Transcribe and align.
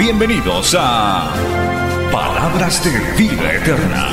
Bienvenidos 0.00 0.74
a 0.78 1.30
Palabras 2.10 2.82
de 2.82 3.22
Vida 3.22 3.52
Eterna. 3.52 4.06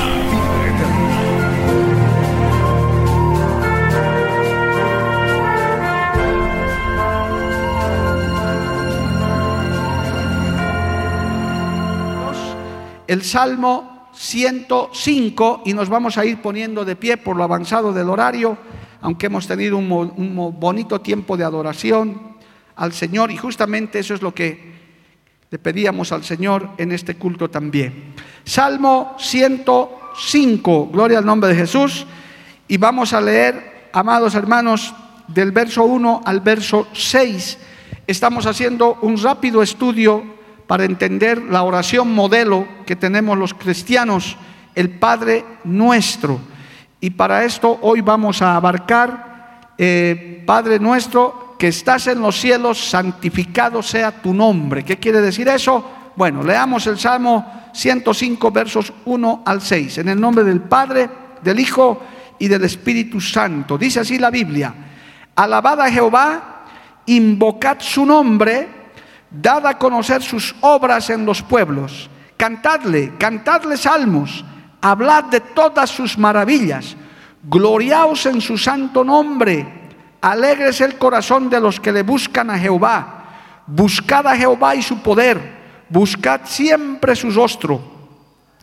el 13.06 13.22
Salmo 13.22 14.10
105 14.12 15.62
y 15.64 15.72
nos 15.72 15.88
vamos 15.88 16.18
a 16.18 16.26
ir 16.26 16.42
poniendo 16.42 16.84
de 16.84 16.96
pie 16.96 17.16
por 17.16 17.34
lo 17.34 17.44
avanzado 17.44 17.94
del 17.94 18.10
horario, 18.10 18.58
aunque 19.00 19.24
hemos 19.24 19.48
tenido 19.48 19.78
un, 19.78 19.90
un 19.90 20.60
bonito 20.60 21.00
tiempo 21.00 21.38
de 21.38 21.44
adoración 21.44 22.36
al 22.76 22.92
Señor 22.92 23.30
y 23.30 23.38
justamente 23.38 24.00
eso 24.00 24.12
es 24.12 24.20
lo 24.20 24.34
que 24.34 24.67
le 25.50 25.58
pedíamos 25.58 26.12
al 26.12 26.24
Señor 26.24 26.70
en 26.76 26.92
este 26.92 27.16
culto 27.16 27.48
también. 27.48 28.12
Salmo 28.44 29.14
105, 29.18 30.88
gloria 30.92 31.18
al 31.18 31.26
nombre 31.26 31.48
de 31.48 31.56
Jesús, 31.56 32.06
y 32.66 32.76
vamos 32.76 33.14
a 33.14 33.20
leer, 33.20 33.88
amados 33.92 34.34
hermanos, 34.34 34.94
del 35.26 35.52
verso 35.52 35.84
1 35.84 36.22
al 36.24 36.40
verso 36.40 36.88
6. 36.92 37.58
Estamos 38.06 38.46
haciendo 38.46 38.98
un 39.00 39.16
rápido 39.22 39.62
estudio 39.62 40.22
para 40.66 40.84
entender 40.84 41.42
la 41.42 41.62
oración 41.62 42.14
modelo 42.14 42.68
que 42.84 42.96
tenemos 42.96 43.38
los 43.38 43.54
cristianos, 43.54 44.36
el 44.74 44.90
Padre 44.90 45.44
nuestro. 45.64 46.38
Y 47.00 47.10
para 47.10 47.44
esto 47.44 47.78
hoy 47.80 48.02
vamos 48.02 48.42
a 48.42 48.54
abarcar, 48.54 49.72
eh, 49.78 50.42
Padre 50.46 50.78
nuestro, 50.78 51.47
que 51.58 51.68
estás 51.68 52.06
en 52.06 52.20
los 52.20 52.40
cielos, 52.40 52.88
santificado 52.88 53.82
sea 53.82 54.12
tu 54.12 54.32
nombre. 54.32 54.84
¿Qué 54.84 54.96
quiere 54.96 55.20
decir 55.20 55.48
eso? 55.48 55.84
Bueno, 56.14 56.42
leamos 56.42 56.86
el 56.86 56.98
Salmo 56.98 57.70
105, 57.74 58.50
versos 58.52 58.92
1 59.04 59.42
al 59.44 59.60
6. 59.60 59.98
En 59.98 60.08
el 60.08 60.20
nombre 60.20 60.44
del 60.44 60.60
Padre, 60.60 61.10
del 61.42 61.58
Hijo 61.58 62.00
y 62.38 62.46
del 62.46 62.64
Espíritu 62.64 63.20
Santo. 63.20 63.76
Dice 63.76 64.00
así 64.00 64.18
la 64.18 64.30
Biblia. 64.30 64.72
Alabad 65.34 65.80
a 65.80 65.90
Jehová, 65.90 66.64
invocad 67.06 67.78
su 67.80 68.06
nombre, 68.06 68.68
dad 69.30 69.66
a 69.66 69.78
conocer 69.78 70.22
sus 70.22 70.54
obras 70.60 71.10
en 71.10 71.26
los 71.26 71.42
pueblos. 71.42 72.08
Cantadle, 72.36 73.14
cantadle 73.18 73.76
salmos, 73.76 74.44
hablad 74.80 75.24
de 75.24 75.40
todas 75.40 75.90
sus 75.90 76.16
maravillas. 76.16 76.96
Gloriaos 77.42 78.26
en 78.26 78.40
su 78.40 78.56
santo 78.56 79.02
nombre. 79.02 79.77
Alegres 80.20 80.80
el 80.80 80.98
corazón 80.98 81.48
de 81.48 81.60
los 81.60 81.78
que 81.78 81.92
le 81.92 82.02
buscan 82.02 82.50
a 82.50 82.58
Jehová. 82.58 83.64
Buscad 83.66 84.26
a 84.26 84.36
Jehová 84.36 84.74
y 84.74 84.82
su 84.82 84.98
poder. 85.00 85.58
Buscad 85.88 86.42
siempre 86.44 87.14
su 87.14 87.30
rostro. 87.30 87.80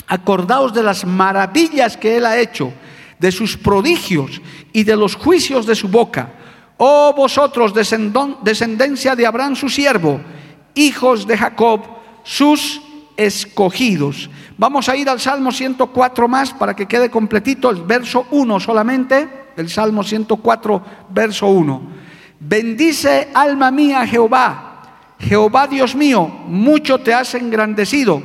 Acordaos 0.07 0.73
de 0.73 0.83
las 0.83 1.05
maravillas 1.05 1.97
que 1.97 2.17
Él 2.17 2.25
ha 2.25 2.37
hecho, 2.37 2.71
de 3.17 3.31
sus 3.31 3.57
prodigios 3.57 4.41
y 4.73 4.83
de 4.83 4.95
los 4.95 5.15
juicios 5.15 5.65
de 5.65 5.75
su 5.75 5.87
boca. 5.87 6.29
Oh 6.77 7.13
vosotros, 7.15 7.73
descendencia 7.73 9.15
de 9.15 9.25
Abraham 9.25 9.55
su 9.55 9.69
siervo, 9.69 10.19
hijos 10.75 11.25
de 11.25 11.37
Jacob, 11.37 11.81
sus 12.23 12.81
escogidos. 13.17 14.29
Vamos 14.57 14.89
a 14.89 14.95
ir 14.95 15.09
al 15.09 15.19
Salmo 15.19 15.51
104 15.51 16.27
más 16.27 16.53
para 16.53 16.75
que 16.75 16.85
quede 16.85 17.09
completito 17.09 17.69
el 17.69 17.83
verso 17.83 18.25
1 18.31 18.59
solamente, 18.59 19.44
el 19.55 19.69
Salmo 19.69 20.03
104, 20.03 20.83
verso 21.09 21.47
1. 21.47 21.81
Bendice 22.39 23.29
alma 23.33 23.71
mía 23.71 24.05
Jehová, 24.05 25.15
Jehová 25.19 25.67
Dios 25.67 25.95
mío, 25.95 26.27
mucho 26.47 26.99
te 26.99 27.13
has 27.13 27.33
engrandecido, 27.35 28.21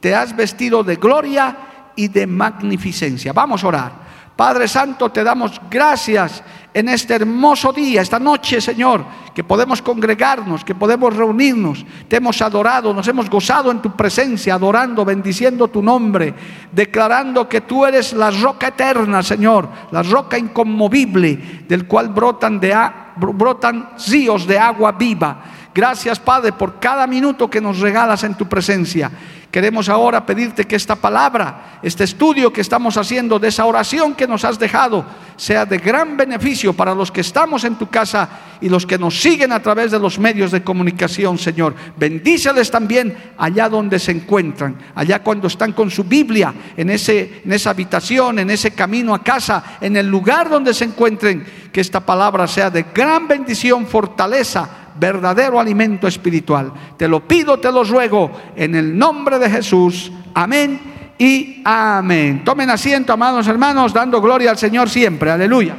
te 0.00 0.14
has 0.14 0.34
vestido 0.34 0.84
de 0.84 0.96
gloria 0.96 1.56
y 1.96 2.08
de 2.08 2.26
magnificencia. 2.26 3.32
Vamos 3.32 3.64
a 3.64 3.68
orar. 3.68 3.92
Padre 4.36 4.68
Santo, 4.68 5.10
te 5.10 5.24
damos 5.24 5.60
gracias 5.68 6.44
en 6.74 6.88
este 6.88 7.14
hermoso 7.14 7.72
día, 7.72 8.02
esta 8.02 8.18
noche, 8.18 8.60
Señor, 8.60 9.04
que 9.34 9.42
podemos 9.42 9.80
congregarnos, 9.80 10.64
que 10.64 10.74
podemos 10.74 11.14
reunirnos. 11.16 11.84
Te 12.06 12.16
hemos 12.16 12.40
adorado, 12.42 12.92
nos 12.92 13.08
hemos 13.08 13.30
gozado 13.30 13.70
en 13.70 13.80
tu 13.80 13.96
presencia, 13.96 14.54
adorando, 14.54 15.04
bendiciendo 15.04 15.68
tu 15.68 15.82
nombre, 15.82 16.34
declarando 16.70 17.48
que 17.48 17.62
tú 17.62 17.86
eres 17.86 18.12
la 18.12 18.30
roca 18.30 18.68
eterna, 18.68 19.22
Señor, 19.22 19.68
la 19.90 20.02
roca 20.02 20.38
inconmovible, 20.38 21.64
del 21.66 21.86
cual 21.86 22.10
brotan, 22.10 22.60
de 22.60 22.76
brotan 23.16 23.90
ríos 24.06 24.46
de 24.46 24.58
agua 24.58 24.92
viva. 24.92 25.42
Gracias, 25.74 26.18
Padre, 26.18 26.52
por 26.52 26.78
cada 26.78 27.06
minuto 27.06 27.48
que 27.48 27.60
nos 27.60 27.78
regalas 27.78 28.24
en 28.24 28.34
tu 28.34 28.46
presencia. 28.48 29.10
Queremos 29.50 29.88
ahora 29.88 30.26
pedirte 30.26 30.66
que 30.66 30.76
esta 30.76 30.94
palabra, 30.94 31.80
este 31.82 32.04
estudio 32.04 32.52
que 32.52 32.60
estamos 32.60 32.98
haciendo 32.98 33.38
de 33.38 33.48
esa 33.48 33.64
oración 33.64 34.14
que 34.14 34.26
nos 34.26 34.44
has 34.44 34.58
dejado, 34.58 35.06
sea 35.36 35.64
de 35.64 35.78
gran 35.78 36.18
beneficio 36.18 36.74
para 36.74 36.94
los 36.94 37.10
que 37.10 37.22
estamos 37.22 37.64
en 37.64 37.76
tu 37.76 37.88
casa 37.88 38.28
y 38.60 38.68
los 38.68 38.84
que 38.84 38.98
nos 38.98 39.18
siguen 39.18 39.52
a 39.52 39.62
través 39.62 39.90
de 39.90 39.98
los 39.98 40.18
medios 40.18 40.50
de 40.50 40.62
comunicación, 40.62 41.38
Señor. 41.38 41.74
Bendíceles 41.96 42.70
también 42.70 43.16
allá 43.38 43.70
donde 43.70 43.98
se 43.98 44.12
encuentran, 44.12 44.76
allá 44.94 45.22
cuando 45.22 45.46
están 45.46 45.72
con 45.72 45.90
su 45.90 46.04
Biblia, 46.04 46.52
en, 46.76 46.90
ese, 46.90 47.40
en 47.42 47.50
esa 47.50 47.70
habitación, 47.70 48.40
en 48.40 48.50
ese 48.50 48.72
camino 48.72 49.14
a 49.14 49.22
casa, 49.22 49.78
en 49.80 49.96
el 49.96 50.08
lugar 50.08 50.50
donde 50.50 50.74
se 50.74 50.84
encuentren, 50.84 51.46
que 51.72 51.80
esta 51.80 52.00
palabra 52.00 52.46
sea 52.46 52.68
de 52.68 52.84
gran 52.94 53.26
bendición, 53.26 53.86
fortaleza 53.86 54.87
verdadero 54.98 55.60
alimento 55.60 56.06
espiritual. 56.06 56.72
Te 56.96 57.08
lo 57.08 57.26
pido, 57.26 57.58
te 57.58 57.70
lo 57.70 57.84
ruego, 57.84 58.30
en 58.56 58.74
el 58.74 58.96
nombre 58.96 59.38
de 59.38 59.50
Jesús. 59.50 60.10
Amén 60.34 61.14
y 61.18 61.62
amén. 61.64 62.44
Tomen 62.44 62.70
asiento, 62.70 63.12
amados 63.12 63.46
hermanos, 63.46 63.92
dando 63.92 64.20
gloria 64.20 64.50
al 64.50 64.58
Señor 64.58 64.88
siempre. 64.88 65.30
Aleluya. 65.30 65.74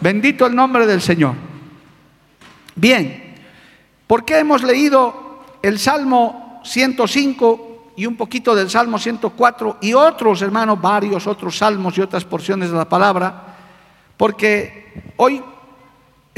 Bendito 0.00 0.46
el 0.46 0.54
nombre 0.54 0.86
del 0.86 1.00
Señor. 1.00 1.34
Bien, 2.74 3.36
¿por 4.06 4.24
qué 4.24 4.38
hemos 4.38 4.62
leído 4.62 5.44
el 5.62 5.78
Salmo 5.78 6.60
105 6.64 7.92
y 7.96 8.06
un 8.06 8.16
poquito 8.16 8.54
del 8.54 8.70
Salmo 8.70 8.98
104 8.98 9.78
y 9.82 9.92
otros, 9.92 10.40
hermanos, 10.40 10.80
varios 10.80 11.26
otros 11.26 11.58
salmos 11.58 11.98
y 11.98 12.00
otras 12.00 12.24
porciones 12.24 12.70
de 12.70 12.76
la 12.76 12.88
palabra? 12.88 13.56
Porque 14.16 15.12
hoy 15.16 15.42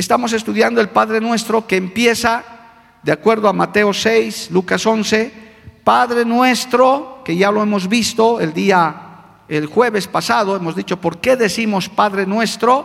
Estamos 0.03 0.33
estudiando 0.33 0.81
el 0.81 0.89
Padre 0.89 1.21
Nuestro 1.21 1.65
que 1.65 1.77
empieza, 1.77 2.43
de 3.05 3.13
acuerdo 3.13 3.49
a 3.49 3.53
Mateo 3.53 3.93
6, 3.93 4.49
Lucas 4.51 4.85
11, 4.85 5.33
Padre 5.85 6.25
Nuestro, 6.25 7.21
que 7.25 7.37
ya 7.37 7.53
lo 7.53 7.63
hemos 7.63 7.89
visto 7.89 8.41
el 8.41 8.53
día, 8.53 8.95
el 9.47 9.67
jueves 9.67 10.09
pasado, 10.09 10.57
hemos 10.57 10.75
dicho 10.75 11.01
por 11.01 11.19
qué 11.19 11.37
decimos 11.37 11.89
Padre 11.89 12.27
Nuestro, 12.27 12.85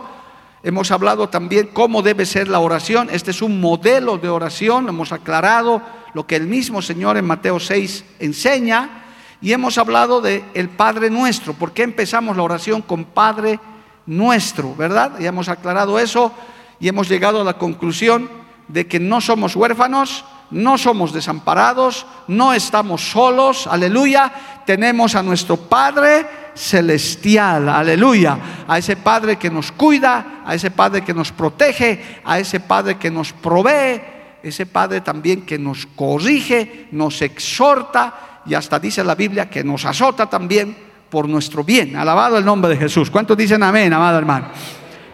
hemos 0.62 0.92
hablado 0.92 1.28
también 1.28 1.70
cómo 1.72 2.02
debe 2.02 2.24
ser 2.24 2.46
la 2.46 2.60
oración, 2.60 3.08
este 3.10 3.32
es 3.32 3.42
un 3.42 3.60
modelo 3.60 4.16
de 4.18 4.28
oración, 4.28 4.88
hemos 4.88 5.10
aclarado 5.10 5.82
lo 6.14 6.24
que 6.24 6.36
el 6.36 6.46
mismo 6.46 6.82
Señor 6.82 7.16
en 7.16 7.26
Mateo 7.26 7.58
6 7.58 8.04
enseña, 8.20 9.06
y 9.40 9.52
hemos 9.52 9.76
hablado 9.76 10.20
de 10.20 10.44
el 10.54 10.68
Padre 10.68 11.10
Nuestro, 11.10 11.52
por 11.54 11.72
qué 11.72 11.82
empezamos 11.82 12.36
la 12.36 12.44
oración 12.44 12.80
con 12.80 13.06
Padre 13.06 13.58
Nuestro, 14.06 14.76
¿verdad? 14.76 15.18
Ya 15.18 15.30
hemos 15.30 15.48
aclarado 15.48 15.98
eso 15.98 16.32
y 16.80 16.88
hemos 16.88 17.08
llegado 17.08 17.40
a 17.40 17.44
la 17.44 17.58
conclusión 17.58 18.28
de 18.68 18.86
que 18.86 19.00
no 19.00 19.20
somos 19.20 19.56
huérfanos, 19.56 20.24
no 20.50 20.78
somos 20.78 21.12
desamparados, 21.12 22.06
no 22.26 22.52
estamos 22.52 23.10
solos, 23.10 23.66
aleluya, 23.66 24.32
tenemos 24.64 25.14
a 25.14 25.22
nuestro 25.22 25.56
Padre 25.56 26.26
celestial, 26.54 27.68
aleluya, 27.68 28.38
a 28.66 28.78
ese 28.78 28.96
Padre 28.96 29.36
que 29.36 29.50
nos 29.50 29.72
cuida, 29.72 30.42
a 30.44 30.54
ese 30.54 30.70
Padre 30.70 31.02
que 31.02 31.14
nos 31.14 31.32
protege, 31.32 32.20
a 32.24 32.38
ese 32.38 32.60
Padre 32.60 32.96
que 32.98 33.10
nos 33.10 33.32
provee, 33.32 34.00
ese 34.42 34.66
Padre 34.66 35.00
también 35.00 35.42
que 35.42 35.58
nos 35.58 35.86
corrige, 35.86 36.88
nos 36.92 37.22
exhorta 37.22 38.42
y 38.46 38.54
hasta 38.54 38.78
dice 38.78 39.04
la 39.04 39.14
Biblia 39.14 39.50
que 39.50 39.64
nos 39.64 39.84
azota 39.84 40.28
también 40.28 40.76
por 41.10 41.28
nuestro 41.28 41.64
bien. 41.64 41.96
Alabado 41.96 42.38
el 42.38 42.44
nombre 42.44 42.70
de 42.70 42.76
Jesús. 42.76 43.10
¿Cuántos 43.10 43.36
dicen 43.36 43.62
amén, 43.62 43.92
amado 43.92 44.18
hermano? 44.18 44.48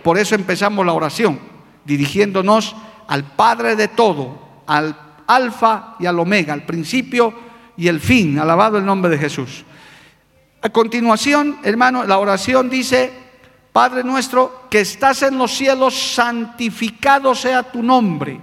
Por 0.02 0.18
eso 0.18 0.34
empezamos 0.34 0.84
la 0.84 0.92
oración, 0.92 1.38
dirigiéndonos 1.84 2.74
al 3.08 3.24
Padre 3.24 3.76
de 3.76 3.88
todo, 3.88 4.38
al 4.66 4.96
alfa 5.26 5.96
y 5.98 6.06
al 6.06 6.18
omega, 6.18 6.52
al 6.52 6.64
principio 6.64 7.34
y 7.76 7.88
el 7.88 8.00
fin. 8.00 8.38
Alabado 8.38 8.78
el 8.78 8.84
nombre 8.84 9.10
de 9.10 9.18
Jesús. 9.18 9.64
A 10.62 10.70
continuación, 10.70 11.58
hermano, 11.62 12.04
la 12.04 12.18
oración 12.18 12.70
dice, 12.70 13.12
Padre 13.72 14.02
nuestro, 14.04 14.66
que 14.70 14.80
estás 14.80 15.22
en 15.22 15.36
los 15.36 15.52
cielos, 15.52 15.94
santificado 15.94 17.34
sea 17.34 17.62
tu 17.62 17.82
nombre. 17.82 18.40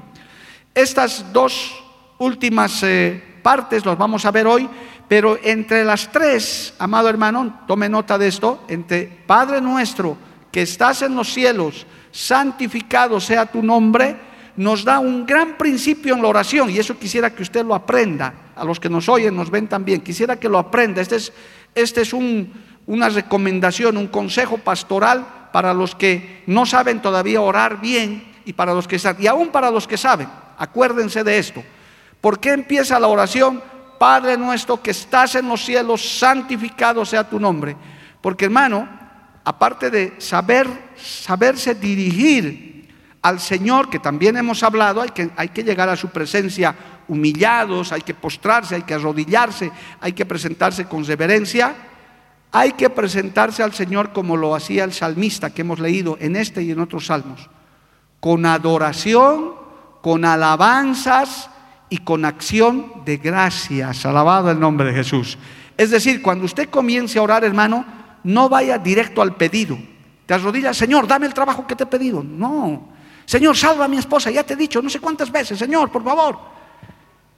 Estas 0.76 1.34
dos 1.34 1.84
últimas 2.20 2.84
eh, 2.84 3.40
partes 3.42 3.86
las 3.86 3.98
vamos 3.98 4.26
a 4.26 4.32
ver 4.32 4.46
hoy, 4.46 4.70
pero 5.08 5.38
entre 5.44 5.84
las 5.84 6.12
tres, 6.12 6.74
amado 6.78 7.10
hermano, 7.10 7.62
tome 7.68 7.90
nota 7.90 8.18
de 8.18 8.28
esto, 8.28 8.64
entre 8.68 9.06
Padre 9.26 9.60
nuestro, 9.60 10.16
que 10.52 10.62
estás 10.62 11.02
en 11.02 11.16
los 11.16 11.34
cielos, 11.34 11.88
santificado 12.12 13.20
sea 13.20 13.46
tu 13.46 13.64
nombre, 13.64 14.16
nos 14.58 14.84
da 14.84 15.00
un 15.00 15.26
gran 15.26 15.58
principio 15.58 16.14
en 16.14 16.22
la 16.22 16.28
oración 16.28 16.70
y 16.70 16.78
eso 16.78 16.98
quisiera 16.98 17.34
que 17.34 17.44
usted 17.44 17.66
lo 17.66 17.74
aprenda. 17.74 18.34
A 18.56 18.66
los 18.66 18.80
que 18.80 18.90
nos 18.90 19.10
oyen, 19.10 19.36
nos 19.36 19.50
ven 19.50 19.68
también, 19.68 20.02
quisiera 20.02 20.36
que 20.36 20.50
lo 20.50 20.60
aprenda. 20.60 21.02
Este 21.02 21.16
es, 21.16 21.34
este 21.74 22.02
es 22.02 22.14
una 22.14 23.10
recomendación, 23.10 23.98
un 23.98 24.08
consejo 24.08 24.58
pastoral 24.58 25.50
para 25.52 25.74
los 25.74 25.96
que 25.96 26.44
no 26.48 26.66
saben 26.66 27.02
todavía 27.02 27.42
orar 27.42 27.82
bien 27.82 28.24
y 28.46 28.54
para 28.54 28.74
los 28.74 28.88
que 28.88 29.00
saben, 29.00 29.24
y 29.24 29.28
aún 29.28 29.50
para 29.50 29.72
los 29.72 29.88
que 29.88 29.98
saben. 29.98 30.28
Acuérdense 30.58 31.24
de 31.24 31.38
esto. 31.38 31.64
¿Por 32.20 32.40
qué 32.40 32.52
empieza 32.52 33.00
la 33.00 33.08
oración? 33.08 33.62
Padre 33.98 34.38
nuestro 34.38 34.82
que 34.82 34.92
estás 34.92 35.36
en 35.36 35.48
los 35.48 35.64
cielos, 35.64 36.20
santificado 36.20 37.06
sea 37.06 37.28
tu 37.28 37.40
nombre. 37.40 37.76
Porque 38.22 38.46
hermano, 38.46 38.88
aparte 39.44 39.90
de 39.90 40.14
saber, 40.20 40.68
saberse 40.98 41.76
dirigir 41.76 42.90
al 43.22 43.40
Señor, 43.40 43.90
que 43.90 44.00
también 44.00 44.38
hemos 44.38 44.64
hablado, 44.64 45.02
hay 45.02 45.10
que, 45.10 45.30
hay 45.36 45.50
que 45.50 45.64
llegar 45.64 45.90
a 45.90 45.96
su 45.96 46.10
presencia 46.10 46.76
humillados, 47.08 47.92
hay 47.92 48.02
que 48.02 48.14
postrarse, 48.14 48.76
hay 48.76 48.84
que 48.84 48.94
arrodillarse, 48.94 49.72
hay 50.00 50.14
que 50.14 50.26
presentarse 50.26 50.86
con 50.86 51.06
reverencia, 51.06 51.76
hay 52.52 52.74
que 52.74 52.90
presentarse 52.90 53.64
al 53.64 53.74
Señor 53.74 54.12
como 54.12 54.38
lo 54.38 54.56
hacía 54.56 54.84
el 54.84 54.94
salmista 54.94 55.52
que 55.52 55.62
hemos 55.62 55.80
leído 55.80 56.18
en 56.20 56.36
este 56.36 56.64
y 56.64 56.72
en 56.72 56.80
otros 56.80 57.06
salmos, 57.08 57.50
con 58.20 58.46
adoración, 58.46 59.54
con 60.02 60.26
alabanzas 60.26 61.50
y 61.90 62.00
con 62.00 62.26
acción 62.26 63.04
de 63.06 63.18
gracias. 63.18 64.06
Alabado 64.06 64.50
el 64.50 64.60
nombre 64.60 64.88
de 64.88 64.94
Jesús. 64.94 65.38
Es 65.78 65.92
decir, 65.92 66.22
cuando 66.22 66.46
usted 66.46 66.70
comience 66.70 67.20
a 67.20 67.24
orar, 67.24 67.44
hermano, 67.44 67.86
no 68.24 68.50
vaya 68.50 68.78
directo 68.78 69.22
al 69.22 69.36
pedido. 69.36 69.78
Te 70.26 70.34
arrodillas, 70.34 70.78
Señor, 70.78 71.08
dame 71.08 71.26
el 71.26 71.34
trabajo 71.34 71.66
que 71.66 71.76
te 71.76 71.84
he 71.84 71.88
pedido. 71.88 72.24
No. 72.24 72.90
Señor, 73.26 73.56
salva 73.56 73.86
a 73.86 73.88
mi 73.88 73.98
esposa, 73.98 74.32
ya 74.32 74.44
te 74.44 74.54
he 74.54 74.58
dicho 74.58 74.82
no 74.82 74.90
sé 74.90 75.00
cuántas 75.00 75.32
veces, 75.32 75.58
Señor, 75.58 75.92
por 75.92 76.04
favor. 76.04 76.40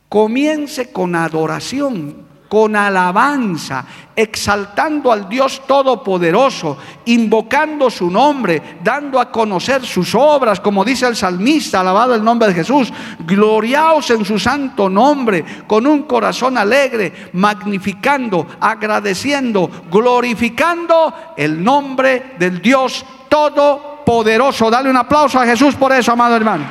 Comience 0.10 0.92
con 0.92 1.16
adoración, 1.16 2.26
con 2.54 2.76
alabanza, 2.76 3.84
exaltando 4.16 5.12
al 5.12 5.28
Dios 5.28 5.64
Todopoderoso, 5.66 6.78
invocando 7.06 7.90
su 7.90 8.12
nombre, 8.12 8.78
dando 8.84 9.20
a 9.20 9.32
conocer 9.32 9.84
sus 9.84 10.14
obras, 10.14 10.60
como 10.60 10.86
dice 10.86 11.08
el 11.08 11.16
salmista, 11.16 11.80
alabado 11.80 12.14
el 12.14 12.24
nombre 12.24 12.50
de 12.50 12.54
Jesús, 12.54 12.94
gloriaos 13.26 14.08
en 14.12 14.24
su 14.24 14.38
santo 14.38 14.88
nombre, 14.88 15.44
con 15.66 15.88
un 15.88 16.04
corazón 16.04 16.56
alegre, 16.60 17.32
magnificando, 17.34 18.46
agradeciendo, 18.60 19.68
glorificando 19.90 21.12
el 21.36 21.64
nombre 21.64 22.36
del 22.38 22.62
Dios 22.62 23.04
Todopoderoso. 23.28 24.70
Dale 24.70 24.92
un 24.92 24.98
aplauso 24.98 25.40
a 25.40 25.46
Jesús 25.48 25.74
por 25.74 25.92
eso, 25.92 26.12
amado 26.12 26.36
hermano. 26.36 26.66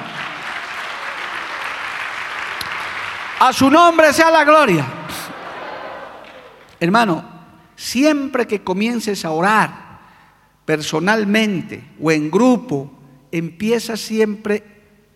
A 3.40 3.52
su 3.52 3.68
nombre 3.68 4.12
sea 4.12 4.30
la 4.30 4.44
gloria. 4.44 5.01
Hermano, 6.82 7.22
siempre 7.76 8.44
que 8.44 8.64
comiences 8.64 9.24
a 9.24 9.30
orar 9.30 10.00
personalmente 10.64 11.80
o 12.02 12.10
en 12.10 12.28
grupo, 12.28 12.90
empieza 13.30 13.96
siempre 13.96 14.64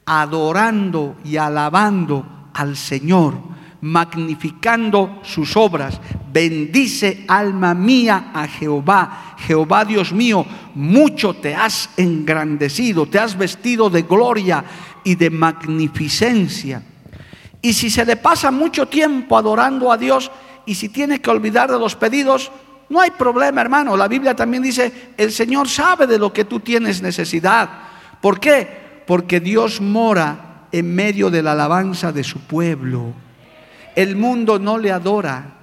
adorando 0.05 1.17
y 1.25 1.39
alabando 1.39 2.51
al 2.55 2.77
Señor, 2.77 3.35
magnificando 3.81 5.19
sus 5.25 5.57
obras. 5.57 6.01
Bendice 6.33 7.25
alma 7.27 7.75
mía 7.75 8.31
a 8.33 8.47
Jehová. 8.47 9.35
Jehová 9.39 9.85
Dios 9.85 10.13
mío, 10.13 10.47
mucho 10.77 11.35
te 11.35 11.57
has 11.57 11.91
engrandecido, 11.97 13.07
te 13.07 13.19
has 13.19 13.37
vestido 13.37 13.91
de 13.91 14.03
gloria 14.03 14.65
y 15.03 15.17
de 15.17 15.31
magnificencia. 15.31 16.81
Y 17.61 17.73
si 17.73 17.91
se 17.91 18.05
le 18.05 18.15
pasa 18.15 18.53
mucho 18.53 18.87
tiempo 18.87 19.37
adorando 19.37 19.91
a 19.91 19.97
Dios, 19.97 20.31
y 20.67 20.75
si 20.75 20.89
tiene 20.89 21.21
que 21.21 21.31
olvidar 21.31 21.71
de 21.71 21.79
los 21.79 21.95
pedidos, 21.95 22.51
no 22.89 23.01
hay 23.01 23.11
problema, 23.13 23.61
hermano. 23.61 23.97
La 23.97 24.09
Biblia 24.09 24.35
también 24.35 24.63
dice, 24.63 25.13
el 25.17 25.33
Señor 25.33 25.69
sabe 25.69 26.07
de 26.07 26.19
lo 26.19 26.33
que 26.33 26.45
tú 26.45 26.61
tienes 26.61 27.03
necesidad. 27.03 27.69
¿Por 28.21 28.39
qué? 28.39 29.03
Porque 29.07 29.41
Dios 29.41 29.81
mora 29.81 30.67
en 30.73 30.95
medio 30.95 31.31
de 31.31 31.43
la 31.43 31.53
alabanza 31.53 32.13
de 32.13 32.25
su 32.25 32.41
pueblo. 32.41 33.13
El 33.95 34.17
mundo 34.17 34.59
no 34.59 34.79
le 34.79 34.93
adora. 34.93 35.55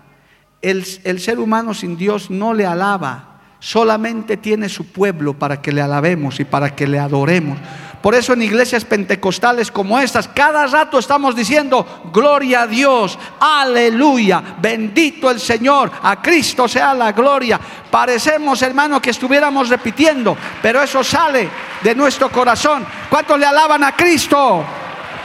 El, 0.61 0.85
el 1.03 1.19
ser 1.19 1.39
humano 1.39 1.73
sin 1.73 1.97
Dios 1.97 2.29
no 2.29 2.53
le 2.53 2.65
alaba. 2.65 3.41
Solamente 3.59 4.37
tiene 4.37 4.67
su 4.67 4.87
pueblo 4.87 5.37
para 5.37 5.61
que 5.61 5.71
le 5.71 5.81
alabemos 5.81 6.39
y 6.39 6.45
para 6.45 6.75
que 6.75 6.87
le 6.87 6.99
adoremos. 6.99 7.57
Por 8.03 8.15
eso 8.15 8.33
en 8.33 8.41
iglesias 8.41 8.83
pentecostales 8.83 9.71
como 9.71 9.97
estas, 9.97 10.27
cada 10.27 10.67
rato 10.67 10.99
estamos 10.99 11.37
diciendo, 11.37 12.03
gloria 12.11 12.63
a 12.63 12.67
Dios, 12.67 13.17
aleluya, 13.39 14.43
bendito 14.59 15.31
el 15.31 15.39
Señor, 15.39 15.89
a 16.03 16.21
Cristo 16.21 16.67
sea 16.67 16.93
la 16.93 17.13
gloria. 17.13 17.57
Parecemos, 17.89 18.61
hermano, 18.61 19.01
que 19.01 19.11
estuviéramos 19.11 19.69
repitiendo, 19.69 20.35
pero 20.61 20.81
eso 20.81 21.01
sale 21.01 21.47
de 21.81 21.95
nuestro 21.95 22.29
corazón. 22.29 22.85
¿Cuántos 23.09 23.39
le 23.39 23.45
alaban 23.45 23.85
a 23.85 23.95
Cristo? 23.95 24.65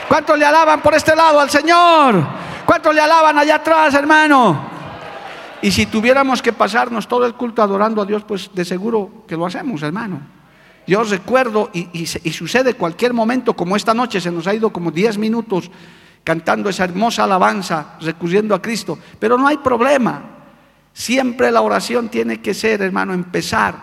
¿Cuántos 0.07 0.39
le 0.39 0.45
alaban 0.45 0.79
por 0.79 0.95
este 0.95 1.13
lado 1.13 1.37
al 1.41 1.49
Señor? 1.49 2.25
¿Cuántos 2.65 2.95
le 2.95 3.01
alaban 3.01 3.37
allá 3.37 3.55
atrás, 3.55 3.93
hermano? 3.93 4.69
Y 5.61 5.69
si 5.69 5.85
tuviéramos 5.87 6.41
que 6.41 6.53
pasarnos 6.53 7.09
todo 7.09 7.25
el 7.25 7.33
culto 7.33 7.61
adorando 7.61 8.01
a 8.01 8.05
Dios, 8.05 8.23
pues 8.25 8.49
de 8.53 8.63
seguro 8.63 9.25
que 9.27 9.35
lo 9.35 9.45
hacemos, 9.45 9.83
hermano. 9.83 10.38
Yo 10.89 11.03
recuerdo, 11.03 11.69
y, 11.71 12.07
sucede 12.07 12.73
cualquier 12.73 13.13
momento, 13.13 13.53
como 13.53 13.75
esta 13.75 13.93
noche 13.93 14.19
se 14.19 14.31
nos 14.31 14.47
ha 14.47 14.55
ido 14.55 14.73
como 14.73 14.89
10 14.89 15.19
minutos 15.19 15.69
cantando 16.23 16.67
esa 16.67 16.83
hermosa 16.83 17.25
alabanza, 17.25 17.95
recurriendo 18.01 18.55
a 18.55 18.61
Cristo, 18.61 18.97
pero 19.19 19.37
no 19.37 19.47
hay 19.47 19.57
problema. 19.57 20.19
Siempre 20.91 21.51
la 21.51 21.61
oración 21.61 22.09
tiene 22.09 22.41
que 22.41 22.55
ser, 22.55 22.81
hermano, 22.81 23.13
empezar 23.13 23.75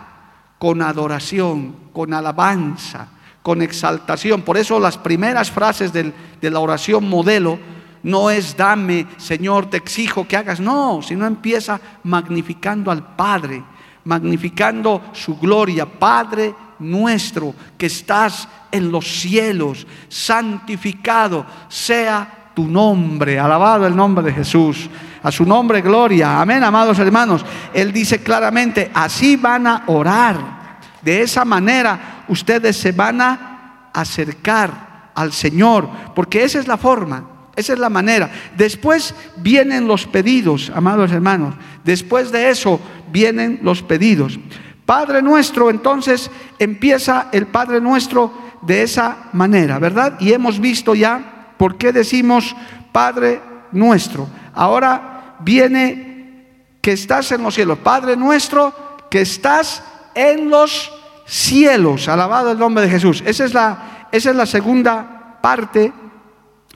con 0.59 0.81
adoración, 0.81 1.77
con 1.93 2.13
alabanza, 2.13 3.07
con 3.41 3.61
exaltación. 3.61 4.41
Por 4.41 4.57
eso 4.57 4.77
las 4.77 4.97
primeras 4.97 5.49
frases 5.49 5.93
de 5.93 6.13
la 6.41 6.59
oración 6.59 7.07
modelo 7.07 7.57
no 8.03 8.29
es 8.29 8.57
dame, 8.57 9.07
Señor, 9.15 9.69
te 9.69 9.77
exijo 9.77 10.27
que 10.27 10.35
hagas, 10.35 10.59
no, 10.59 11.01
sino 11.01 11.25
empieza 11.25 11.79
magnificando 12.03 12.91
al 12.91 13.15
Padre, 13.15 13.63
magnificando 14.03 15.03
su 15.13 15.37
gloria, 15.37 15.85
Padre 15.85 16.66
nuestro 16.79 17.53
que 17.77 17.87
estás 17.87 18.47
en 18.71 18.91
los 18.91 19.05
cielos, 19.05 19.87
santificado 20.09 21.45
sea 21.69 22.51
tu 22.55 22.67
nombre, 22.67 23.39
alabado 23.39 23.85
el 23.85 23.95
nombre 23.95 24.25
de 24.25 24.33
Jesús, 24.33 24.89
a 25.21 25.31
su 25.31 25.45
nombre 25.45 25.81
gloria, 25.81 26.41
amén, 26.41 26.63
amados 26.63 26.97
hermanos. 26.99 27.45
Él 27.73 27.91
dice 27.91 28.19
claramente, 28.19 28.91
así 28.93 29.35
van 29.35 29.67
a 29.67 29.83
orar, 29.87 30.79
de 31.01 31.21
esa 31.21 31.45
manera 31.45 32.23
ustedes 32.27 32.75
se 32.77 32.91
van 32.91 33.21
a 33.21 33.89
acercar 33.93 35.11
al 35.15 35.33
Señor, 35.33 35.89
porque 36.15 36.43
esa 36.43 36.59
es 36.59 36.67
la 36.67 36.77
forma. 36.77 37.37
Esa 37.57 37.73
es 37.73 37.79
la 37.79 37.89
manera. 37.89 38.29
Después 38.55 39.15
vienen 39.37 39.87
los 39.87 40.05
pedidos, 40.05 40.71
amados 40.75 41.11
hermanos. 41.11 41.55
Después 41.83 42.31
de 42.31 42.51
eso 42.51 42.79
vienen 43.11 43.59
los 43.63 43.81
pedidos. 43.81 44.39
Padre 44.87 45.21
nuestro, 45.21 45.69
entonces 45.69 46.31
empieza 46.57 47.27
el 47.33 47.47
Padre 47.47 47.81
nuestro 47.81 48.31
de 48.61 48.83
esa 48.83 49.17
manera, 49.33 49.79
¿verdad? 49.79 50.17
Y 50.21 50.31
hemos 50.31 50.61
visto 50.61 50.95
ya 50.95 51.53
por 51.57 51.77
qué 51.77 51.91
decimos 51.91 52.55
Padre 52.93 53.41
nuestro. 53.73 54.29
Ahora 54.53 55.35
viene 55.39 56.45
que 56.81 56.93
estás 56.93 57.33
en 57.33 57.43
los 57.43 57.55
cielos. 57.55 57.79
Padre 57.79 58.15
nuestro, 58.15 58.73
que 59.11 59.19
estás 59.19 59.83
en 60.15 60.49
los 60.49 60.89
cielos. 61.25 62.07
Alabado 62.07 62.51
el 62.53 62.57
nombre 62.57 62.85
de 62.85 62.89
Jesús. 62.89 63.21
Esa 63.25 63.43
es 63.43 63.53
la, 63.53 64.07
esa 64.13 64.29
es 64.29 64.35
la 64.37 64.45
segunda 64.45 65.37
parte 65.41 65.91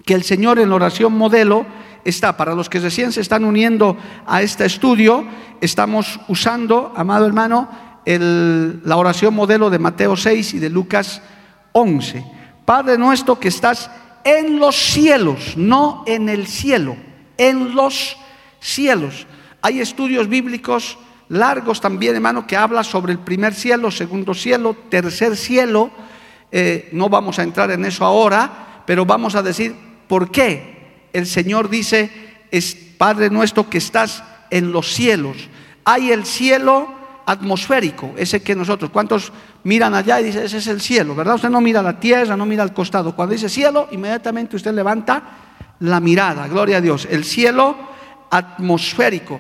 que 0.06 0.16
el 0.16 0.24
Señor 0.24 0.60
en 0.60 0.70
la 0.70 0.76
oración 0.76 1.18
modelo 1.18 1.66
está. 2.04 2.36
Para 2.36 2.56
los 2.56 2.68
que 2.68 2.82
recién 2.82 3.14
se 3.14 3.22
están 3.22 3.46
uniendo 3.46 3.96
a 4.28 4.42
este 4.42 4.66
estudio, 4.66 5.26
estamos 5.62 6.20
usando, 6.28 6.92
amado 6.98 7.26
hermano, 7.26 7.91
la 8.06 8.98
oración 8.98 9.34
modelo 9.34 9.70
de 9.70 9.80
Mateo 9.80 10.16
6 10.16 10.56
y 10.56 10.60
de 10.60 10.70
Lucas 10.70 11.22
11. 11.74 12.24
Padre 12.66 12.98
nuestro 12.98 13.40
que 13.40 13.48
estás 13.48 13.90
en 14.24 14.60
los 14.60 14.76
cielos, 14.76 15.56
no 15.58 16.04
en 16.08 16.30
el 16.30 16.48
cielo, 16.48 16.96
en 17.38 17.76
los 17.76 18.18
cielos. 18.60 19.28
Hay 19.62 19.80
estudios 19.80 20.28
bíblicos 20.28 20.98
largos 21.30 21.82
también, 21.82 22.16
hermano, 22.16 22.46
que 22.46 22.58
habla 22.58 22.84
sobre 22.84 23.14
el 23.14 23.20
primer 23.20 23.54
cielo, 23.54 23.92
segundo 23.92 24.34
cielo, 24.34 24.76
tercer 24.90 25.36
cielo. 25.38 25.92
Eh, 26.52 26.90
no 26.92 27.10
vamos 27.10 27.40
a 27.40 27.44
entrar 27.44 27.72
en 27.72 27.86
eso 27.86 28.04
ahora, 28.06 28.84
pero 28.86 29.06
vamos 29.06 29.36
a 29.36 29.42
decir 29.42 29.76
por 30.08 30.32
qué 30.32 31.08
el 31.14 31.26
Señor 31.26 31.70
dice, 31.70 32.10
es 32.52 32.76
Padre 32.76 33.30
nuestro 33.30 33.70
que 33.70 33.78
estás 33.78 34.24
en 34.50 34.72
los 34.72 34.94
cielos. 34.94 35.38
Hay 35.86 36.12
el 36.12 36.26
cielo 36.26 37.01
atmosférico, 37.26 38.14
ese 38.18 38.42
que 38.42 38.56
nosotros, 38.56 38.92
¿cuántos 38.92 39.32
miran 39.64 39.94
allá 39.94 40.20
y 40.20 40.26
dicen, 40.26 40.44
ese 40.44 40.58
es 40.58 40.68
el 40.68 40.82
cielo, 40.82 41.16
¿verdad? 41.16 41.36
Usted 41.36 41.50
no 41.50 41.62
mira 41.62 41.82
la 41.82 42.00
tierra, 42.00 42.36
no 42.36 42.46
mira 42.46 42.64
al 42.64 42.74
costado. 42.74 43.16
Cuando 43.16 43.34
dice 43.34 43.50
cielo, 43.50 43.88
inmediatamente 43.92 44.56
usted 44.56 44.74
levanta 44.74 45.24
la 45.80 46.00
mirada, 46.00 46.48
gloria 46.48 46.78
a 46.78 46.82
Dios. 46.82 47.08
El 47.10 47.24
cielo 47.24 47.76
atmosférico. 48.30 49.40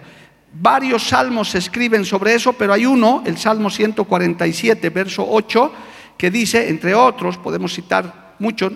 Varios 0.53 1.07
salmos 1.07 1.49
se 1.49 1.59
escriben 1.59 2.05
sobre 2.05 2.35
eso, 2.35 2.53
pero 2.53 2.73
hay 2.73 2.85
uno, 2.85 3.23
el 3.25 3.37
Salmo 3.37 3.69
147, 3.69 4.89
verso 4.89 5.25
8, 5.27 5.73
que 6.17 6.29
dice, 6.29 6.69
entre 6.69 6.93
otros, 6.93 7.37
podemos 7.37 7.73
citar 7.73 8.35
mucho, 8.39 8.69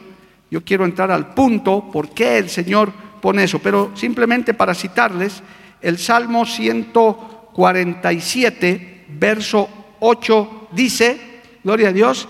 yo 0.50 0.64
quiero 0.64 0.86
entrar 0.86 1.12
al 1.12 1.34
punto, 1.34 1.90
por 1.92 2.12
qué 2.12 2.38
el 2.38 2.50
Señor 2.50 2.94
pone 3.22 3.44
eso, 3.44 3.60
pero 3.60 3.92
simplemente 3.94 4.54
para 4.54 4.74
citarles, 4.74 5.44
el 5.82 5.98
Salmo 5.98 6.46
147, 6.46 8.95
verso 9.08 9.70
8, 10.00 10.70
dice, 10.72 11.42
gloria 11.64 11.90
a 11.90 11.94
Dios, 11.94 12.28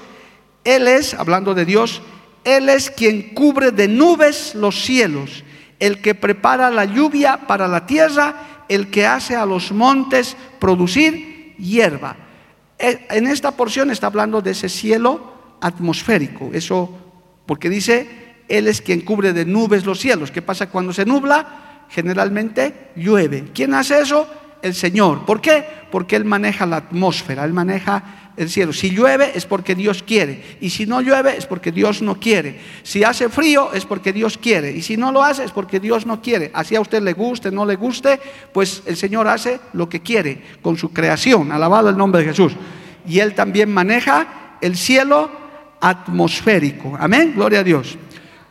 Él 0.64 0.88
es, 0.88 1.14
hablando 1.14 1.54
de 1.54 1.66
Dios, 1.66 2.02
Él 2.44 2.70
es 2.70 2.90
quien 2.90 3.34
cubre 3.34 3.72
de 3.72 3.88
nubes 3.88 4.56
los 4.56 4.84
cielos, 4.84 5.44
el 5.80 6.02
que 6.02 6.16
prepara 6.16 6.70
la 6.70 6.86
lluvia 6.86 7.48
para 7.48 7.68
la 7.68 7.86
tierra, 7.86 8.64
el 8.70 8.90
que 8.90 9.06
hace 9.06 9.36
a 9.36 9.46
los 9.46 9.72
montes 9.72 10.38
producir 10.60 11.56
hierba. 11.58 12.16
E, 12.78 13.06
en 13.10 13.28
esta 13.28 13.52
porción 13.52 13.92
está 13.92 14.08
hablando 14.08 14.42
de 14.42 14.52
ese 14.52 14.70
cielo 14.70 15.34
atmosférico, 15.62 16.52
eso 16.54 17.06
porque 17.46 17.70
dice, 17.70 18.44
Él 18.48 18.68
es 18.68 18.82
quien 18.82 19.02
cubre 19.02 19.34
de 19.34 19.46
nubes 19.46 19.86
los 19.86 20.00
cielos. 20.00 20.32
¿Qué 20.32 20.42
pasa 20.42 20.70
cuando 20.70 20.94
se 20.94 21.06
nubla? 21.06 21.86
Generalmente 21.90 22.92
llueve. 22.96 23.52
¿Quién 23.54 23.74
hace 23.74 24.02
eso? 24.02 24.28
El 24.66 24.74
Señor. 24.74 25.26
¿Por 25.26 25.42
qué? 25.42 25.64
Porque 25.92 26.16
Él 26.16 26.26
maneja 26.26 26.66
la 26.66 26.78
atmósfera, 26.78 27.46
Él 27.46 27.54
maneja 27.54 28.32
el 28.36 28.50
cielo. 28.50 28.74
Si 28.74 28.90
llueve 28.90 29.32
es 29.36 29.46
porque 29.46 29.76
Dios 29.76 30.02
quiere. 30.02 30.58
Y 30.60 30.72
si 30.72 30.88
no 30.88 31.02
llueve 31.02 31.38
es 31.38 31.46
porque 31.46 31.72
Dios 31.72 32.02
no 32.02 32.20
quiere. 32.20 32.60
Si 32.82 33.04
hace 33.04 33.30
frío 33.30 33.72
es 33.74 33.86
porque 33.86 34.12
Dios 34.12 34.40
quiere. 34.40 34.72
Y 34.72 34.82
si 34.82 34.98
no 34.98 35.12
lo 35.12 35.24
hace 35.24 35.44
es 35.44 35.52
porque 35.52 35.80
Dios 35.80 36.08
no 36.08 36.20
quiere. 36.20 36.50
Así 36.52 36.76
a 36.76 36.82
usted 36.82 37.04
le 37.04 37.14
guste, 37.14 37.52
no 37.52 37.64
le 37.64 37.76
guste, 37.76 38.20
pues 38.52 38.82
el 38.88 38.98
Señor 38.98 39.28
hace 39.28 39.60
lo 39.74 39.88
que 39.88 40.02
quiere 40.02 40.42
con 40.64 40.78
su 40.78 40.92
creación. 40.92 41.52
Alabado 41.52 41.90
el 41.90 41.98
nombre 41.98 42.22
de 42.22 42.30
Jesús. 42.30 42.54
Y 43.08 43.20
Él 43.20 43.36
también 43.36 43.72
maneja 43.72 44.58
el 44.62 44.76
cielo 44.76 45.30
atmosférico. 45.80 46.98
Amén. 47.00 47.34
Gloria 47.36 47.60
a 47.60 47.64
Dios. 47.64 48.00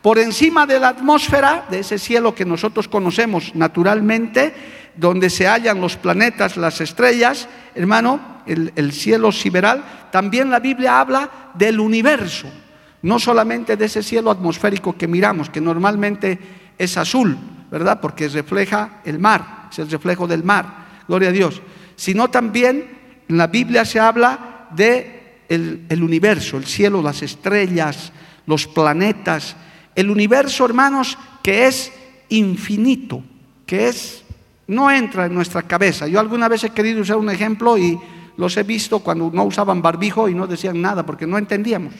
Por 0.01 0.19
encima 0.19 0.65
de 0.65 0.79
la 0.79 0.89
atmósfera, 0.89 1.65
de 1.69 1.79
ese 1.79 1.99
cielo 1.99 2.33
que 2.33 2.45
nosotros 2.45 2.87
conocemos 2.87 3.53
naturalmente, 3.55 4.53
donde 4.97 5.29
se 5.29 5.47
hallan 5.47 5.81
los 5.81 5.97
planetas, 5.97 6.57
las 6.57 6.81
estrellas, 6.81 7.47
hermano, 7.73 8.41
el, 8.45 8.91
cielo 8.91 9.31
sideral, 9.31 9.83
también 10.11 10.49
la 10.49 10.59
Biblia 10.59 10.99
habla 10.99 11.51
del 11.53 11.79
universo, 11.79 12.47
no 13.01 13.19
solamente 13.19 13.75
de 13.75 13.85
ese 13.85 14.03
cielo 14.03 14.31
atmosférico 14.31 14.95
que 14.97 15.07
miramos, 15.07 15.49
que 15.49 15.61
normalmente 15.61 16.39
es 16.77 16.97
azul, 16.97 17.37
¿verdad? 17.71 17.99
Porque 17.99 18.27
refleja 18.29 19.01
el 19.03 19.19
mar, 19.19 19.67
es 19.71 19.79
el 19.79 19.89
reflejo 19.89 20.27
del 20.27 20.43
mar, 20.43 20.85
gloria 21.07 21.29
a 21.29 21.33
Dios, 21.33 21.61
sino 21.95 22.29
también 22.29 22.97
en 23.27 23.37
la 23.37 23.47
Biblia 23.47 23.85
se 23.85 23.99
habla 23.99 24.67
de 24.71 25.11
el 25.47 26.03
universo, 26.03 26.57
el 26.57 26.65
cielo, 26.65 27.01
las 27.01 27.21
estrellas, 27.21 28.11
los 28.47 28.67
planetas, 28.67 29.55
el 29.95 30.09
universo, 30.09 30.65
hermanos, 30.65 31.17
que 31.41 31.67
es 31.67 31.91
infinito, 32.29 33.23
que 33.65 33.87
es 33.87 34.24
no 34.67 34.89
entra 34.89 35.25
en 35.25 35.33
nuestra 35.33 35.63
cabeza. 35.63 36.07
Yo 36.07 36.19
alguna 36.19 36.47
vez 36.47 36.63
he 36.63 36.71
querido 36.71 37.01
usar 37.01 37.17
un 37.17 37.29
ejemplo 37.29 37.77
y 37.77 37.99
los 38.37 38.57
he 38.57 38.63
visto 38.63 38.99
cuando 38.99 39.29
no 39.31 39.43
usaban 39.43 39.81
barbijo 39.81 40.27
y 40.27 40.33
no 40.33 40.47
decían 40.47 40.81
nada 40.81 41.05
porque 41.05 41.27
no 41.27 41.37
entendíamos. 41.37 41.93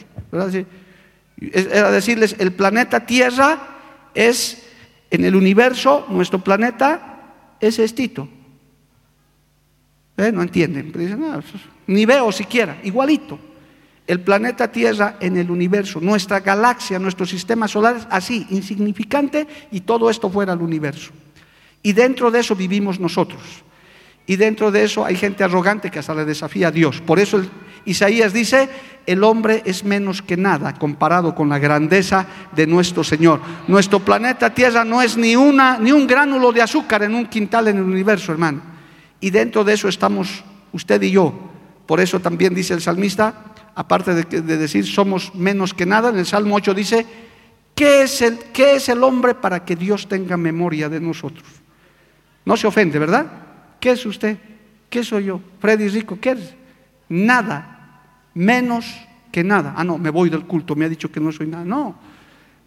Era 1.39 1.91
decirles, 1.91 2.35
el 2.39 2.53
planeta 2.53 3.05
Tierra 3.05 3.59
es, 4.13 4.65
en 5.11 5.25
el 5.25 5.35
universo, 5.35 6.05
nuestro 6.09 6.39
planeta 6.39 7.33
es 7.59 7.79
estito. 7.79 8.27
¿Eh? 10.17 10.31
No 10.31 10.41
entienden, 10.41 10.91
dicen, 10.93 11.21
ni 11.87 12.05
veo 12.05 12.31
siquiera, 12.31 12.77
igualito. 12.83 13.37
El 14.07 14.21
planeta 14.21 14.71
Tierra 14.71 15.17
en 15.19 15.35
el 15.35 15.49
universo, 15.49 15.99
nuestra 15.99 16.39
galaxia, 16.39 16.99
nuestro 16.99 17.25
sistema 17.25 17.67
solar 17.67 17.97
es 17.97 18.07
así, 18.09 18.45
insignificante, 18.51 19.47
y 19.71 19.81
todo 19.81 20.09
esto 20.09 20.29
fuera 20.29 20.53
el 20.53 20.61
universo. 20.61 21.11
Y 21.85 21.93
dentro 21.93 22.31
de 22.31 22.39
eso 22.39 22.55
vivimos 22.55 22.99
nosotros. 22.99 23.39
Y 24.25 24.37
dentro 24.37 24.71
de 24.71 24.83
eso 24.83 25.05
hay 25.05 25.15
gente 25.15 25.43
arrogante 25.43 25.91
que 25.91 25.99
hasta 25.99 26.15
le 26.15 26.25
desafía 26.25 26.69
a 26.69 26.71
Dios. 26.71 26.99
Por 26.99 27.19
eso 27.19 27.39
Isaías 27.85 28.33
dice, 28.33 28.67
el 29.05 29.23
hombre 29.23 29.61
es 29.65 29.83
menos 29.83 30.23
que 30.23 30.35
nada 30.35 30.73
comparado 30.73 31.35
con 31.35 31.47
la 31.47 31.59
grandeza 31.59 32.25
de 32.55 32.65
nuestro 32.65 33.03
Señor. 33.03 33.39
Nuestro 33.67 33.99
planeta 33.99 34.51
Tierra 34.51 34.83
no 34.83 34.99
es 35.03 35.15
ni, 35.15 35.35
una, 35.35 35.77
ni 35.77 35.91
un 35.91 36.07
gránulo 36.07 36.51
de 36.51 36.63
azúcar 36.63 37.03
en 37.03 37.13
un 37.13 37.27
quintal 37.27 37.67
en 37.67 37.77
el 37.77 37.83
universo, 37.83 38.31
hermano. 38.31 38.63
Y 39.19 39.29
dentro 39.29 39.63
de 39.63 39.73
eso 39.73 39.87
estamos 39.87 40.43
usted 40.71 40.99
y 41.03 41.11
yo. 41.11 41.35
Por 41.85 41.99
eso 41.99 42.19
también 42.19 42.55
dice 42.55 42.73
el 42.73 42.81
salmista, 42.81 43.53
aparte 43.75 44.15
de, 44.15 44.41
de 44.41 44.57
decir 44.57 44.87
somos 44.87 45.35
menos 45.35 45.75
que 45.75 45.85
nada, 45.85 46.09
en 46.09 46.17
el 46.17 46.25
Salmo 46.25 46.55
8 46.55 46.73
dice, 46.73 47.05
¿qué 47.75 48.01
es, 48.01 48.23
el, 48.23 48.39
¿qué 48.51 48.77
es 48.77 48.89
el 48.89 49.03
hombre 49.03 49.35
para 49.35 49.63
que 49.63 49.75
Dios 49.75 50.07
tenga 50.07 50.35
memoria 50.35 50.89
de 50.89 50.99
nosotros? 50.99 51.45
No 52.45 52.55
se 52.55 52.67
ofende, 52.67 52.99
¿verdad? 52.99 53.25
¿Qué 53.79 53.91
es 53.91 54.05
usted? 54.05 54.37
¿Qué 54.89 55.03
soy 55.03 55.25
yo? 55.25 55.41
Freddy 55.59 55.87
Rico, 55.89 56.17
¿qué 56.19 56.31
es? 56.31 56.55
Nada, 57.09 58.01
menos 58.33 58.85
que 59.31 59.43
nada. 59.43 59.73
Ah, 59.75 59.83
no, 59.83 59.97
me 59.97 60.09
voy 60.09 60.29
del 60.29 60.45
culto, 60.45 60.75
me 60.75 60.85
ha 60.85 60.89
dicho 60.89 61.11
que 61.11 61.19
no 61.19 61.31
soy 61.31 61.47
nada. 61.47 61.65
No, 61.65 61.95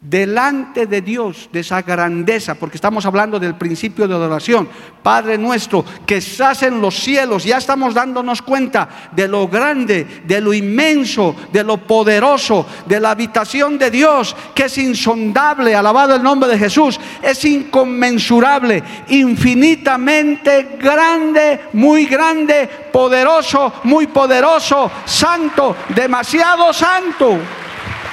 delante 0.00 0.87
de 0.87 1.02
Dios, 1.02 1.49
de 1.52 1.61
esa 1.61 1.83
grandeza, 1.83 2.55
porque 2.55 2.76
estamos 2.76 3.05
hablando 3.05 3.40
del 3.40 3.57
principio 3.57 4.07
de 4.07 4.14
adoración. 4.14 4.69
Padre 5.02 5.37
nuestro, 5.37 5.85
que 6.07 6.19
estás 6.19 6.62
en 6.62 6.81
los 6.81 6.95
cielos, 6.95 7.43
ya 7.43 7.59
estamos 7.59 7.95
dándonos 7.95 8.40
cuenta 8.40 8.88
de 9.11 9.26
lo 9.26 9.49
grande, 9.49 10.23
de 10.25 10.40
lo 10.40 10.55
inmenso, 10.55 11.35
de 11.52 11.64
lo 11.64 11.78
poderoso, 11.78 12.64
de 12.87 13.00
la 13.00 13.11
habitación 13.11 13.76
de 13.76 13.90
Dios, 13.90 14.37
que 14.55 14.67
es 14.67 14.78
insondable, 14.78 15.75
alabado 15.75 16.14
el 16.14 16.23
nombre 16.23 16.49
de 16.49 16.59
Jesús, 16.59 17.00
es 17.21 17.45
inconmensurable, 17.45 18.83
infinitamente 19.09 20.76
grande, 20.81 21.62
muy 21.73 22.07
grande, 22.07 22.69
poderoso, 22.93 23.73
muy 23.83 24.07
poderoso, 24.07 24.93
santo, 25.05 25.75
demasiado 25.88 26.73
santo, 26.73 27.37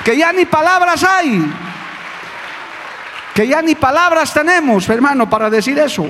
que 0.03 0.17
ya 0.17 0.33
ni 0.33 0.45
palabras 0.45 1.03
hay 1.03 1.64
que 3.35 3.45
ya 3.45 3.61
ni 3.61 3.75
palabras 3.75 4.33
tenemos, 4.33 4.87
hermano, 4.87 5.29
para 5.29 5.49
decir 5.49 5.77
eso. 5.77 6.07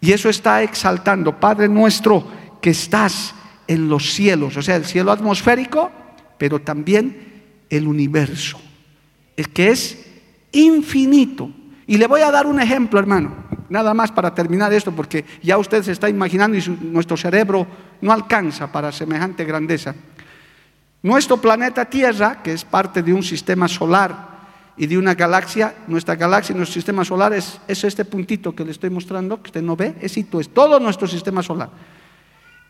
Y 0.00 0.10
eso 0.10 0.30
está 0.30 0.62
exaltando, 0.62 1.38
Padre 1.38 1.68
nuestro, 1.68 2.26
que 2.62 2.70
estás 2.70 3.34
en 3.66 3.90
los 3.90 4.14
cielos, 4.14 4.56
o 4.56 4.62
sea, 4.62 4.76
el 4.76 4.86
cielo 4.86 5.12
atmosférico, 5.12 5.92
pero 6.38 6.62
también 6.62 7.42
el 7.68 7.86
universo, 7.86 8.58
es 9.36 9.46
que 9.48 9.68
es 9.68 10.06
infinito. 10.52 11.50
Y 11.86 11.98
le 11.98 12.06
voy 12.06 12.22
a 12.22 12.30
dar 12.30 12.46
un 12.46 12.58
ejemplo, 12.58 12.98
hermano, 12.98 13.34
nada 13.68 13.92
más 13.92 14.10
para 14.12 14.34
terminar 14.34 14.72
esto, 14.72 14.92
porque 14.92 15.26
ya 15.42 15.58
usted 15.58 15.82
se 15.82 15.92
está 15.92 16.08
imaginando 16.08 16.56
y 16.56 16.78
nuestro 16.80 17.18
cerebro 17.18 17.66
no 18.00 18.12
alcanza 18.12 18.72
para 18.72 18.90
semejante 18.92 19.44
grandeza. 19.44 19.94
Nuestro 21.02 21.36
planeta 21.36 21.84
Tierra, 21.84 22.42
que 22.42 22.54
es 22.54 22.64
parte 22.64 23.02
de 23.02 23.12
un 23.12 23.22
sistema 23.22 23.68
solar, 23.68 24.33
y 24.76 24.86
de 24.86 24.98
una 24.98 25.14
galaxia, 25.14 25.74
nuestra 25.86 26.16
galaxia, 26.16 26.54
nuestro 26.54 26.74
sistema 26.74 27.04
solar 27.04 27.32
es, 27.32 27.60
este 27.68 28.04
puntito 28.04 28.54
que 28.54 28.64
le 28.64 28.72
estoy 28.72 28.90
mostrando, 28.90 29.40
que 29.40 29.48
usted 29.48 29.62
no 29.62 29.76
ve, 29.76 29.94
es, 30.00 30.16
es 30.16 30.48
todo 30.48 30.80
nuestro 30.80 31.06
sistema 31.06 31.42
solar. 31.42 31.70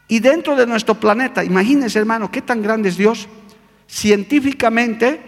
Y 0.06 0.20
dentro 0.20 0.54
de 0.54 0.66
nuestro 0.66 0.94
planeta, 0.94 1.42
imagínense 1.42 1.98
hermano, 1.98 2.30
qué 2.30 2.42
tan 2.42 2.62
grande 2.62 2.90
es 2.90 2.98
Dios, 2.98 3.26
científicamente 3.88 5.20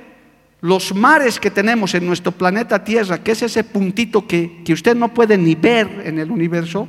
los 0.61 0.95
mares 0.95 1.40
que 1.40 1.50
tenemos 1.50 1.95
en 1.95 2.06
nuestro 2.06 2.33
planeta 2.33 2.85
Tierra, 2.85 3.23
que 3.23 3.33
es 3.33 3.42
ese 3.42 3.64
puntito 3.64 4.26
que, 4.26 4.62
que 4.64 4.75
usted 4.75 4.95
no 4.95 5.14
puede 5.14 5.38
ni 5.38 5.54
ver 5.54 6.02
en 6.04 6.18
el 6.18 6.30
universo, 6.30 6.88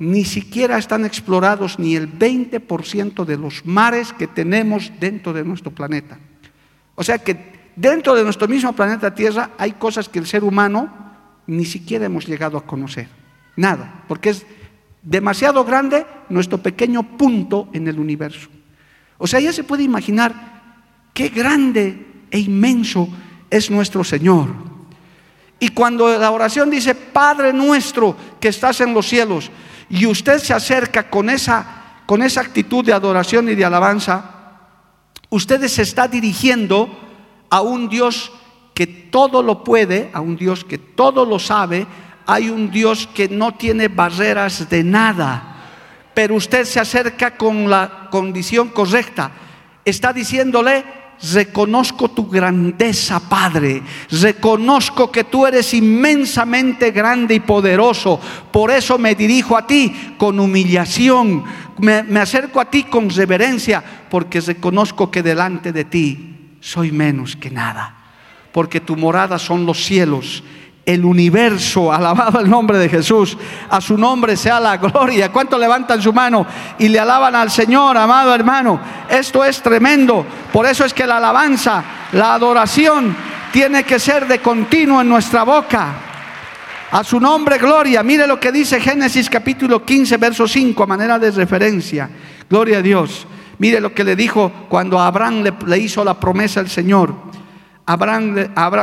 ni 0.00 0.24
siquiera 0.24 0.78
están 0.78 1.04
explorados 1.04 1.78
ni 1.78 1.94
el 1.94 2.10
20% 2.18 3.24
de 3.24 3.36
los 3.36 3.64
mares 3.66 4.12
que 4.12 4.26
tenemos 4.26 4.90
dentro 4.98 5.32
de 5.32 5.44
nuestro 5.44 5.70
planeta. 5.70 6.18
O 6.96 7.04
sea 7.04 7.18
que 7.18 7.59
dentro 7.80 8.14
de 8.14 8.24
nuestro 8.24 8.46
mismo 8.46 8.74
planeta 8.74 9.14
Tierra 9.14 9.50
hay 9.56 9.72
cosas 9.72 10.08
que 10.08 10.18
el 10.18 10.26
ser 10.26 10.44
humano 10.44 10.92
ni 11.46 11.64
siquiera 11.64 12.04
hemos 12.04 12.26
llegado 12.26 12.58
a 12.58 12.66
conocer. 12.66 13.08
Nada, 13.56 14.04
porque 14.06 14.30
es 14.30 14.46
demasiado 15.02 15.64
grande 15.64 16.06
nuestro 16.28 16.58
pequeño 16.58 17.16
punto 17.16 17.68
en 17.72 17.88
el 17.88 17.98
universo. 17.98 18.48
O 19.18 19.26
sea, 19.26 19.40
ya 19.40 19.52
se 19.52 19.64
puede 19.64 19.82
imaginar 19.82 20.60
qué 21.14 21.28
grande 21.30 22.06
e 22.30 22.38
inmenso 22.38 23.08
es 23.48 23.70
nuestro 23.70 24.04
Señor. 24.04 24.48
Y 25.58 25.70
cuando 25.70 26.18
la 26.18 26.30
oración 26.30 26.70
dice, 26.70 26.94
Padre 26.94 27.52
nuestro 27.52 28.16
que 28.38 28.48
estás 28.48 28.80
en 28.80 28.94
los 28.94 29.06
cielos, 29.06 29.50
y 29.88 30.06
usted 30.06 30.38
se 30.38 30.54
acerca 30.54 31.10
con 31.10 31.28
esa, 31.30 32.02
con 32.06 32.22
esa 32.22 32.42
actitud 32.42 32.84
de 32.84 32.92
adoración 32.92 33.48
y 33.48 33.54
de 33.54 33.64
alabanza, 33.64 34.30
usted 35.30 35.66
se 35.66 35.82
está 35.82 36.06
dirigiendo 36.06 37.09
a 37.50 37.60
un 37.60 37.88
Dios 37.88 38.32
que 38.72 38.86
todo 38.86 39.42
lo 39.42 39.62
puede, 39.62 40.10
a 40.14 40.20
un 40.20 40.36
Dios 40.36 40.64
que 40.64 40.78
todo 40.78 41.26
lo 41.26 41.38
sabe, 41.38 41.86
hay 42.26 42.48
un 42.48 42.70
Dios 42.70 43.08
que 43.12 43.28
no 43.28 43.52
tiene 43.54 43.88
barreras 43.88 44.70
de 44.70 44.84
nada, 44.84 45.56
pero 46.14 46.36
usted 46.36 46.64
se 46.64 46.80
acerca 46.80 47.36
con 47.36 47.68
la 47.68 48.08
condición 48.10 48.68
correcta. 48.68 49.32
Está 49.84 50.12
diciéndole, 50.12 50.84
reconozco 51.32 52.10
tu 52.10 52.28
grandeza, 52.28 53.20
Padre. 53.20 53.82
Reconozco 54.10 55.10
que 55.10 55.24
tú 55.24 55.46
eres 55.46 55.74
inmensamente 55.74 56.90
grande 56.90 57.34
y 57.34 57.40
poderoso. 57.40 58.20
Por 58.52 58.70
eso 58.70 58.96
me 58.96 59.14
dirijo 59.14 59.56
a 59.56 59.66
ti 59.66 60.14
con 60.16 60.38
humillación. 60.38 61.44
Me, 61.78 62.20
acerco 62.20 62.60
a 62.60 62.70
ti 62.70 62.84
con 62.84 63.10
reverencia, 63.10 63.82
porque 64.08 64.40
reconozco 64.40 65.10
que 65.10 65.22
delante 65.22 65.72
de 65.72 65.84
ti 65.84 66.39
soy 66.60 66.92
menos 66.92 67.36
que 67.36 67.50
nada. 67.50 67.96
Porque 68.52 68.80
tu 68.80 68.96
morada 68.96 69.38
son 69.38 69.66
los 69.66 69.84
cielos 69.84 70.42
el 70.92 71.04
universo. 71.04 71.92
Alabado 71.92 72.40
el 72.40 72.48
nombre 72.48 72.78
de 72.78 72.88
Jesús. 72.88 73.36
A 73.68 73.80
su 73.80 73.96
nombre 73.96 74.36
sea 74.36 74.60
la 74.60 74.76
gloria. 74.76 75.30
¿Cuánto 75.30 75.58
levantan 75.58 76.02
su 76.02 76.12
mano 76.12 76.46
y 76.78 76.88
le 76.88 76.98
alaban 76.98 77.34
al 77.34 77.50
Señor, 77.50 77.96
amado 77.96 78.34
hermano? 78.34 78.80
Esto 79.08 79.44
es 79.44 79.62
tremendo. 79.62 80.24
Por 80.52 80.66
eso 80.66 80.84
es 80.84 80.94
que 80.94 81.06
la 81.06 81.18
alabanza, 81.18 81.82
la 82.12 82.34
adoración, 82.34 83.16
tiene 83.52 83.84
que 83.84 83.98
ser 83.98 84.26
de 84.26 84.40
continuo 84.40 85.00
en 85.00 85.08
nuestra 85.08 85.42
boca. 85.42 85.94
A 86.92 87.04
su 87.04 87.20
nombre, 87.20 87.58
gloria. 87.58 88.02
Mire 88.02 88.26
lo 88.26 88.40
que 88.40 88.50
dice 88.50 88.80
Génesis 88.80 89.30
capítulo 89.30 89.84
15, 89.84 90.16
verso 90.16 90.48
5, 90.48 90.82
a 90.82 90.86
manera 90.86 91.18
de 91.20 91.30
referencia. 91.30 92.10
Gloria 92.48 92.78
a 92.78 92.82
Dios. 92.82 93.26
Mire 93.60 93.78
lo 93.78 93.92
que 93.92 94.04
le 94.04 94.16
dijo 94.16 94.50
cuando 94.70 94.98
Abraham 94.98 95.44
le, 95.66 95.78
hizo 95.78 96.02
la 96.02 96.18
promesa 96.18 96.60
al 96.60 96.70
Señor. 96.70 97.14
Abraham, 97.84 98.34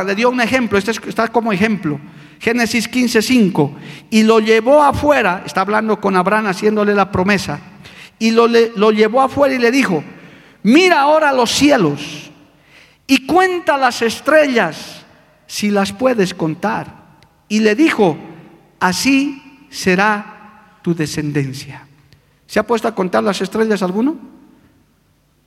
le 0.05 0.13
dio 0.13 0.29
un 0.29 0.39
ejemplo, 0.39 0.77
este 0.77 0.91
está 1.09 1.29
como 1.29 1.51
ejemplo. 1.51 1.99
Génesis 2.39 2.87
15:5. 2.87 3.71
Y 4.11 4.21
lo 4.21 4.39
llevó 4.39 4.83
afuera, 4.83 5.41
está 5.47 5.61
hablando 5.61 5.99
con 5.99 6.15
Abraham 6.15 6.45
haciéndole 6.45 6.93
la 6.93 7.11
promesa. 7.11 7.59
Y 8.19 8.29
lo, 8.29 8.47
lo 8.47 8.91
llevó 8.91 9.23
afuera 9.23 9.55
y 9.55 9.57
le 9.57 9.71
dijo: 9.71 10.03
Mira 10.61 11.01
ahora 11.01 11.33
los 11.33 11.49
cielos 11.49 12.29
y 13.07 13.25
cuenta 13.25 13.77
las 13.77 14.03
estrellas 14.03 15.07
si 15.47 15.71
las 15.71 15.91
puedes 15.91 16.35
contar. 16.35 17.17
Y 17.49 17.61
le 17.61 17.73
dijo: 17.73 18.15
Así 18.79 19.41
será 19.71 20.77
tu 20.83 20.93
descendencia. 20.93 21.87
¿Se 22.45 22.59
ha 22.59 22.67
puesto 22.67 22.87
a 22.87 22.93
contar 22.93 23.23
las 23.23 23.41
estrellas 23.41 23.81
alguno? 23.81 24.36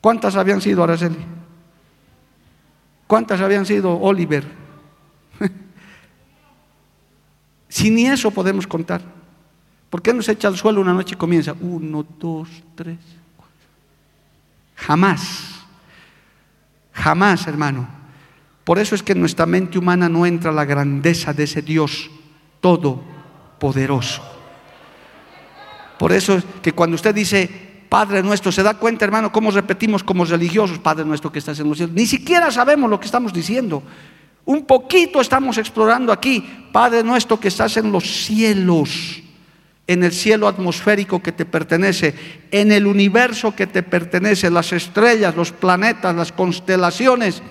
¿Cuántas 0.01 0.37
habían 0.37 0.61
sido, 0.61 0.83
Araceli? 0.83 1.19
¿Cuántas 3.07 3.41
habían 3.41 3.67
sido 3.67 3.99
Oliver? 3.99 4.45
si 7.69 7.91
ni 7.91 8.07
eso 8.07 8.31
podemos 8.31 8.67
contar. 8.67 9.03
¿Por 9.91 10.01
qué 10.01 10.15
nos 10.15 10.29
echa 10.29 10.49
al 10.49 10.57
suelo 10.57 10.81
una 10.81 10.95
noche 10.95 11.15
y 11.15 11.19
comienza? 11.19 11.55
Uno, 11.61 12.07
dos, 12.19 12.49
tres, 12.75 12.99
cuatro. 13.37 13.57
Jamás. 14.77 15.61
Jamás, 16.93 17.47
hermano. 17.47 17.89
Por 18.65 18.79
eso 18.79 18.95
es 18.95 19.03
que 19.03 19.13
en 19.13 19.21
nuestra 19.21 19.47
mente 19.47 19.79
humana 19.79 20.09
no 20.09 20.25
entra 20.25 20.53
la 20.53 20.65
grandeza 20.65 21.33
de 21.33 21.45
ese 21.45 21.61
Dios 21.61 22.11
todopoderoso. 22.61 24.23
Por 25.99 26.13
eso 26.13 26.37
es 26.37 26.45
que 26.63 26.73
cuando 26.73 26.95
usted 26.95 27.15
dice, 27.15 27.70
Padre 27.91 28.23
nuestro, 28.23 28.53
¿se 28.53 28.63
da 28.63 28.75
cuenta, 28.75 29.05
hermano, 29.05 29.33
cómo 29.33 29.51
repetimos 29.51 30.05
como 30.05 30.25
religiosos, 30.25 30.79
Padre 30.79 31.05
nuestro 31.05 31.33
que 31.33 31.41
estás 31.41 31.59
en 31.59 31.69
los 31.69 31.77
cielos? 31.77 31.93
Ni 31.93 32.07
siquiera 32.07 32.49
sabemos 32.53 32.89
lo 32.89 33.01
que 33.01 33.07
estamos 33.07 33.33
diciendo. 33.33 33.83
Un 34.45 34.65
poquito 34.65 35.21
estamos 35.21 35.59
explorando 35.59 36.13
aquí, 36.13 36.69
Padre 36.71 37.03
nuestro 37.03 37.41
que 37.41 37.49
estás 37.49 37.77
en 37.79 37.91
los 37.91 38.05
cielos, 38.05 39.21
en 39.89 40.05
el 40.05 40.13
cielo 40.13 40.47
atmosférico 40.47 41.21
que 41.21 41.33
te 41.33 41.45
pertenece, 41.45 42.15
en 42.53 42.71
el 42.71 42.87
universo 42.87 43.57
que 43.57 43.67
te 43.67 43.83
pertenece, 43.83 44.51
las 44.51 44.73
estrellas, 44.73 45.35
los 45.35 45.51
planetas, 45.51 46.15
las 46.15 46.31
constelaciones. 46.31 47.43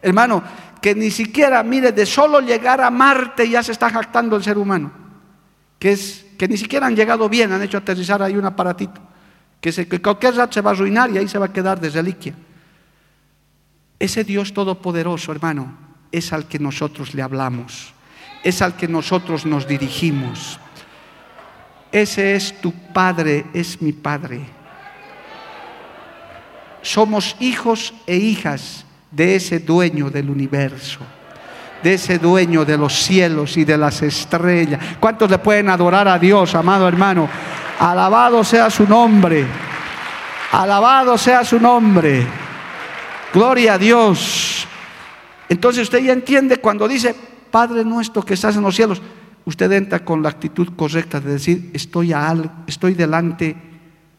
Hermano, 0.00 0.44
que 0.80 0.94
ni 0.94 1.10
siquiera, 1.10 1.60
mire, 1.64 1.90
de 1.90 2.06
solo 2.06 2.38
llegar 2.38 2.80
a 2.80 2.90
Marte 2.90 3.48
ya 3.48 3.64
se 3.64 3.72
está 3.72 3.90
jactando 3.90 4.36
el 4.36 4.44
ser 4.44 4.58
humano, 4.58 4.92
que 5.80 5.90
es 5.90 6.24
que 6.38 6.46
ni 6.46 6.56
siquiera 6.56 6.86
han 6.86 6.94
llegado 6.94 7.28
bien, 7.28 7.50
han 7.52 7.62
hecho 7.62 7.78
aterrizar 7.78 8.22
ahí 8.22 8.36
un 8.36 8.46
aparatito 8.46 9.11
que, 9.62 9.70
se, 9.70 9.86
que 9.86 10.02
cualquier 10.02 10.34
rato 10.34 10.52
se 10.52 10.60
va 10.60 10.72
a 10.72 10.74
arruinar 10.74 11.10
y 11.10 11.18
ahí 11.18 11.28
se 11.28 11.38
va 11.38 11.46
a 11.46 11.52
quedar 11.52 11.80
de 11.80 11.88
reliquia. 11.88 12.34
Ese 13.98 14.24
Dios 14.24 14.52
todopoderoso, 14.52 15.30
hermano, 15.30 15.78
es 16.10 16.32
al 16.32 16.48
que 16.48 16.58
nosotros 16.58 17.14
le 17.14 17.22
hablamos, 17.22 17.94
es 18.42 18.60
al 18.60 18.74
que 18.74 18.88
nosotros 18.88 19.46
nos 19.46 19.68
dirigimos. 19.68 20.58
Ese 21.92 22.34
es 22.34 22.60
tu 22.60 22.72
Padre, 22.72 23.46
es 23.54 23.80
mi 23.80 23.92
Padre. 23.92 24.40
Somos 26.82 27.36
hijos 27.38 27.94
e 28.08 28.16
hijas 28.16 28.84
de 29.12 29.36
ese 29.36 29.60
dueño 29.60 30.10
del 30.10 30.28
universo, 30.28 30.98
de 31.84 31.94
ese 31.94 32.18
dueño 32.18 32.64
de 32.64 32.76
los 32.76 32.94
cielos 32.94 33.56
y 33.56 33.64
de 33.64 33.78
las 33.78 34.02
estrellas. 34.02 34.80
¿Cuántos 34.98 35.30
le 35.30 35.38
pueden 35.38 35.68
adorar 35.68 36.08
a 36.08 36.18
Dios, 36.18 36.56
amado 36.56 36.88
hermano? 36.88 37.28
Alabado 37.82 38.44
sea 38.44 38.70
su 38.70 38.86
nombre. 38.86 39.44
Alabado 40.52 41.18
sea 41.18 41.44
su 41.44 41.58
nombre. 41.58 42.24
Gloria 43.34 43.74
a 43.74 43.78
Dios. 43.78 44.68
Entonces 45.48 45.82
usted 45.82 45.98
ya 45.98 46.12
entiende 46.12 46.58
cuando 46.58 46.86
dice, 46.86 47.12
Padre 47.50 47.84
nuestro 47.84 48.22
que 48.22 48.34
estás 48.34 48.54
en 48.54 48.62
los 48.62 48.76
cielos, 48.76 49.02
usted 49.46 49.72
entra 49.72 50.04
con 50.04 50.22
la 50.22 50.28
actitud 50.28 50.68
correcta 50.76 51.18
de 51.18 51.32
decir, 51.32 51.70
estoy, 51.74 52.14
estoy 52.68 52.94
delante 52.94 53.56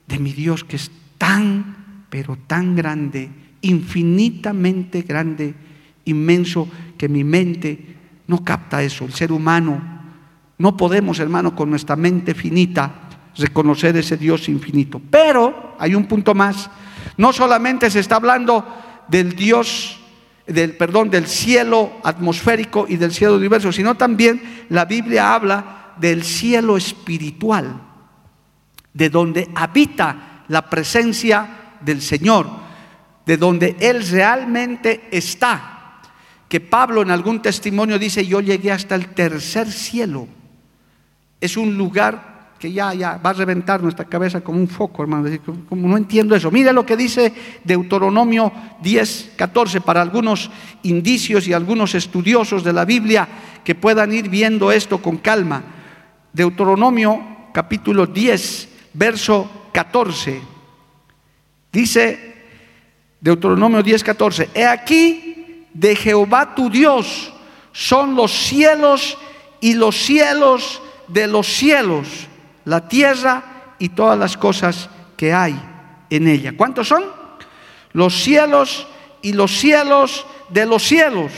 de 0.07 0.19
mi 0.19 0.33
Dios 0.33 0.65
que 0.65 0.75
es 0.75 0.91
tan, 1.17 2.05
pero 2.09 2.37
tan 2.45 2.75
grande, 2.75 3.29
infinitamente 3.61 5.03
grande, 5.03 5.55
inmenso, 6.03 6.67
que 6.97 7.07
mi 7.07 7.23
mente 7.23 7.95
no 8.27 8.43
capta 8.43 8.83
eso. 8.83 9.05
El 9.05 9.13
ser 9.13 9.31
humano, 9.31 9.81
no 10.57 10.75
podemos, 10.75 11.17
hermano, 11.19 11.55
con 11.55 11.69
nuestra 11.69 11.95
mente 11.95 12.33
finita, 12.33 13.03
reconocer 13.37 13.95
ese 13.97 14.17
Dios 14.17 14.49
infinito. 14.49 15.01
Pero 15.09 15.75
hay 15.79 15.95
un 15.95 16.05
punto 16.05 16.33
más. 16.33 16.69
No 17.17 17.33
solamente 17.33 17.89
se 17.89 17.99
está 17.99 18.15
hablando 18.15 18.65
del 19.07 19.35
Dios, 19.35 19.99
del 20.47 20.75
perdón, 20.75 21.09
del 21.09 21.27
cielo 21.27 21.93
atmosférico 22.03 22.85
y 22.87 22.97
del 22.97 23.13
cielo 23.13 23.35
universo, 23.35 23.71
sino 23.71 23.95
también 23.95 24.65
la 24.69 24.85
Biblia 24.85 25.33
habla 25.33 25.93
del 25.97 26.23
cielo 26.23 26.77
espiritual, 26.77 27.81
de 28.93 29.09
donde 29.09 29.49
habita 29.55 30.43
la 30.47 30.69
presencia 30.69 31.75
del 31.81 32.01
Señor, 32.01 32.47
de 33.25 33.37
donde 33.37 33.75
Él 33.79 34.07
realmente 34.07 35.07
está. 35.11 36.01
Que 36.49 36.59
Pablo 36.59 37.01
en 37.01 37.09
algún 37.09 37.41
testimonio 37.41 37.97
dice, 37.97 38.25
yo 38.25 38.39
llegué 38.39 38.71
hasta 38.71 38.95
el 38.95 39.07
tercer 39.09 39.71
cielo. 39.71 40.27
Es 41.41 41.57
un 41.57 41.77
lugar 41.77 42.32
que 42.63 42.71
ya, 42.71 42.93
ya 42.93 43.17
va 43.17 43.31
a 43.31 43.33
reventar 43.33 43.83
nuestra 43.83 44.05
cabeza 44.05 44.39
como 44.39 44.57
un 44.57 44.69
foco, 44.69 45.03
hermano. 45.03 45.29
Como 45.67 45.85
no 45.85 45.97
entiendo 45.97 46.33
eso. 46.33 46.49
Mire 46.49 46.71
lo 46.71 46.85
que 46.85 46.95
dice 46.95 47.33
Deuteronomio 47.61 48.53
10, 48.81 49.33
14, 49.35 49.81
para 49.81 50.01
algunos 50.01 50.49
indicios 50.83 51.45
y 51.45 51.51
algunos 51.51 51.93
estudiosos 51.93 52.63
de 52.63 52.71
la 52.71 52.85
Biblia 52.85 53.27
que 53.65 53.75
puedan 53.75 54.13
ir 54.13 54.29
viendo 54.29 54.71
esto 54.71 55.01
con 55.01 55.17
calma. 55.17 55.61
Deuteronomio 56.31 57.49
capítulo 57.51 58.07
10, 58.07 58.69
verso 58.93 59.67
14. 59.73 60.39
Dice 61.69 62.35
Deuteronomio 63.19 63.83
10, 63.83 64.03
14. 64.05 64.49
He 64.53 64.65
aquí 64.65 65.65
de 65.73 65.97
Jehová 65.97 66.55
tu 66.55 66.69
Dios 66.69 67.33
son 67.73 68.15
los 68.15 68.31
cielos 68.31 69.17
y 69.59 69.73
los 69.73 69.97
cielos 69.97 70.81
de 71.09 71.27
los 71.27 71.45
cielos 71.45 72.29
la 72.65 72.87
tierra 72.87 73.75
y 73.79 73.89
todas 73.89 74.17
las 74.17 74.37
cosas 74.37 74.89
que 75.17 75.33
hay 75.33 75.59
en 76.09 76.27
ella. 76.27 76.53
¿Cuántos 76.55 76.87
son? 76.87 77.03
Los 77.93 78.23
cielos 78.23 78.87
y 79.21 79.33
los 79.33 79.51
cielos 79.51 80.25
de 80.49 80.65
los 80.65 80.83
cielos, 80.83 81.31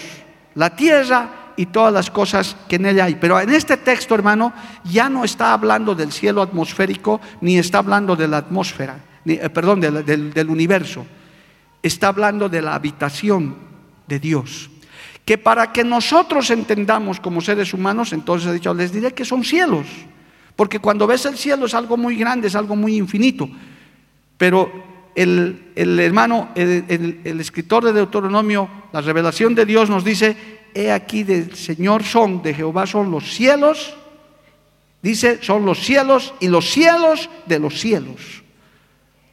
la 0.56 0.76
tierra 0.76 1.54
y 1.58 1.68
todas 1.68 1.94
las 1.94 2.10
cosas 2.10 2.56
que 2.68 2.76
en 2.76 2.86
ella 2.86 3.06
hay. 3.06 3.16
Pero 3.16 3.40
en 3.40 3.52
este 3.52 3.78
texto, 3.78 4.16
hermano, 4.16 4.54
ya 4.84 5.10
no 5.10 5.24
está 5.24 5.54
hablando 5.54 5.96
del 5.96 6.12
cielo 6.12 6.42
atmosférico, 6.42 7.22
ni 7.42 7.58
está 7.58 7.80
hablando 7.80 8.16
de 8.16 8.28
la 8.28 8.38
atmósfera, 8.38 9.00
eh, 9.26 9.50
perdón, 9.50 9.80
del 9.80 10.50
universo. 10.50 11.06
Está 11.82 12.10
hablando 12.10 12.50
de 12.50 12.62
la 12.62 12.76
habitación 12.76 13.56
de 14.08 14.20
Dios. 14.20 14.70
Que 15.24 15.38
para 15.38 15.72
que 15.72 15.84
nosotros 15.84 16.50
entendamos 16.52 17.20
como 17.20 17.42
seres 17.42 17.74
humanos, 17.74 18.14
entonces 18.14 18.50
he 18.50 18.54
dicho, 18.54 18.74
les 18.74 18.92
diré 18.92 19.14
que 19.14 19.26
son 19.26 19.44
cielos. 19.44 19.88
Porque 20.56 20.80
cuando 20.80 21.08
ves 21.08 21.26
el 21.26 21.38
cielo 21.38 21.66
es 21.66 21.74
algo 21.74 21.98
muy 21.98 22.16
grande, 22.16 22.48
es 22.48 22.56
algo 22.56 22.76
muy 22.76 22.96
infinito. 22.96 23.50
Pero 24.38 24.72
el, 25.16 25.74
hermano, 25.76 26.50
el, 26.56 27.20
el, 27.24 27.40
escritor 27.40 27.86
de 27.86 27.94
Deuteronomio, 27.94 28.70
la 28.92 29.02
revelación 29.02 29.56
de 29.56 29.66
Dios 29.66 29.90
nos 29.90 30.04
dice, 30.04 30.36
he 30.74 30.92
aquí 30.92 31.24
del 31.24 31.56
Señor 31.56 32.04
son, 32.04 32.42
de 32.42 32.54
Jehová 32.54 32.86
son 32.86 33.12
los 33.12 33.34
cielos, 33.34 33.96
dice, 35.02 35.40
son 35.42 35.66
los 35.66 35.80
cielos 35.80 36.34
y 36.40 36.48
los 36.48 36.70
cielos 36.70 37.30
de 37.46 37.60
los 37.60 37.80
cielos. 37.80 38.44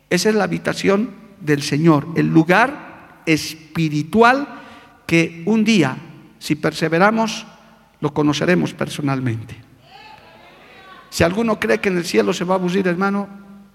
Esa 0.09 0.29
es 0.29 0.35
la 0.35 0.45
habitación 0.45 1.11
del 1.41 1.63
Señor, 1.63 2.07
el 2.15 2.29
lugar 2.29 3.23
espiritual 3.27 4.61
que 5.07 5.43
un 5.47 5.65
día, 5.65 5.97
si 6.39 6.55
perseveramos, 6.55 7.47
lo 8.01 8.13
conoceremos 8.13 8.73
personalmente. 8.75 9.72
Si 11.13 11.23
alguno 11.23 11.61
cree 11.61 11.79
que 11.79 11.91
en 11.91 11.99
el 11.99 12.07
cielo 12.07 12.33
se 12.33 12.43
va 12.43 12.55
a 12.55 12.57
aburrir, 12.57 12.89
hermano, 12.89 13.29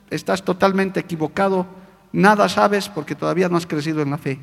estás 0.10 0.42
totalmente 0.42 1.02
equivocado. 1.02 1.68
Nada 2.12 2.50
sabes 2.50 2.90
porque 2.90 3.14
todavía 3.14 3.48
no 3.48 3.58
has 3.58 3.68
crecido 3.68 4.02
en 4.02 4.10
la 4.10 4.18
fe. 4.18 4.40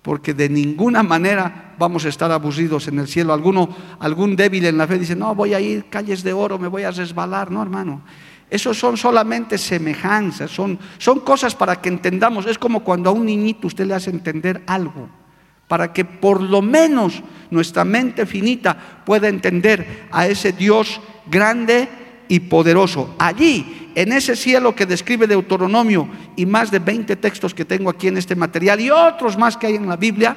Porque 0.00 0.32
de 0.32 0.48
ninguna 0.48 1.02
manera 1.02 1.74
vamos 1.78 2.06
a 2.06 2.08
estar 2.08 2.32
aburridos 2.32 2.88
en 2.88 3.00
el 3.00 3.06
cielo. 3.06 3.34
Alguno, 3.34 3.68
algún 4.00 4.34
débil 4.34 4.64
en 4.64 4.78
la 4.78 4.86
fe 4.86 4.98
dice, 4.98 5.14
no, 5.14 5.34
voy 5.34 5.52
a 5.52 5.60
ir 5.60 5.90
calles 5.90 6.22
de 6.22 6.32
oro, 6.32 6.58
me 6.58 6.68
voy 6.68 6.84
a 6.84 6.90
resbalar. 6.90 7.50
No, 7.50 7.60
hermano. 7.60 8.00
Esos 8.48 8.78
son 8.78 8.96
solamente 8.96 9.58
semejanzas, 9.58 10.50
son, 10.50 10.78
son 10.96 11.20
cosas 11.20 11.54
para 11.54 11.82
que 11.82 11.90
entendamos. 11.90 12.46
Es 12.46 12.56
como 12.56 12.82
cuando 12.82 13.10
a 13.10 13.12
un 13.12 13.26
niñito 13.26 13.66
usted 13.66 13.84
le 13.84 13.92
hace 13.92 14.08
entender 14.08 14.62
algo 14.66 15.06
para 15.68 15.92
que 15.92 16.06
por 16.06 16.40
lo 16.42 16.62
menos 16.62 17.22
nuestra 17.50 17.84
mente 17.84 18.24
finita 18.26 19.02
pueda 19.04 19.28
entender 19.28 20.06
a 20.10 20.26
ese 20.26 20.52
Dios 20.52 21.00
grande 21.30 22.01
y 22.32 22.40
poderoso. 22.40 23.14
Allí, 23.18 23.90
en 23.94 24.10
ese 24.10 24.36
cielo 24.36 24.74
que 24.74 24.86
describe 24.86 25.26
Deuteronomio 25.26 26.08
y 26.34 26.46
más 26.46 26.70
de 26.70 26.78
20 26.78 27.16
textos 27.16 27.52
que 27.52 27.66
tengo 27.66 27.90
aquí 27.90 28.08
en 28.08 28.16
este 28.16 28.34
material 28.34 28.80
y 28.80 28.88
otros 28.88 29.36
más 29.36 29.58
que 29.58 29.66
hay 29.66 29.74
en 29.74 29.86
la 29.86 29.96
Biblia, 29.96 30.34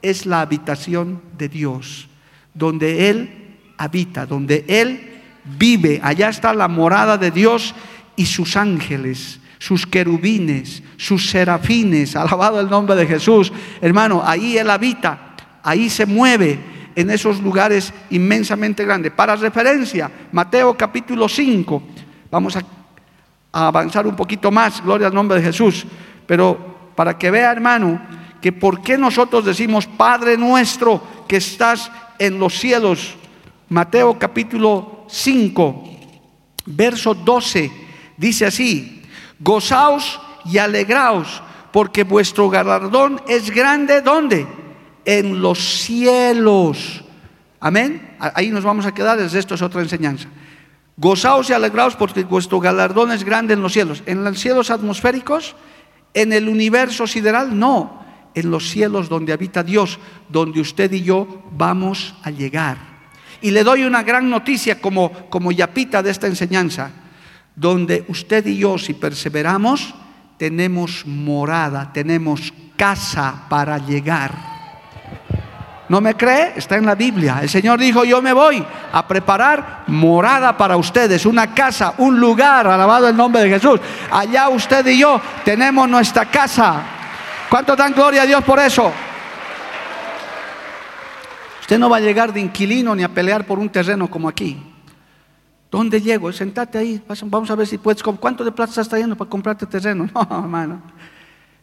es 0.00 0.24
la 0.24 0.40
habitación 0.40 1.20
de 1.36 1.50
Dios, 1.50 2.08
donde 2.54 3.10
Él 3.10 3.58
habita, 3.76 4.24
donde 4.24 4.64
Él 4.66 5.20
vive. 5.58 6.00
Allá 6.02 6.30
está 6.30 6.54
la 6.54 6.68
morada 6.68 7.18
de 7.18 7.30
Dios 7.30 7.74
y 8.16 8.24
sus 8.24 8.56
ángeles, 8.56 9.38
sus 9.58 9.86
querubines, 9.86 10.82
sus 10.96 11.28
serafines, 11.28 12.16
alabado 12.16 12.60
el 12.60 12.70
nombre 12.70 12.96
de 12.96 13.06
Jesús. 13.06 13.52
Hermano, 13.82 14.22
ahí 14.24 14.56
Él 14.56 14.70
habita, 14.70 15.36
ahí 15.62 15.90
se 15.90 16.06
mueve 16.06 16.75
en 16.96 17.10
esos 17.10 17.40
lugares 17.40 17.92
inmensamente 18.10 18.84
grandes. 18.84 19.12
Para 19.12 19.36
referencia, 19.36 20.10
Mateo 20.32 20.74
capítulo 20.76 21.28
5, 21.28 21.82
vamos 22.30 22.56
a, 22.56 22.62
avanzar 23.52 24.06
un 24.06 24.16
poquito 24.16 24.50
más, 24.50 24.82
gloria 24.82 25.06
al 25.06 25.14
nombre 25.14 25.38
de 25.38 25.44
Jesús, 25.44 25.86
pero 26.26 26.92
para 26.96 27.16
que 27.16 27.30
vea 27.30 27.52
hermano, 27.52 28.00
que 28.40 28.50
por 28.50 28.82
qué 28.82 28.98
nosotros 28.98 29.44
decimos, 29.44 29.86
Padre 29.86 30.36
nuestro 30.36 31.02
que 31.28 31.36
estás 31.36 31.90
en 32.18 32.38
los 32.38 32.58
cielos, 32.58 33.14
Mateo 33.68 34.18
capítulo 34.18 35.04
5, 35.08 35.84
verso 36.66 37.14
12, 37.14 37.70
dice 38.16 38.46
así, 38.46 39.02
gozaos 39.38 40.18
y 40.46 40.58
alegraos, 40.58 41.42
porque 41.72 42.04
vuestro 42.04 42.48
galardón 42.48 43.20
es 43.28 43.50
grande, 43.50 44.00
¿dónde? 44.00 44.46
En 45.06 45.40
los 45.40 45.58
cielos. 45.58 47.02
Amén. 47.60 48.16
Ahí 48.18 48.50
nos 48.50 48.64
vamos 48.64 48.84
a 48.84 48.92
quedar, 48.92 49.16
desde 49.16 49.38
esto 49.38 49.54
es 49.54 49.62
otra 49.62 49.80
enseñanza. 49.80 50.28
Gozaos 50.98 51.48
y 51.48 51.52
alegraos 51.52 51.96
porque 51.96 52.24
vuestro 52.24 52.60
galardón 52.60 53.12
es 53.12 53.24
grande 53.24 53.54
en 53.54 53.62
los 53.62 53.72
cielos. 53.72 54.02
¿En 54.04 54.24
los 54.24 54.38
cielos 54.38 54.70
atmosféricos? 54.70 55.54
¿En 56.12 56.32
el 56.32 56.48
universo 56.48 57.06
sideral? 57.06 57.58
No. 57.58 58.04
En 58.34 58.50
los 58.50 58.68
cielos 58.68 59.08
donde 59.08 59.32
habita 59.32 59.62
Dios, 59.62 59.98
donde 60.28 60.60
usted 60.60 60.92
y 60.92 61.02
yo 61.02 61.44
vamos 61.52 62.14
a 62.22 62.30
llegar. 62.30 62.76
Y 63.40 63.52
le 63.52 63.62
doy 63.62 63.84
una 63.84 64.02
gran 64.02 64.28
noticia 64.28 64.80
como, 64.80 65.12
como 65.30 65.52
yapita 65.52 66.02
de 66.02 66.10
esta 66.10 66.26
enseñanza. 66.26 66.90
Donde 67.54 68.04
usted 68.08 68.44
y 68.46 68.58
yo, 68.58 68.76
si 68.76 68.94
perseveramos, 68.94 69.94
tenemos 70.36 71.06
morada, 71.06 71.92
tenemos 71.92 72.52
casa 72.76 73.46
para 73.48 73.78
llegar. 73.78 74.55
¿No 75.88 76.00
me 76.00 76.14
cree? 76.14 76.54
Está 76.56 76.76
en 76.76 76.86
la 76.86 76.96
Biblia. 76.96 77.38
El 77.42 77.48
Señor 77.48 77.78
dijo, 77.78 78.04
yo 78.04 78.20
me 78.20 78.32
voy 78.32 78.64
a 78.92 79.06
preparar 79.06 79.84
morada 79.86 80.56
para 80.56 80.76
ustedes, 80.76 81.24
una 81.26 81.54
casa, 81.54 81.94
un 81.98 82.18
lugar, 82.18 82.66
alabado 82.66 83.08
el 83.08 83.16
nombre 83.16 83.42
de 83.42 83.50
Jesús. 83.50 83.80
Allá 84.10 84.48
usted 84.48 84.84
y 84.86 84.98
yo 84.98 85.20
tenemos 85.44 85.88
nuestra 85.88 86.26
casa. 86.26 86.82
¿Cuánto 87.48 87.76
dan 87.76 87.92
gloria 87.92 88.22
a 88.22 88.26
Dios 88.26 88.42
por 88.42 88.58
eso? 88.58 88.92
Usted 91.60 91.78
no 91.78 91.88
va 91.88 91.98
a 91.98 92.00
llegar 92.00 92.32
de 92.32 92.40
inquilino 92.40 92.94
ni 92.94 93.04
a 93.04 93.08
pelear 93.08 93.44
por 93.44 93.58
un 93.58 93.68
terreno 93.68 94.08
como 94.08 94.28
aquí. 94.28 94.60
¿Dónde 95.70 96.00
llego? 96.00 96.32
Sentate 96.32 96.78
ahí, 96.78 97.02
vamos 97.24 97.50
a 97.50 97.54
ver 97.54 97.66
si 97.66 97.78
puedes. 97.78 98.02
¿Cuánto 98.02 98.44
de 98.44 98.52
plata 98.52 98.70
estás 98.70 98.88
trayendo 98.88 99.16
para 99.16 99.28
comprarte 99.28 99.66
terreno? 99.66 100.08
No, 100.14 100.38
hermano. 100.38 100.82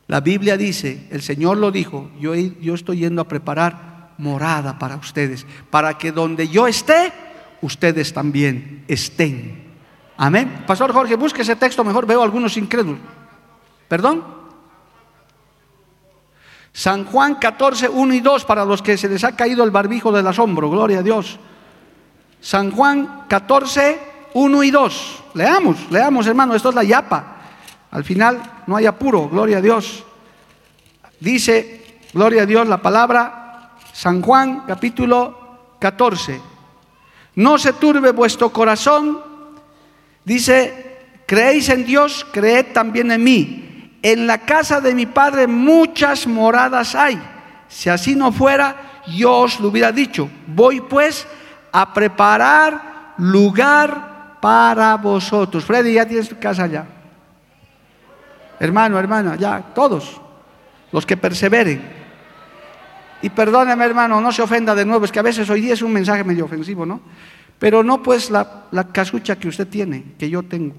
La 0.08 0.20
Biblia 0.20 0.58
dice, 0.58 1.08
el 1.12 1.22
Señor 1.22 1.58
lo 1.58 1.72
dijo, 1.72 2.12
yo, 2.20 2.34
estoy 2.34 3.00
yendo 3.00 3.22
a 3.22 3.28
preparar 3.28 4.14
morada 4.18 4.78
para 4.78 4.98
ustedes, 4.98 5.46
para 5.70 5.98
que 5.98 6.12
donde 6.12 6.48
yo 6.50 6.68
esté, 6.68 7.12
ustedes 7.62 8.14
también 8.14 8.84
estén. 8.88 9.64
Amén. 10.18 10.64
Pastor 10.68 10.92
Jorge, 10.92 11.16
busque 11.16 11.42
ese 11.42 11.56
texto, 11.56 11.84
mejor 11.84 12.06
veo 12.06 12.22
algunos 12.22 12.58
incrédulos. 12.58 13.00
¿Perdón? 13.88 14.24
San 16.74 17.06
Juan 17.06 17.36
14, 17.36 17.88
1 17.90 18.14
y 18.14 18.20
2, 18.20 18.46
para 18.46 18.66
los 18.66 18.82
que 18.82 18.98
se 18.98 19.08
les 19.08 19.24
ha 19.24 19.36
caído 19.36 19.64
el 19.64 19.72
barbijo 19.72 20.12
del 20.12 20.28
asombro, 20.28 20.70
gloria 20.70 21.00
a 21.00 21.04
Dios. 21.04 21.40
San 22.42 22.72
Juan 22.72 23.26
14, 23.30 24.00
1 24.34 24.64
y 24.64 24.72
2. 24.72 25.24
Leamos, 25.36 25.92
leamos 25.92 26.28
hermano, 26.28 26.56
esto 26.56 26.70
es 26.70 26.76
la 26.76 26.84
yapa. 26.84 27.38
Al 27.92 28.04
final 28.04 28.42
no 28.68 28.76
hay 28.76 28.86
apuro, 28.86 29.30
gloria 29.30 29.58
a 29.58 29.62
Dios. 29.62 30.04
Dice, 31.20 32.00
gloria 32.14 32.44
a 32.44 32.46
Dios, 32.46 32.68
la 32.68 32.82
palabra 32.82 33.72
San 33.94 34.22
Juan 34.22 34.64
capítulo 34.68 35.76
14. 35.80 36.42
No 37.36 37.58
se 37.58 37.74
turbe 37.74 38.12
vuestro 38.12 38.52
corazón. 38.52 39.22
Dice, 40.26 40.98
creéis 41.26 41.70
en 41.70 41.86
Dios, 41.86 42.26
creed 42.32 42.68
también 42.74 43.12
en 43.12 43.24
mí. 43.24 44.00
En 44.02 44.28
la 44.28 44.40
casa 44.40 44.82
de 44.82 44.94
mi 44.94 45.06
Padre 45.06 45.48
muchas 45.48 46.28
moradas 46.28 46.96
hay. 46.96 47.22
Si 47.70 47.90
así 47.90 48.16
no 48.16 48.32
fuera, 48.32 49.02
yo 49.08 49.40
os 49.40 49.60
lo 49.60 49.70
hubiera 49.70 49.92
dicho. 49.92 50.30
Voy 50.48 50.82
pues 50.82 51.26
a 51.72 51.94
preparar 51.94 53.14
lugar 53.18 54.38
para 54.42 54.96
vosotros. 54.98 55.64
Freddy, 55.64 55.94
ya 55.94 56.06
tienes 56.06 56.30
tu 56.30 56.38
casa 56.40 56.68
ya. 56.68 56.86
Hermano, 58.64 58.98
hermana, 58.98 59.36
ya, 59.36 59.62
todos 59.76 60.22
los 60.94 61.06
que 61.06 61.18
perseveren. 61.18 61.82
Y 63.22 63.30
perdóneme, 63.30 63.84
hermano, 63.84 64.22
no 64.22 64.32
se 64.32 64.42
ofenda 64.42 64.74
de 64.74 64.86
nuevo, 64.86 65.04
es 65.04 65.12
que 65.12 65.20
a 65.20 65.24
veces 65.24 65.50
hoy 65.50 65.60
día 65.60 65.74
es 65.74 65.82
un 65.82 65.92
mensaje 65.92 66.24
medio 66.24 66.46
ofensivo, 66.46 66.86
¿no? 66.86 67.02
Pero 67.60 67.84
no 67.84 68.02
pues 68.02 68.32
la, 68.32 68.70
casucha 68.94 69.36
que 69.36 69.50
usted 69.50 69.68
tiene, 69.68 70.14
que 70.18 70.30
yo 70.30 70.44
tengo. 70.44 70.76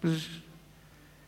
Pues, 0.00 0.28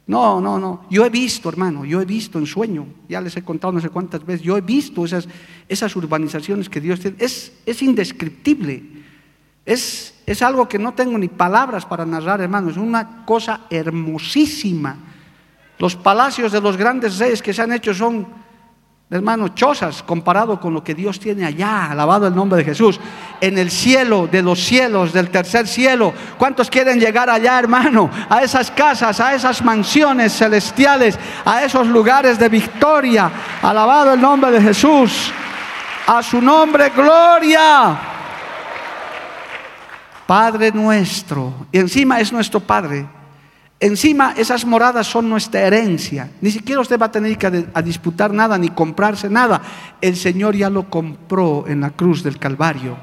no, 0.06 0.40
no, 0.40 0.60
no. 0.60 0.86
Yo 0.88 1.04
he 1.04 1.10
visto, 1.10 1.48
hermano, 1.48 1.84
yo 1.84 2.00
he 2.00 2.04
visto 2.04 2.38
en 2.38 2.46
sueño, 2.46 2.86
ya 3.08 3.20
les 3.20 3.36
he 3.36 3.42
contado 3.42 3.72
no 3.72 3.80
sé 3.80 3.88
cuántas 3.88 4.24
veces, 4.24 4.42
yo 4.42 4.56
he 4.56 4.60
visto 4.60 5.04
esas, 5.04 5.26
esas 5.68 5.96
urbanizaciones 5.96 6.68
que 6.68 6.80
Dios 6.80 7.00
tiene. 7.00 7.16
Es, 7.18 7.52
es 7.66 7.82
indescriptible. 7.82 8.84
Es, 9.66 10.14
es 10.24 10.40
algo 10.40 10.68
que 10.68 10.78
no 10.78 10.94
tengo 10.94 11.18
ni 11.18 11.26
palabras 11.26 11.84
para 11.84 12.06
narrar, 12.06 12.40
hermano. 12.40 12.70
Es 12.70 12.76
una 12.76 13.24
cosa 13.24 13.62
hermosísima. 13.70 15.09
Los 15.80 15.96
palacios 15.96 16.52
de 16.52 16.60
los 16.60 16.76
grandes 16.76 17.18
reyes 17.18 17.42
que 17.42 17.52
se 17.52 17.62
han 17.62 17.72
hecho 17.72 17.92
son 17.92 18.40
hermano, 19.10 19.48
chozas 19.48 20.04
comparado 20.04 20.60
con 20.60 20.72
lo 20.72 20.84
que 20.84 20.94
Dios 20.94 21.18
tiene 21.18 21.44
allá, 21.44 21.90
alabado 21.90 22.28
el 22.28 22.34
nombre 22.34 22.58
de 22.58 22.64
Jesús, 22.64 23.00
en 23.40 23.58
el 23.58 23.68
cielo 23.70 24.28
de 24.30 24.40
los 24.40 24.60
cielos, 24.60 25.12
del 25.12 25.30
tercer 25.30 25.66
cielo. 25.66 26.14
¿Cuántos 26.38 26.70
quieren 26.70 27.00
llegar 27.00 27.28
allá, 27.28 27.58
hermano? 27.58 28.08
A 28.28 28.42
esas 28.42 28.70
casas, 28.70 29.18
a 29.18 29.34
esas 29.34 29.64
mansiones 29.64 30.32
celestiales, 30.32 31.18
a 31.44 31.64
esos 31.64 31.88
lugares 31.88 32.38
de 32.38 32.48
victoria, 32.48 33.30
alabado 33.60 34.12
el 34.12 34.20
nombre 34.20 34.52
de 34.52 34.62
Jesús. 34.62 35.32
A 36.06 36.22
su 36.22 36.40
nombre, 36.40 36.90
gloria. 36.90 37.98
Padre 40.24 40.70
nuestro. 40.72 41.66
Y 41.72 41.78
encima 41.78 42.20
es 42.20 42.32
nuestro 42.32 42.60
Padre. 42.60 43.19
Encima 43.82 44.34
esas 44.36 44.66
moradas 44.66 45.06
son 45.06 45.30
nuestra 45.30 45.62
herencia. 45.62 46.30
Ni 46.42 46.50
siquiera 46.50 46.82
usted 46.82 47.00
va 47.00 47.06
a 47.06 47.10
tener 47.10 47.38
que 47.38 47.66
a 47.72 47.80
disputar 47.80 48.30
nada 48.30 48.58
ni 48.58 48.68
comprarse 48.68 49.30
nada. 49.30 49.62
El 50.02 50.16
Señor 50.16 50.54
ya 50.54 50.68
lo 50.68 50.90
compró 50.90 51.64
en 51.66 51.80
la 51.80 51.88
cruz 51.88 52.22
del 52.22 52.38
Calvario. 52.38 52.98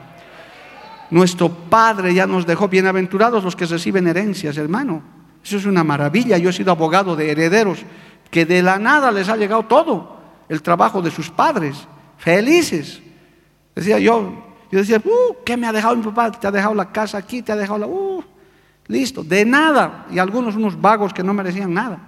Nuestro 1.10 1.50
Padre 1.50 2.14
ya 2.14 2.28
nos 2.28 2.46
dejó 2.46 2.68
bienaventurados 2.68 3.44
los 3.44 3.56
que 3.56 3.66
reciben 3.66 4.08
herencias, 4.08 4.56
hermano. 4.58 5.02
Eso 5.44 5.58
es 5.58 5.66
una 5.66 5.84
maravilla. 5.84 6.38
Yo 6.38 6.52
he 6.52 6.54
sido 6.54 6.72
abogado 6.72 7.16
de 7.16 7.32
herederos 7.32 7.80
que 8.30 8.46
de 8.46 8.62
la 8.62 8.78
nada 8.78 9.12
les 9.12 9.30
ha 9.30 9.36
llegado 9.36 9.64
todo 9.64 10.18
el 10.48 10.62
trabajo 10.62 11.02
de 11.02 11.10
sus 11.10 11.32
padres. 11.32 11.88
Felices. 12.18 13.02
Decía 13.74 13.98
yo, 13.98 14.46
yo 14.72 14.80
decía, 14.80 15.02
uh, 15.04 15.38
¿qué 15.44 15.58
me 15.58 15.66
ha 15.66 15.72
dejado 15.72 15.96
mi 15.96 16.04
papá? 16.04 16.32
Te 16.32 16.46
ha 16.46 16.52
dejado 16.52 16.76
la 16.76 16.92
casa 16.92 17.18
aquí, 17.18 17.42
te 17.42 17.52
ha 17.52 17.56
dejado 17.56 17.80
la... 17.80 17.88
Uh, 17.88 18.24
listo, 18.88 19.24
de 19.24 19.46
nada. 19.46 20.06
Y 20.12 20.20
algunos 20.20 20.56
unos 20.56 20.80
vagos 20.80 21.14
que 21.14 21.24
no 21.24 21.34
merecían 21.34 21.74
nada. 21.74 22.00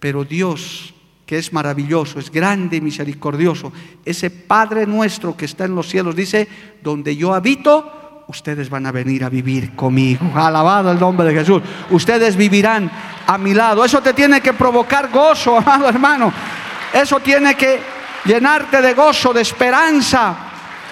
Pero 0.00 0.24
Dios, 0.24 0.94
que 1.26 1.38
es 1.38 1.52
maravilloso, 1.52 2.18
es 2.18 2.30
grande 2.30 2.76
y 2.76 2.80
misericordioso, 2.80 3.72
ese 4.04 4.30
Padre 4.30 4.86
nuestro 4.86 5.36
que 5.36 5.44
está 5.44 5.64
en 5.64 5.74
los 5.74 5.88
cielos, 5.88 6.14
dice, 6.14 6.48
donde 6.82 7.16
yo 7.16 7.34
habito, 7.34 8.24
ustedes 8.28 8.70
van 8.70 8.86
a 8.86 8.92
venir 8.92 9.24
a 9.24 9.28
vivir 9.28 9.74
conmigo. 9.74 10.30
Alabado 10.34 10.92
el 10.92 11.00
nombre 11.00 11.26
de 11.28 11.34
Jesús. 11.34 11.62
Ustedes 11.90 12.36
vivirán 12.36 12.90
a 13.26 13.38
mi 13.38 13.54
lado. 13.54 13.84
Eso 13.84 14.00
te 14.00 14.14
tiene 14.14 14.40
que 14.40 14.52
provocar 14.52 15.10
gozo, 15.10 15.58
amado 15.58 15.88
hermano. 15.88 16.32
Eso 16.92 17.20
tiene 17.20 17.54
que 17.54 17.80
llenarte 18.24 18.80
de 18.80 18.94
gozo, 18.94 19.32
de 19.32 19.42
esperanza 19.42 20.47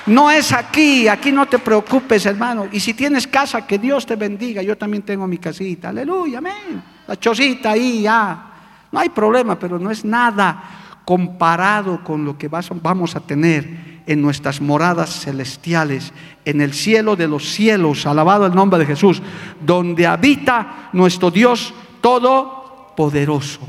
no 0.07 0.31
es 0.31 0.53
aquí, 0.53 1.09
aquí 1.09 1.33
no 1.33 1.47
te 1.47 1.59
preocupes, 1.59 2.27
hermano. 2.27 2.67
Y 2.71 2.81
si 2.81 2.95
tienes 2.95 3.27
casa, 3.27 3.67
que 3.67 3.79
Dios 3.79 4.07
te 4.07 4.15
bendiga. 4.17 4.63
Yo 4.63 4.77
también 4.77 5.03
tengo 5.03 5.27
mi 5.27 5.39
casita. 5.39 5.89
Aleluya, 5.89 6.39
amén. 6.39 6.83
La 7.07 7.19
chocita 7.19 7.73
ahí 7.73 8.03
ya. 8.03 8.53
No 8.93 9.01
hay 9.01 9.09
problema, 9.09 9.59
pero 9.59 9.79
no 9.79 9.91
es 9.91 10.05
nada 10.05 10.63
comparado 11.05 12.03
con 12.03 12.25
lo 12.25 12.39
que 12.39 12.49
vamos 12.49 13.17
a 13.17 13.21
tener 13.21 13.97
en 14.07 14.23
nuestras 14.23 14.61
moradas 14.61 15.21
celestiales, 15.21 16.13
en 16.45 16.61
el 16.61 16.73
cielo 16.73 17.17
de 17.17 17.27
los 17.27 17.45
cielos, 17.45 18.07
alabado 18.07 18.47
el 18.47 18.55
nombre 18.55 18.79
de 18.79 18.87
Jesús, 18.87 19.21
donde 19.61 20.07
habita 20.07 20.91
nuestro 20.93 21.31
Dios 21.31 21.75
todopoderoso. 22.01 23.61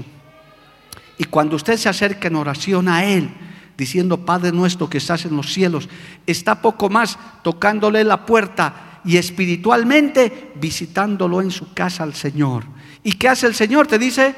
Y 1.17 1.23
cuando 1.26 1.56
usted 1.56 1.78
se 1.78 1.89
acerca 1.89 2.28
en 2.28 2.36
oración 2.36 2.88
a 2.88 3.04
Él, 3.06 3.32
diciendo, 3.78 4.26
Padre 4.26 4.52
nuestro 4.52 4.90
que 4.90 4.98
estás 4.98 5.26
en 5.26 5.38
los 5.38 5.54
cielos, 5.54 5.88
está 6.26 6.62
poco 6.62 6.90
más 6.90 7.18
tocándole 7.44 8.04
la 8.04 8.26
puerta 8.26 9.02
y 9.06 9.18
espiritualmente 9.18 10.52
visitándolo 10.56 11.42
en 11.42 11.52
su 11.52 11.74
casa 11.74 12.04
al 12.04 12.13
Señor. 12.13 12.66
¿Y 13.04 13.13
qué 13.13 13.30
hace 13.30 13.48
el 13.48 13.56
Señor? 13.56 13.88
Te 13.88 14.00
dice, 14.00 14.36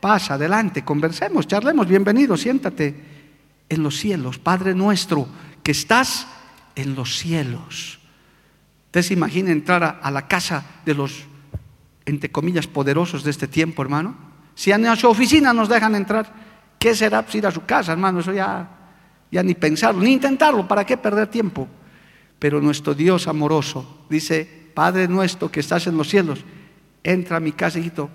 pasa 0.00 0.34
adelante, 0.34 0.84
conversemos, 0.84 1.46
charlemos, 1.46 1.86
bienvenido, 1.86 2.36
siéntate 2.36 2.94
en 3.68 3.82
los 3.82 3.96
cielos, 3.96 4.38
Padre 4.38 4.74
nuestro 4.74 5.26
que 5.62 5.72
estás 5.72 6.28
en 6.76 6.94
los 6.94 7.18
cielos. 7.18 7.98
Usted 8.86 9.02
se 9.02 9.14
imagina 9.14 9.50
entrar 9.50 9.98
a, 10.00 10.10
la 10.10 10.28
casa 10.28 10.64
de 10.84 10.94
los, 10.94 11.24
entre 12.06 12.30
comillas, 12.30 12.66
poderosos 12.66 13.24
de 13.24 13.32
este 13.32 13.48
tiempo, 13.48 13.82
hermano. 13.82 14.16
Si 14.54 14.72
a 14.72 14.96
su 14.96 15.08
oficina 15.08 15.52
nos 15.52 15.68
dejan 15.68 15.94
entrar, 15.94 16.32
¿qué 16.78 16.94
será 16.94 17.22
pues, 17.22 17.34
ir 17.34 17.46
a 17.46 17.50
su 17.50 17.66
casa, 17.66 17.92
hermano? 17.92 18.20
Eso 18.20 18.32
ya 18.32 18.75
ya 19.30 19.42
ni 19.42 19.54
pensarlo, 19.54 20.02
ni 20.02 20.12
intentarlo, 20.12 20.66
¿para 20.66 20.84
qué 20.84 20.96
perder 20.96 21.28
tiempo? 21.28 21.68
Pero 22.38 22.60
nuestro 22.60 22.94
Dios 22.94 23.28
amoroso 23.28 24.04
dice, 24.08 24.48
Padre 24.74 25.08
nuestro 25.08 25.50
que 25.50 25.60
estás 25.60 25.86
en 25.86 25.96
los 25.96 26.08
cielos, 26.08 26.44
entra 27.02 27.38
a 27.38 27.40
mi 27.40 27.52
casa, 27.52 27.78
hijito, 27.78 28.10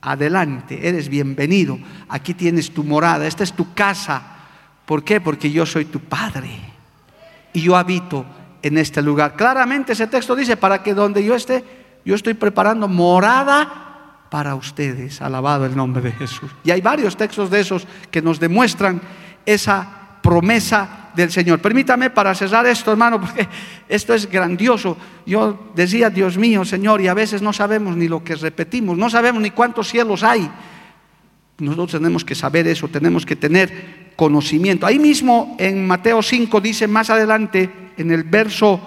adelante, 0.00 0.86
eres 0.86 1.08
bienvenido, 1.08 1.78
aquí 2.08 2.34
tienes 2.34 2.72
tu 2.72 2.84
morada, 2.84 3.26
esta 3.26 3.44
es 3.44 3.52
tu 3.52 3.72
casa. 3.72 4.22
¿Por 4.84 5.04
qué? 5.04 5.20
Porque 5.20 5.50
yo 5.50 5.64
soy 5.64 5.86
tu 5.86 6.00
Padre 6.00 6.50
y 7.52 7.60
yo 7.62 7.76
habito 7.76 8.26
en 8.62 8.78
este 8.78 9.00
lugar. 9.00 9.36
Claramente 9.36 9.92
ese 9.92 10.06
texto 10.06 10.34
dice, 10.36 10.56
para 10.56 10.82
que 10.82 10.92
donde 10.92 11.24
yo 11.24 11.34
esté, 11.34 11.64
yo 12.04 12.14
estoy 12.14 12.34
preparando 12.34 12.88
morada 12.88 14.26
para 14.28 14.54
ustedes. 14.54 15.22
Alabado 15.22 15.66
el 15.66 15.76
nombre 15.76 16.02
de 16.02 16.12
Jesús. 16.12 16.50
Y 16.64 16.70
hay 16.72 16.80
varios 16.80 17.16
textos 17.16 17.50
de 17.50 17.60
esos 17.60 17.86
que 18.10 18.22
nos 18.22 18.40
demuestran 18.40 19.00
esa 19.46 20.01
promesa 20.22 21.10
del 21.14 21.30
Señor. 21.30 21.60
Permítame 21.60 22.10
para 22.10 22.34
cerrar 22.34 22.64
esto, 22.66 22.92
hermano, 22.92 23.20
porque 23.20 23.46
esto 23.88 24.14
es 24.14 24.30
grandioso. 24.30 24.96
Yo 25.26 25.72
decía, 25.74 26.08
Dios 26.08 26.38
mío, 26.38 26.64
Señor, 26.64 27.00
y 27.00 27.08
a 27.08 27.14
veces 27.14 27.42
no 27.42 27.52
sabemos 27.52 27.96
ni 27.96 28.08
lo 28.08 28.24
que 28.24 28.36
repetimos, 28.36 28.96
no 28.96 29.10
sabemos 29.10 29.42
ni 29.42 29.50
cuántos 29.50 29.88
cielos 29.88 30.22
hay. 30.22 30.50
Nosotros 31.58 31.92
tenemos 31.92 32.24
que 32.24 32.34
saber 32.34 32.66
eso, 32.66 32.88
tenemos 32.88 33.26
que 33.26 33.36
tener 33.36 34.12
conocimiento. 34.16 34.86
Ahí 34.86 34.98
mismo 34.98 35.56
en 35.58 35.86
Mateo 35.86 36.22
5 36.22 36.60
dice 36.60 36.86
más 36.86 37.10
adelante, 37.10 37.70
en 37.96 38.10
el 38.10 38.24
verso 38.24 38.80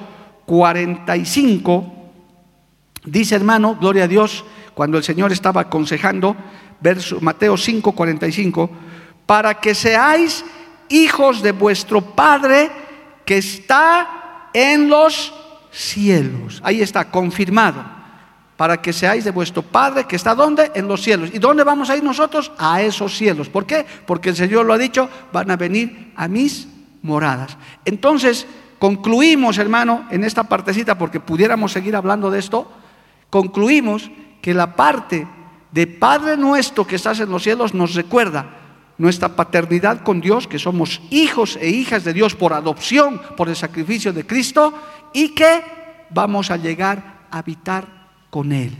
45, 0.46 1.94
dice 3.06 3.36
hermano, 3.36 3.78
gloria 3.80 4.06
a 4.06 4.08
Dios, 4.08 4.44
cuando 4.74 4.98
el 4.98 5.04
Señor 5.04 5.32
estaba 5.32 5.62
aconsejando, 5.62 6.36
verso, 6.82 7.20
Mateo 7.22 7.56
5, 7.56 7.92
45, 7.94 8.70
para 9.26 9.56
que 9.56 9.74
seáis 9.74 10.44
hijos 10.90 11.42
de 11.42 11.52
vuestro 11.52 12.02
Padre 12.02 12.72
que 13.26 13.38
está 13.38 14.50
en 14.54 14.90
los 14.90 15.34
cielos. 15.72 16.62
Ahí 16.64 16.82
está, 16.82 17.10
confirmado. 17.12 17.84
Para 18.56 18.82
que 18.82 18.94
seáis 18.94 19.26
de 19.26 19.32
vuestro 19.32 19.62
Padre 19.62 20.06
que 20.06 20.16
está 20.16 20.34
donde? 20.34 20.72
En 20.76 20.88
los 20.88 21.02
cielos. 21.02 21.30
¿Y 21.34 21.40
dónde 21.40 21.66
vamos 21.66 21.90
a 21.90 21.98
ir 21.98 22.04
nosotros? 22.04 22.52
A 22.58 22.82
esos 22.82 23.18
cielos. 23.18 23.50
¿Por 23.50 23.66
qué? 23.66 23.86
Porque 24.06 24.30
el 24.30 24.36
Señor 24.36 24.66
lo 24.66 24.74
ha 24.74 24.78
dicho, 24.78 25.10
van 25.34 25.52
a 25.52 25.58
venir 25.58 26.14
a 26.16 26.30
mis 26.30 26.68
moradas. 27.02 27.58
Entonces, 27.84 28.48
concluimos, 28.80 29.58
hermano, 29.58 30.06
en 30.10 30.24
esta 30.24 30.44
partecita, 30.44 30.98
porque 30.98 31.20
pudiéramos 31.20 31.74
seguir 31.74 31.98
hablando 31.98 32.32
de 32.32 32.40
esto, 32.40 32.72
concluimos 33.30 34.10
que 34.42 34.54
la 34.54 34.76
parte 34.76 35.28
de 35.72 35.88
Padre 35.88 36.38
nuestro 36.38 36.88
que 36.88 36.96
estás 36.96 37.20
en 37.20 37.30
los 37.30 37.44
cielos 37.44 37.74
nos 37.74 37.94
recuerda 37.94 38.65
nuestra 38.98 39.36
paternidad 39.36 40.04
con 40.04 40.22
Dios, 40.22 40.48
que 40.48 40.60
somos 40.60 41.02
hijos 41.10 41.58
e 41.62 41.70
hijas 41.70 42.04
de 42.04 42.14
Dios 42.14 42.36
por 42.36 42.54
adopción, 42.54 43.22
por 43.36 43.50
el 43.50 43.56
sacrificio 43.56 44.14
de 44.14 44.26
Cristo, 44.26 44.74
y 45.14 45.30
que 45.30 45.64
vamos 46.10 46.52
a 46.52 46.58
llegar 46.58 47.28
a 47.32 47.40
habitar 47.40 47.88
con 48.30 48.52
Él. 48.52 48.72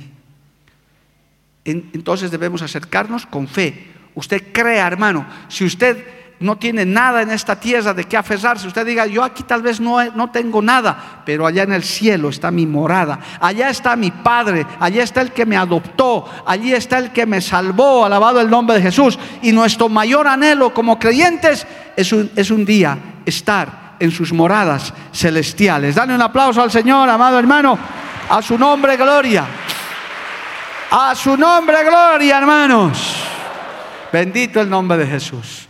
Entonces 1.66 2.32
debemos 2.32 2.62
acercarnos 2.62 3.26
con 3.26 3.48
fe. 3.48 3.88
Usted 4.14 4.54
crea, 4.54 4.88
hermano, 4.88 5.26
si 5.50 5.66
usted 5.66 6.06
no 6.40 6.58
tiene 6.58 6.86
nada 6.86 7.22
en 7.22 7.32
esta 7.32 7.60
tierra 7.60 7.94
de 7.94 8.04
qué 8.04 8.18
aferrarse. 8.18 8.68
Usted 8.68 8.86
diga, 8.86 9.06
yo 9.06 9.24
aquí 9.24 9.44
tal 9.44 9.62
vez 9.62 9.80
no, 9.80 10.04
no 10.12 10.30
tengo 10.32 10.62
nada, 10.62 11.22
pero 11.26 11.46
allá 11.46 11.64
en 11.64 11.74
el 11.74 11.84
cielo 11.84 12.30
está 12.30 12.52
mi 12.52 12.66
morada, 12.66 13.20
allá 13.40 13.70
está 13.70 13.96
mi 13.96 14.12
Padre, 14.12 14.66
allá 14.80 15.04
está 15.04 15.22
el 15.22 15.32
que 15.32 15.46
me 15.46 15.58
adoptó, 15.58 16.26
allí 16.46 16.74
está 16.74 16.98
el 16.98 17.12
que 17.12 17.26
me 17.26 17.42
salvó, 17.42 18.06
alabado 18.06 18.42
el 18.42 18.50
nombre 18.50 18.76
de 18.78 18.82
Jesús. 18.82 19.18
Y 19.42 19.52
nuestro 19.52 19.90
mayor 19.90 20.28
anhelo 20.28 20.74
como 20.74 21.00
creyentes 21.00 21.66
es 21.96 22.12
un, 22.12 22.32
es 22.36 22.52
un 22.52 22.66
día 22.66 22.98
estar 23.26 23.96
en 24.00 24.12
sus 24.12 24.34
moradas 24.34 24.94
celestiales. 25.14 25.96
Dale 25.96 26.14
un 26.14 26.22
aplauso 26.22 26.62
al 26.62 26.72
Señor, 26.72 27.10
amado 27.10 27.40
hermano, 27.40 27.78
a 28.30 28.42
su 28.42 28.58
nombre 28.58 28.98
gloria. 28.98 29.46
A 30.92 31.16
su 31.16 31.36
nombre 31.36 31.84
gloria, 31.84 32.38
hermanos. 32.38 33.16
Bendito 34.12 34.62
el 34.62 34.70
nombre 34.70 34.98
de 34.98 35.08
Jesús. 35.08 35.65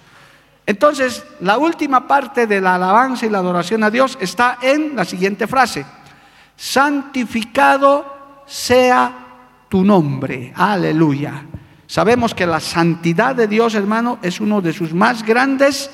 Entonces, 0.67 1.23
la 1.41 1.57
última 1.57 2.07
parte 2.07 2.47
de 2.47 2.59
la 2.59 2.75
alabanza 2.75 3.25
y 3.25 3.29
la 3.29 3.37
adoración 3.37 3.83
a 3.83 3.91
Dios 3.91 4.17
está 4.19 4.57
en 4.61 4.95
la 4.95 5.05
siguiente 5.05 5.45
frase. 5.45 5.85
Santificado 6.55 8.43
sea 8.47 9.11
tu 9.69 9.83
nombre. 9.83 10.53
Aleluya. 10.55 11.45
Sabemos 11.85 12.33
que 12.33 12.47
la 12.47 12.59
santidad 12.59 13.35
de 13.35 13.47
Dios, 13.47 13.75
hermano, 13.75 14.17
es 14.23 14.39
uno 14.39 14.59
de 14.61 14.73
sus 14.73 14.93
más 14.93 15.23
grandes 15.23 15.91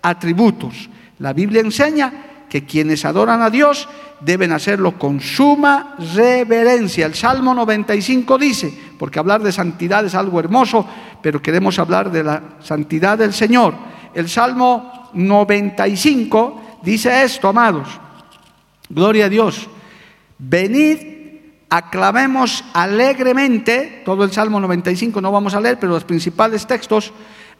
atributos. 0.00 0.88
La 1.18 1.34
Biblia 1.34 1.60
enseña 1.60 2.12
que 2.48 2.64
quienes 2.64 3.04
adoran 3.04 3.42
a 3.42 3.50
Dios 3.50 3.88
deben 4.20 4.52
hacerlo 4.52 4.98
con 4.98 5.20
suma 5.20 5.96
reverencia. 6.14 7.04
El 7.04 7.14
Salmo 7.14 7.52
95 7.52 8.38
dice, 8.38 8.72
porque 8.98 9.18
hablar 9.18 9.42
de 9.42 9.52
santidad 9.52 10.06
es 10.06 10.14
algo 10.14 10.40
hermoso, 10.40 10.86
pero 11.20 11.42
queremos 11.42 11.78
hablar 11.78 12.10
de 12.10 12.24
la 12.24 12.42
santidad 12.60 13.18
del 13.18 13.34
Señor 13.34 13.74
el 14.14 14.28
Salmo 14.28 15.10
95 15.14 16.78
dice 16.82 17.24
esto, 17.24 17.48
amados. 17.48 17.88
Gloria 18.88 19.26
a 19.26 19.28
Dios. 19.28 19.68
Venid, 20.38 20.98
aclamemos 21.70 22.64
alegremente, 22.72 24.02
todo 24.04 24.24
el 24.24 24.32
Salmo 24.32 24.60
95 24.60 25.20
no 25.20 25.32
vamos 25.32 25.54
a 25.54 25.60
leer, 25.60 25.78
pero 25.78 25.92
los 25.92 26.04
principales 26.04 26.66
textos, 26.66 27.12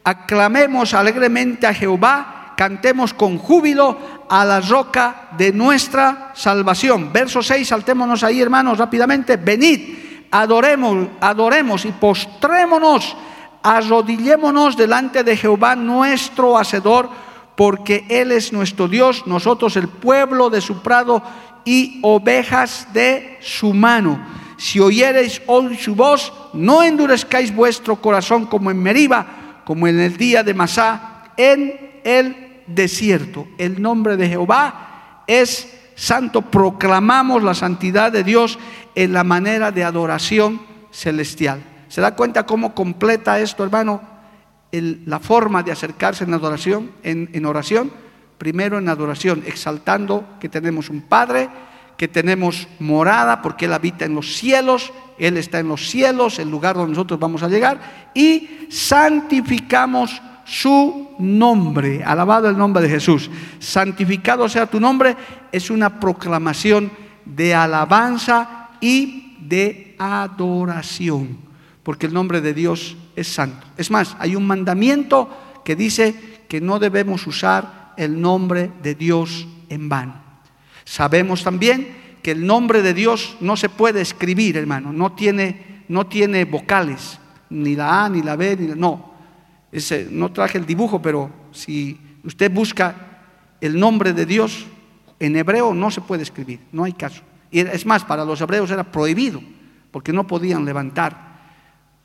aclamemos 0.03 0.93
alegremente 0.93 1.67
a 1.67 1.73
Jehová, 1.73 2.53
cantemos 2.55 3.13
con 3.13 3.37
júbilo 3.37 3.97
a 4.29 4.45
la 4.45 4.61
roca 4.61 5.29
de 5.37 5.51
nuestra 5.51 6.31
salvación. 6.35 7.11
Verso 7.11 7.41
6, 7.41 7.67
saltémonos 7.67 8.23
ahí 8.23 8.41
hermanos 8.41 8.77
rápidamente. 8.77 9.37
Venid, 9.37 10.27
adoremos, 10.31 11.07
adoremos 11.19 11.85
y 11.85 11.91
postrémonos, 11.91 13.15
arrodillémonos 13.65 14.77
delante 14.77 15.23
de 15.23 15.35
Jehová 15.35 15.75
nuestro 15.75 16.55
Hacedor, 16.55 17.09
porque 17.55 18.05
Él 18.09 18.31
es 18.31 18.53
nuestro 18.53 18.87
Dios, 18.87 19.25
nosotros 19.25 19.75
el 19.75 19.87
pueblo 19.87 20.51
de 20.51 20.61
su 20.61 20.83
prado 20.83 21.23
y 21.65 21.99
ovejas 22.03 22.87
de 22.93 23.39
su 23.41 23.73
mano. 23.73 24.23
Si 24.57 24.79
oyereis 24.79 25.41
hoy 25.47 25.77
su 25.77 25.95
voz, 25.95 26.31
no 26.53 26.83
endurezcáis 26.83 27.53
vuestro 27.55 27.95
corazón 27.95 28.45
como 28.45 28.69
en 28.69 28.81
Meriba, 28.81 29.63
como 29.65 29.87
en 29.87 29.99
el 29.99 30.15
día 30.15 30.43
de 30.43 30.53
Masá, 30.53 31.23
en 31.35 32.01
el 32.03 32.61
desierto. 32.67 33.47
El 33.57 33.81
nombre 33.81 34.15
de 34.15 34.29
Jehová 34.29 35.23
es 35.25 35.75
santo. 35.95 36.43
Proclamamos 36.43 37.41
la 37.41 37.55
santidad 37.55 38.11
de 38.11 38.23
Dios 38.23 38.59
en 38.93 39.11
la 39.11 39.23
manera 39.23 39.71
de 39.71 39.83
adoración 39.83 40.61
celestial. 40.91 41.74
¿Se 41.87 42.01
da 42.01 42.15
cuenta 42.15 42.45
cómo 42.45 42.73
completa 42.73 43.39
esto, 43.39 43.63
hermano? 43.63 44.15
la 44.71 45.21
forma 45.21 45.63
de 45.63 45.71
acercarse 45.71 46.25
en 46.25 46.33
adoración, 46.33 46.91
en 47.03 47.45
oración. 47.45 47.91
Primero 48.37 48.77
en 48.77 48.89
adoración, 48.89 49.43
exaltando 49.45 50.25
que 50.41 50.49
tenemos 50.49 50.89
un 50.89 51.01
Padre, 51.01 51.49
que 51.97 52.07
tenemos 52.07 52.67
morada, 52.79 53.41
porque 53.41 53.65
Él 53.65 53.73
habita 53.73 54.05
en 54.05 54.15
los 54.15 54.35
cielos, 54.35 54.91
Él 55.17 55.37
está 55.37 55.59
en 55.59 55.69
los 55.69 55.89
cielos, 55.89 56.39
el 56.39 56.49
lugar 56.49 56.75
donde 56.75 56.91
nosotros 56.91 57.19
vamos 57.19 57.43
a 57.43 57.47
llegar, 57.47 58.11
y 58.13 58.67
santificamos 58.69 60.21
su 60.43 61.15
nombre. 61.17 62.03
Alabado 62.03 62.49
el 62.49 62.57
nombre 62.57 62.83
de 62.83 62.89
Jesús. 62.89 63.29
Santificado 63.59 64.49
sea 64.49 64.67
tu 64.67 64.79
nombre 64.79 65.15
es 65.51 65.69
una 65.69 65.99
proclamación 65.99 66.91
de 67.23 67.55
alabanza 67.55 68.69
y 68.81 69.37
de 69.39 69.95
adoración, 69.97 71.37
porque 71.85 72.07
el 72.07 72.15
nombre 72.15 72.41
de 72.41 72.55
Dios 72.55 72.97
es 73.15 73.27
santo. 73.27 73.67
Es 73.77 73.91
más, 73.91 74.17
hay 74.17 74.35
un 74.35 74.47
mandamiento 74.47 75.29
que 75.63 75.75
dice 75.75 76.41
que 76.49 76.59
no 76.59 76.79
debemos 76.79 77.27
usar 77.27 77.93
el 77.95 78.19
nombre 78.19 78.71
de 78.81 78.95
Dios 78.95 79.47
en 79.69 79.87
vano. 79.87 80.15
Sabemos 80.83 81.43
también 81.43 81.87
que 82.23 82.31
el 82.31 82.47
nombre 82.47 82.81
de 82.81 82.95
Dios 82.95 83.37
no 83.39 83.55
se 83.55 83.69
puede 83.69 84.01
escribir, 84.01 84.57
hermano, 84.57 84.91
no 84.91 85.11
tiene, 85.11 85.83
no 85.87 86.07
tiene 86.07 86.45
vocales, 86.45 87.19
ni 87.51 87.75
la 87.75 88.05
A, 88.05 88.09
ni 88.09 88.23
la 88.23 88.35
B, 88.35 88.57
ni 88.59 88.67
la, 88.69 88.75
no, 88.75 89.13
no 90.09 90.31
traje 90.31 90.57
el 90.57 90.65
dibujo, 90.65 90.99
pero 91.03 91.29
si 91.51 91.99
usted 92.23 92.51
busca 92.51 92.95
el 93.61 93.79
nombre 93.79 94.11
de 94.11 94.25
Dios 94.25 94.65
en 95.19 95.35
hebreo 95.35 95.75
no 95.75 95.91
se 95.91 96.01
puede 96.01 96.23
escribir, 96.23 96.61
no 96.71 96.83
hay 96.83 96.93
caso. 96.93 97.21
Y 97.51 97.59
es 97.59 97.85
más, 97.85 98.03
para 98.03 98.25
los 98.25 98.41
hebreos 98.41 98.71
era 98.71 98.83
prohibido, 98.83 99.39
porque 99.91 100.11
no 100.11 100.25
podían 100.25 100.65
levantar. 100.65 101.34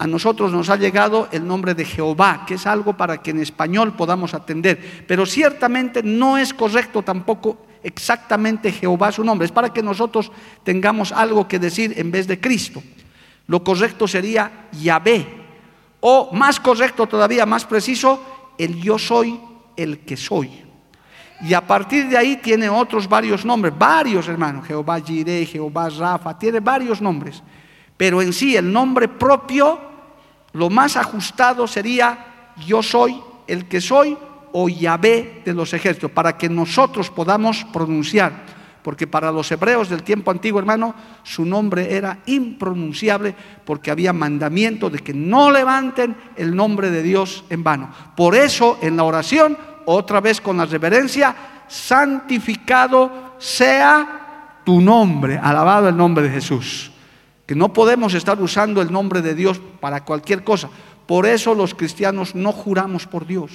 A 0.00 0.06
nosotros 0.06 0.50
nos 0.50 0.70
ha 0.70 0.76
llegado 0.76 1.28
el 1.30 1.46
nombre 1.46 1.74
de 1.74 1.84
Jehová, 1.84 2.44
que 2.46 2.54
es 2.54 2.66
algo 2.66 2.96
para 2.96 3.20
que 3.20 3.32
en 3.32 3.40
español 3.40 3.92
podamos 3.96 4.32
atender, 4.32 5.04
pero 5.06 5.26
ciertamente 5.26 6.02
no 6.02 6.38
es 6.38 6.54
correcto 6.54 7.02
tampoco 7.02 7.58
exactamente 7.82 8.72
Jehová 8.72 9.12
su 9.12 9.22
nombre, 9.22 9.44
es 9.44 9.52
para 9.52 9.74
que 9.74 9.82
nosotros 9.82 10.32
tengamos 10.62 11.12
algo 11.12 11.46
que 11.46 11.58
decir 11.58 11.92
en 11.98 12.10
vez 12.10 12.26
de 12.26 12.40
Cristo. 12.40 12.82
Lo 13.46 13.62
correcto 13.62 14.08
sería 14.08 14.68
Yahvé, 14.72 15.26
o 16.00 16.30
más 16.32 16.58
correcto 16.60 17.06
todavía, 17.06 17.44
más 17.44 17.66
preciso, 17.66 18.54
el 18.56 18.80
yo 18.80 18.98
soy 18.98 19.38
el 19.76 19.98
que 19.98 20.16
soy. 20.16 20.50
Y 21.42 21.52
a 21.52 21.66
partir 21.66 22.08
de 22.08 22.16
ahí 22.16 22.38
tiene 22.38 22.70
otros 22.70 23.06
varios 23.06 23.44
nombres, 23.44 23.74
varios 23.76 24.28
hermanos, 24.28 24.66
Jehová 24.66 24.98
Jireh, 24.98 25.44
Jehová 25.44 25.90
Rafa, 25.90 26.38
tiene 26.38 26.60
varios 26.60 27.02
nombres. 27.02 27.42
Pero 27.98 28.22
en 28.22 28.32
sí 28.32 28.56
el 28.56 28.72
nombre 28.72 29.08
propio, 29.08 29.89
lo 30.52 30.70
más 30.70 30.96
ajustado 30.96 31.66
sería 31.66 32.52
yo 32.66 32.82
soy 32.82 33.20
el 33.46 33.66
que 33.68 33.80
soy 33.80 34.16
o 34.52 34.68
Yahvé 34.68 35.42
de 35.44 35.54
los 35.54 35.72
ejércitos, 35.72 36.10
para 36.10 36.36
que 36.36 36.48
nosotros 36.48 37.10
podamos 37.10 37.64
pronunciar 37.72 38.60
porque 38.82 39.06
para 39.06 39.30
los 39.30 39.50
hebreos 39.52 39.88
del 39.88 40.02
tiempo 40.02 40.30
antiguo, 40.30 40.58
hermano, 40.58 40.94
su 41.22 41.44
nombre 41.44 41.94
era 41.94 42.18
impronunciable 42.26 43.34
porque 43.64 43.90
había 43.90 44.12
mandamiento 44.12 44.88
de 44.88 45.00
que 45.00 45.12
no 45.12 45.50
levanten 45.50 46.16
el 46.36 46.54
nombre 46.54 46.90
de 46.90 47.02
Dios 47.02 47.44
en 47.50 47.62
vano. 47.62 47.90
Por 48.16 48.34
eso 48.34 48.78
en 48.80 48.96
la 48.96 49.04
oración, 49.04 49.56
otra 49.84 50.20
vez 50.20 50.40
con 50.40 50.56
la 50.56 50.64
reverencia, 50.64 51.34
santificado 51.68 53.34
sea 53.38 54.60
tu 54.64 54.80
nombre, 54.80 55.38
alabado 55.38 55.88
el 55.88 55.96
nombre 55.96 56.24
de 56.24 56.30
Jesús. 56.30 56.89
Que 57.50 57.56
no 57.56 57.72
podemos 57.72 58.14
estar 58.14 58.40
usando 58.40 58.80
el 58.80 58.92
nombre 58.92 59.22
de 59.22 59.34
Dios 59.34 59.60
para 59.80 60.04
cualquier 60.04 60.44
cosa. 60.44 60.70
Por 61.04 61.26
eso 61.26 61.52
los 61.52 61.74
cristianos 61.74 62.36
no 62.36 62.52
juramos 62.52 63.08
por 63.08 63.26
Dios. 63.26 63.50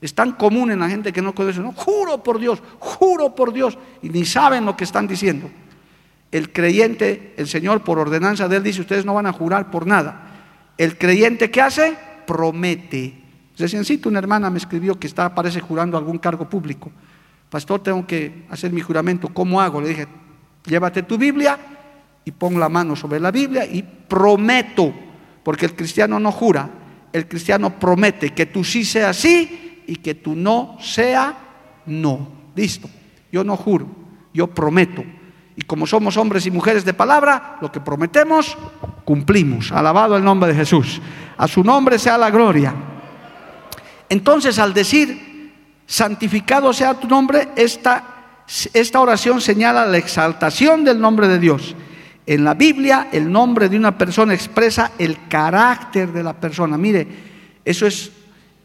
Es 0.00 0.14
tan 0.14 0.32
común 0.32 0.70
en 0.70 0.78
la 0.78 0.88
gente 0.88 1.12
que 1.12 1.20
no 1.20 1.34
conoce, 1.34 1.60
no, 1.60 1.72
juro 1.72 2.22
por 2.22 2.38
Dios, 2.38 2.62
juro 2.78 3.34
por 3.34 3.52
Dios, 3.52 3.76
y 4.00 4.08
ni 4.08 4.24
saben 4.24 4.64
lo 4.64 4.78
que 4.78 4.84
están 4.84 5.06
diciendo. 5.06 5.50
El 6.32 6.54
creyente, 6.54 7.34
el 7.36 7.48
Señor 7.48 7.84
por 7.84 7.98
ordenanza 7.98 8.48
de 8.48 8.56
Él 8.56 8.62
dice, 8.62 8.80
ustedes 8.80 9.04
no 9.04 9.12
van 9.12 9.26
a 9.26 9.32
jurar 9.34 9.70
por 9.70 9.86
nada. 9.86 10.30
El 10.78 10.96
creyente 10.96 11.50
¿qué 11.50 11.60
hace? 11.60 11.98
Promete. 12.26 13.12
Reciencito 13.58 14.08
una 14.08 14.20
hermana 14.20 14.48
me 14.48 14.56
escribió 14.56 14.98
que 14.98 15.06
está, 15.06 15.34
parece 15.34 15.60
jurando 15.60 15.98
algún 15.98 16.16
cargo 16.16 16.48
público. 16.48 16.90
Pastor, 17.50 17.82
tengo 17.82 18.06
que 18.06 18.46
hacer 18.48 18.72
mi 18.72 18.80
juramento, 18.80 19.28
¿cómo 19.28 19.60
hago? 19.60 19.82
Le 19.82 19.88
dije, 19.88 20.08
llévate 20.64 21.02
tu 21.02 21.18
Biblia 21.18 21.58
y 22.28 22.30
pon 22.30 22.60
la 22.60 22.68
mano 22.68 22.94
sobre 22.94 23.18
la 23.18 23.30
Biblia 23.30 23.64
y 23.64 23.82
prometo, 23.82 24.92
porque 25.42 25.64
el 25.64 25.74
cristiano 25.74 26.20
no 26.20 26.30
jura, 26.30 26.68
el 27.10 27.26
cristiano 27.26 27.80
promete 27.80 28.34
que 28.34 28.44
tú 28.44 28.62
sí 28.62 28.84
seas 28.84 29.16
sí 29.16 29.82
y 29.86 29.96
que 29.96 30.14
tu 30.14 30.36
no 30.36 30.76
sea 30.78 31.34
no. 31.86 32.28
Listo. 32.54 32.90
Yo 33.32 33.44
no 33.44 33.56
juro, 33.56 33.88
yo 34.34 34.46
prometo. 34.48 35.02
Y 35.56 35.62
como 35.62 35.86
somos 35.86 36.18
hombres 36.18 36.44
y 36.44 36.50
mujeres 36.50 36.84
de 36.84 36.92
palabra, 36.92 37.56
lo 37.62 37.72
que 37.72 37.80
prometemos, 37.80 38.58
cumplimos. 39.06 39.72
Alabado 39.72 40.14
el 40.14 40.22
nombre 40.22 40.50
de 40.50 40.54
Jesús. 40.54 41.00
A 41.38 41.48
su 41.48 41.64
nombre 41.64 41.98
sea 41.98 42.18
la 42.18 42.30
gloria. 42.30 42.74
Entonces, 44.10 44.58
al 44.58 44.74
decir, 44.74 45.54
santificado 45.86 46.74
sea 46.74 46.92
tu 46.92 47.08
nombre, 47.08 47.48
esta, 47.56 48.44
esta 48.74 49.00
oración 49.00 49.40
señala 49.40 49.86
la 49.86 49.96
exaltación 49.96 50.84
del 50.84 51.00
nombre 51.00 51.26
de 51.26 51.38
Dios. 51.38 51.74
En 52.28 52.44
la 52.44 52.52
Biblia, 52.52 53.08
el 53.10 53.32
nombre 53.32 53.70
de 53.70 53.78
una 53.78 53.96
persona 53.96 54.34
expresa 54.34 54.92
el 54.98 55.28
carácter 55.28 56.12
de 56.12 56.22
la 56.22 56.34
persona. 56.34 56.76
Mire, 56.76 57.08
eso 57.64 57.86
es 57.86 58.12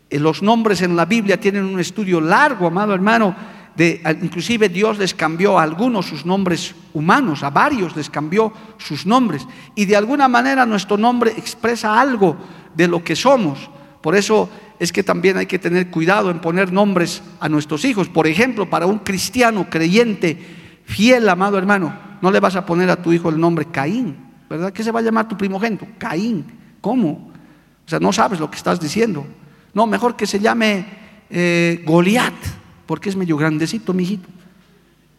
eh, 0.10 0.20
los 0.20 0.44
nombres 0.44 0.82
en 0.82 0.98
la 0.98 1.06
Biblia 1.06 1.40
tienen 1.40 1.64
un 1.64 1.80
estudio 1.80 2.20
largo, 2.20 2.68
amado 2.68 2.94
hermano. 2.94 3.34
De, 3.74 4.02
inclusive 4.22 4.68
Dios 4.68 4.98
les 4.98 5.14
cambió 5.14 5.58
a 5.58 5.64
algunos 5.64 6.08
sus 6.08 6.26
nombres 6.26 6.76
humanos, 6.94 7.42
a 7.42 7.52
varios 7.52 7.96
les 7.96 8.10
cambió 8.10 8.52
sus 8.78 9.06
nombres. 9.06 9.48
Y 9.76 9.86
de 9.86 9.96
alguna 9.96 10.28
manera 10.28 10.66
nuestro 10.66 10.98
nombre 10.98 11.32
expresa 11.32 11.98
algo 11.98 12.36
de 12.76 12.90
lo 12.90 13.02
que 13.02 13.16
somos. 13.16 13.70
Por 14.02 14.18
eso 14.18 14.50
es 14.78 14.92
que 14.92 15.04
también 15.04 15.38
hay 15.38 15.46
que 15.46 15.58
tener 15.58 15.90
cuidado 15.90 16.32
en 16.32 16.42
poner 16.42 16.74
nombres 16.74 17.24
a 17.40 17.48
nuestros 17.48 17.86
hijos. 17.86 18.10
Por 18.10 18.28
ejemplo, 18.28 18.70
para 18.70 18.88
un 18.88 19.00
cristiano 19.00 19.70
creyente, 19.70 20.63
fiel, 20.86 21.28
amado 21.30 21.58
hermano, 21.58 21.94
no 22.22 22.32
le 22.32 22.40
vas 22.40 22.56
a 22.56 22.66
poner 22.66 22.90
a 22.90 23.02
tu 23.02 23.12
hijo 23.12 23.30
el 23.30 23.40
nombre 23.40 23.66
Caín, 23.66 24.16
¿verdad? 24.50 24.72
¿Qué 24.72 24.84
se 24.84 24.92
va 24.92 25.00
a 25.00 25.04
llamar 25.04 25.28
tu 25.28 25.38
primogénito? 25.38 25.88
Caín. 25.98 26.46
¿Cómo? 26.82 27.32
O 27.86 27.90
sea, 27.90 28.00
no 28.00 28.14
sabes 28.14 28.40
lo 28.40 28.50
que 28.50 28.58
estás 28.58 28.80
diciendo. 28.80 29.26
No, 29.74 29.88
mejor 29.88 30.16
que 30.16 30.28
se 30.28 30.40
llame 30.40 30.86
eh, 31.30 31.84
Goliat, 31.86 32.34
porque 32.86 33.10
es 33.10 33.16
medio 33.16 33.38
grandecito, 33.38 33.94
mijito. 33.94 34.30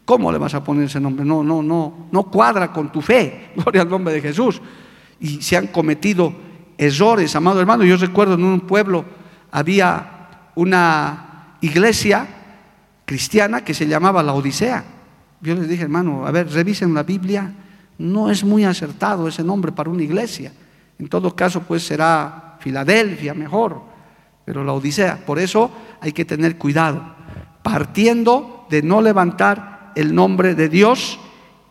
¿Cómo 0.05 0.31
le 0.31 0.39
vas 0.39 0.55
a 0.55 0.63
poner 0.63 0.85
ese 0.85 1.01
nombre? 1.01 1.25
No, 1.25 1.43
no, 1.43 1.63
no, 1.63 2.09
no 2.13 2.23
cuadra 2.25 2.73
con 2.73 2.93
tu 2.93 3.01
fe. 3.01 3.53
Gloria 3.57 3.83
al 3.83 3.89
nombre 3.89 4.15
de 4.15 4.21
Jesús. 4.21 4.61
Y 5.19 5.41
se 5.43 5.57
han 5.57 5.69
cometido 5.69 6.33
errores, 6.77 7.35
amado 7.35 7.61
hermano. 7.61 7.85
Yo 7.85 7.97
recuerdo 7.97 8.35
en 8.35 8.45
un 8.45 8.61
pueblo 8.61 9.05
había 9.51 10.51
una 10.55 11.57
iglesia 11.61 12.27
cristiana 13.05 13.65
que 13.65 13.75
se 13.75 13.87
llamaba 13.87 14.23
la 14.23 14.35
Odisea. 14.35 14.85
Yo 15.45 15.55
les 15.55 15.69
dije, 15.69 15.85
hermano, 15.85 16.27
a 16.27 16.33
ver, 16.33 16.51
revisen 16.51 16.93
la 16.95 17.05
Biblia. 17.05 17.53
No 17.99 18.31
es 18.31 18.43
muy 18.43 18.65
acertado 18.65 19.29
ese 19.29 19.45
nombre 19.45 19.71
para 19.71 19.91
una 19.91 20.03
iglesia. 20.03 20.53
En 20.99 21.09
todo 21.09 21.37
caso, 21.37 21.63
pues 21.63 21.87
será 21.87 22.57
Filadelfia 22.61 23.35
mejor 23.35 23.95
pero 24.45 24.65
la 24.65 24.73
Odisea. 24.73 25.25
Por 25.25 25.39
eso 25.39 25.71
hay 26.01 26.13
que 26.13 26.25
tener 26.25 26.59
cuidado, 26.59 27.15
partiendo 27.63 28.67
de 28.71 28.83
no 28.83 29.01
levantar 29.01 29.93
el 29.95 30.15
nombre 30.15 30.55
de 30.55 30.69
Dios 30.69 31.19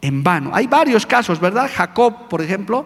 en 0.01 0.23
vano. 0.23 0.51
Hay 0.53 0.67
varios 0.67 1.05
casos, 1.05 1.39
¿verdad? 1.39 1.69
Jacob, 1.73 2.27
por 2.29 2.41
ejemplo, 2.41 2.85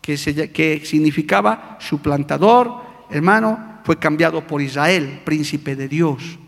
que, 0.00 0.16
que 0.52 0.82
significaba 0.84 1.76
suplantador, 1.80 2.72
hermano, 3.10 3.80
fue 3.84 3.98
cambiado 3.98 4.46
por 4.46 4.62
Israel, 4.62 5.22
príncipe 5.24 5.76
de 5.76 5.88
Dios. 5.88 6.38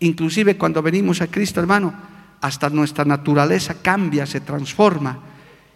Inclusive 0.00 0.58
cuando 0.58 0.82
venimos 0.82 1.22
a 1.22 1.26
Cristo, 1.26 1.60
hermano, 1.60 1.94
hasta 2.40 2.70
nuestra 2.70 3.04
naturaleza 3.04 3.74
cambia, 3.82 4.26
se 4.26 4.40
transforma. 4.40 5.18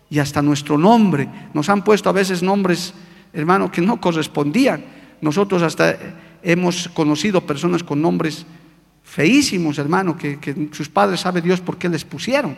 Y 0.08 0.18
hasta 0.18 0.42
nuestro 0.42 0.76
nombre. 0.76 1.28
Nos 1.54 1.68
han 1.68 1.84
puesto 1.84 2.08
a 2.08 2.12
veces 2.12 2.42
nombres, 2.42 2.92
hermano, 3.32 3.70
que 3.70 3.80
no 3.80 4.00
correspondían. 4.00 4.84
Nosotros 5.20 5.62
hasta 5.62 5.96
hemos 6.42 6.88
conocido 6.88 7.46
personas 7.46 7.84
con 7.84 8.02
nombres 8.02 8.44
feísimos, 9.04 9.78
hermano, 9.78 10.16
que, 10.16 10.68
sus 10.72 10.88
padres 10.88 11.20
sabe 11.20 11.40
Dios 11.40 11.60
por 11.60 11.78
qué 11.78 11.88
les 11.88 12.04
pusieron. 12.04 12.56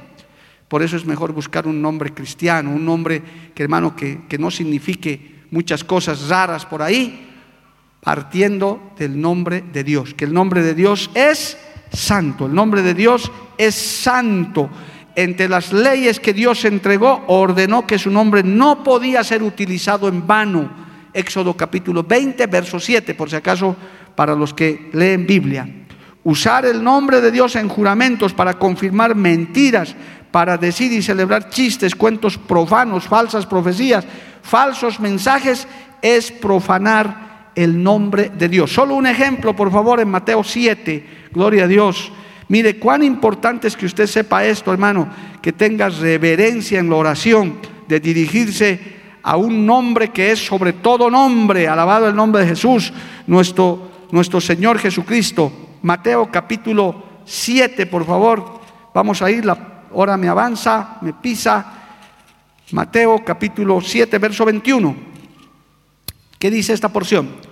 Por 0.69 0.83
eso 0.83 0.97
es 0.97 1.05
mejor 1.05 1.33
buscar 1.33 1.67
un 1.67 1.83
nombre 1.83 2.15
cristiano, 2.15 2.71
un 2.71 2.85
nombre 2.85 3.23
que, 3.55 3.63
hermano, 3.63 3.95
que, 3.95 4.23
que 4.29 4.39
no 4.39 4.51
signifique 4.51 5.43
muchas 5.51 5.85
cosas 5.85 6.29
raras 6.29 6.65
por 6.65 6.81
ahí, 6.81 7.29
partiendo 8.03 8.93
del 8.99 9.21
nombre 9.21 9.63
de 9.73 9.85
Dios, 9.85 10.15
que 10.15 10.25
el 10.25 10.33
nombre 10.33 10.63
de 10.63 10.75
Dios 10.75 11.11
es 11.15 11.59
santo, 11.93 12.47
el 12.47 12.55
nombre 12.55 12.83
de 12.83 12.95
Dios 12.95 13.31
es 13.59 13.75
santo. 13.75 14.71
Entre 15.15 15.49
las 15.49 15.73
leyes 15.73 16.21
que 16.21 16.33
Dios 16.33 16.65
entregó, 16.65 17.25
ordenó 17.27 17.87
que 17.87 17.99
su 17.99 18.11
nombre 18.11 18.43
no 18.43 18.83
podía 18.83 19.23
ser 19.23 19.43
utilizado 19.43 20.09
en 20.09 20.27
vano. 20.27 20.71
Éxodo 21.13 21.55
capítulo 21.55 22.03
20, 22.03 22.47
verso 22.47 22.81
7, 22.81 23.15
por 23.15 23.29
si 23.29 23.37
acaso 23.37 23.77
para 24.15 24.35
los 24.35 24.55
que 24.55 24.89
leen 24.95 25.27
Biblia. 25.27 25.69
Usar 26.25 26.65
el 26.65 26.83
nombre 26.83 27.21
de 27.21 27.31
Dios 27.31 27.57
en 27.57 27.69
juramentos 27.69 28.33
para 28.33 28.55
confirmar 28.55 29.15
mentiras, 29.15 29.95
para 30.31 30.57
decir 30.57 30.91
y 30.93 31.03
celebrar 31.03 31.51
chistes, 31.51 31.95
cuentos 31.95 32.39
profanos, 32.39 33.05
falsas 33.05 33.45
profecías, 33.45 34.07
falsos 34.43 34.99
mensajes, 34.99 35.69
es 36.01 36.33
profanar 36.33 37.51
el 37.55 37.83
nombre 37.83 38.31
de 38.31 38.49
Dios. 38.49 38.73
Solo 38.73 38.95
un 38.95 39.07
ejemplo, 39.07 39.55
por 39.55 39.71
favor, 39.71 40.01
en 40.01 40.09
Mateo 40.09 40.43
7, 40.43 41.22
gloria 41.33 41.65
a 41.65 41.69
Dios. 41.69 42.13
Mire 42.49 42.79
cuán 42.79 43.03
importante 43.03 43.69
es 43.69 43.77
que 43.77 43.87
usted 43.87 44.07
sepa 44.07 44.45
esto, 44.45 44.73
hermano, 44.73 45.09
que 45.41 45.53
tenga 45.53 45.89
reverencia 45.89 46.79
en 46.79 46.91
la 46.91 46.97
oración, 46.97 47.57
de 47.89 47.99
dirigirse 47.99 49.01
a 49.23 49.37
un 49.37 49.65
nombre 49.65 50.09
que 50.09 50.33
es 50.33 50.45
sobre 50.45 50.73
todo 50.73 51.11
nombre, 51.11 51.69
alabado 51.69 52.09
el 52.09 52.15
nombre 52.15 52.43
de 52.43 52.49
Jesús, 52.49 52.93
nuestro, 53.27 53.91
nuestro 54.11 54.41
Señor 54.41 54.79
Jesucristo. 54.79 55.53
Mateo 55.83 56.31
capítulo 56.31 57.03
7, 57.25 57.87
por 57.87 58.05
favor, 58.05 58.61
vamos 58.95 59.23
a 59.23 59.31
ir, 59.31 59.45
la 59.45 59.85
hora 59.93 60.17
me 60.17 60.29
avanza, 60.29 60.99
me 61.01 61.13
pisa. 61.13 61.79
Mateo 62.73 63.23
capítulo 63.25 63.81
7, 63.81 64.19
verso 64.19 64.45
21. 64.45 64.95
¿Qué 66.39 66.51
dice 66.51 66.73
esta 66.73 66.89
porción? 66.89 67.52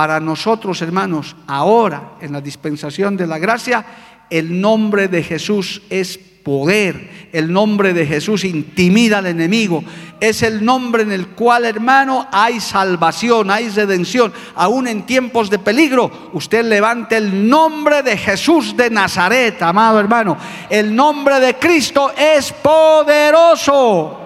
Para 0.00 0.18
nosotros, 0.18 0.80
hermanos, 0.80 1.36
ahora 1.46 2.12
en 2.22 2.32
la 2.32 2.40
dispensación 2.40 3.18
de 3.18 3.26
la 3.26 3.36
gracia, 3.36 3.84
el 4.30 4.58
nombre 4.58 5.08
de 5.08 5.22
Jesús 5.22 5.82
es 5.90 6.16
poder. 6.16 7.28
El 7.34 7.52
nombre 7.52 7.92
de 7.92 8.06
Jesús 8.06 8.44
intimida 8.44 9.18
al 9.18 9.26
enemigo. 9.26 9.84
Es 10.18 10.42
el 10.42 10.64
nombre 10.64 11.02
en 11.02 11.12
el 11.12 11.26
cual, 11.26 11.66
hermano, 11.66 12.26
hay 12.32 12.60
salvación, 12.60 13.50
hay 13.50 13.68
redención. 13.68 14.32
Aún 14.54 14.88
en 14.88 15.04
tiempos 15.04 15.50
de 15.50 15.58
peligro, 15.58 16.30
usted 16.32 16.64
levante 16.64 17.18
el 17.18 17.46
nombre 17.46 18.02
de 18.02 18.16
Jesús 18.16 18.74
de 18.74 18.88
Nazaret, 18.88 19.60
amado 19.60 20.00
hermano. 20.00 20.38
El 20.70 20.96
nombre 20.96 21.38
de 21.40 21.56
Cristo 21.56 22.10
es 22.16 22.50
poderoso. 22.52 24.18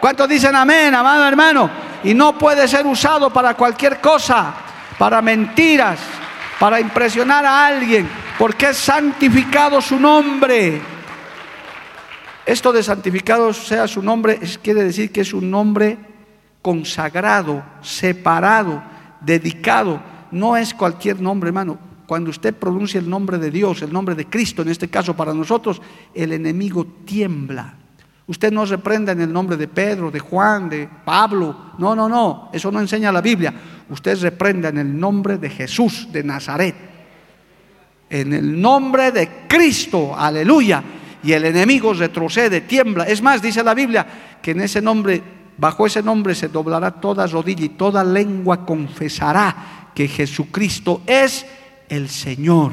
¿Cuántos 0.00 0.28
dicen 0.28 0.56
amén, 0.56 0.92
amado 0.92 1.28
hermano? 1.28 1.70
y 2.02 2.14
no 2.14 2.36
puede 2.36 2.66
ser 2.66 2.86
usado 2.86 3.30
para 3.30 3.54
cualquier 3.54 4.00
cosa, 4.00 4.54
para 5.00 5.22
mentiras, 5.22 5.98
para 6.58 6.78
impresionar 6.78 7.46
a 7.46 7.68
alguien, 7.68 8.06
porque 8.38 8.68
es 8.68 8.76
santificado 8.76 9.80
su 9.80 9.98
nombre. 9.98 10.78
Esto 12.44 12.70
de 12.70 12.82
santificado 12.82 13.50
sea 13.54 13.88
su 13.88 14.02
nombre 14.02 14.38
quiere 14.62 14.84
decir 14.84 15.10
que 15.10 15.22
es 15.22 15.32
un 15.32 15.50
nombre 15.50 15.96
consagrado, 16.60 17.64
separado, 17.80 18.82
dedicado. 19.22 20.02
No 20.32 20.54
es 20.54 20.74
cualquier 20.74 21.18
nombre, 21.18 21.48
hermano. 21.48 21.78
Cuando 22.06 22.28
usted 22.28 22.54
pronuncia 22.54 23.00
el 23.00 23.08
nombre 23.08 23.38
de 23.38 23.50
Dios, 23.50 23.80
el 23.80 23.94
nombre 23.94 24.14
de 24.14 24.26
Cristo, 24.26 24.60
en 24.60 24.68
este 24.68 24.88
caso 24.88 25.16
para 25.16 25.32
nosotros, 25.32 25.80
el 26.12 26.32
enemigo 26.32 26.84
tiembla. 27.06 27.74
Usted 28.26 28.52
no 28.52 28.64
reprenda 28.64 29.10
en 29.10 29.22
el 29.22 29.32
nombre 29.32 29.56
de 29.56 29.66
Pedro, 29.66 30.08
de 30.10 30.20
Juan, 30.20 30.68
de 30.68 30.88
Pablo. 31.04 31.72
No, 31.78 31.96
no, 31.96 32.08
no. 32.08 32.48
Eso 32.52 32.70
no 32.70 32.78
enseña 32.78 33.10
la 33.10 33.20
Biblia. 33.20 33.52
Usted 33.90 34.20
reprenda 34.22 34.68
en 34.68 34.78
el 34.78 34.98
nombre 34.98 35.36
de 35.36 35.50
Jesús 35.50 36.08
de 36.12 36.22
Nazaret. 36.22 36.74
En 38.08 38.32
el 38.32 38.60
nombre 38.60 39.10
de 39.10 39.28
Cristo. 39.48 40.14
Aleluya. 40.16 40.82
Y 41.22 41.32
el 41.32 41.44
enemigo 41.44 41.92
retrocede, 41.92 42.62
tiembla. 42.62 43.04
Es 43.04 43.20
más, 43.20 43.42
dice 43.42 43.62
la 43.62 43.74
Biblia 43.74 44.06
que 44.40 44.52
en 44.52 44.60
ese 44.60 44.80
nombre, 44.80 45.22
bajo 45.58 45.86
ese 45.86 46.02
nombre 46.02 46.34
se 46.34 46.48
doblará 46.48 46.92
toda 46.92 47.26
rodilla 47.26 47.64
y 47.64 47.70
toda 47.70 48.02
lengua 48.02 48.64
confesará 48.64 49.90
que 49.94 50.08
Jesucristo 50.08 51.02
es 51.06 51.44
el 51.88 52.08
Señor. 52.08 52.72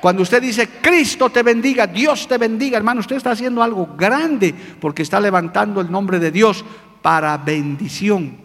Cuando 0.00 0.22
usted 0.22 0.42
dice, 0.42 0.68
Cristo 0.82 1.30
te 1.30 1.42
bendiga, 1.42 1.86
Dios 1.86 2.28
te 2.28 2.36
bendiga, 2.36 2.76
hermano, 2.76 3.00
usted 3.00 3.16
está 3.16 3.30
haciendo 3.30 3.62
algo 3.62 3.94
grande 3.96 4.54
porque 4.78 5.02
está 5.02 5.18
levantando 5.18 5.80
el 5.80 5.90
nombre 5.90 6.18
de 6.18 6.30
Dios 6.30 6.62
para 7.00 7.38
bendición. 7.38 8.43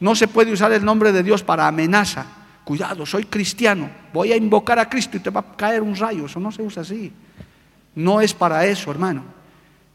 No 0.00 0.14
se 0.14 0.28
puede 0.28 0.52
usar 0.52 0.72
el 0.72 0.84
nombre 0.84 1.12
de 1.12 1.22
Dios 1.22 1.42
para 1.42 1.66
amenaza. 1.66 2.26
Cuidado, 2.64 3.06
soy 3.06 3.24
cristiano, 3.24 3.88
voy 4.12 4.32
a 4.32 4.36
invocar 4.36 4.78
a 4.78 4.88
Cristo 4.88 5.16
y 5.16 5.20
te 5.20 5.30
va 5.30 5.40
a 5.40 5.56
caer 5.56 5.82
un 5.82 5.94
rayo. 5.94 6.26
Eso 6.26 6.40
no 6.40 6.50
se 6.50 6.62
usa 6.62 6.82
así. 6.82 7.12
No 7.94 8.20
es 8.20 8.34
para 8.34 8.66
eso, 8.66 8.90
hermano. 8.90 9.22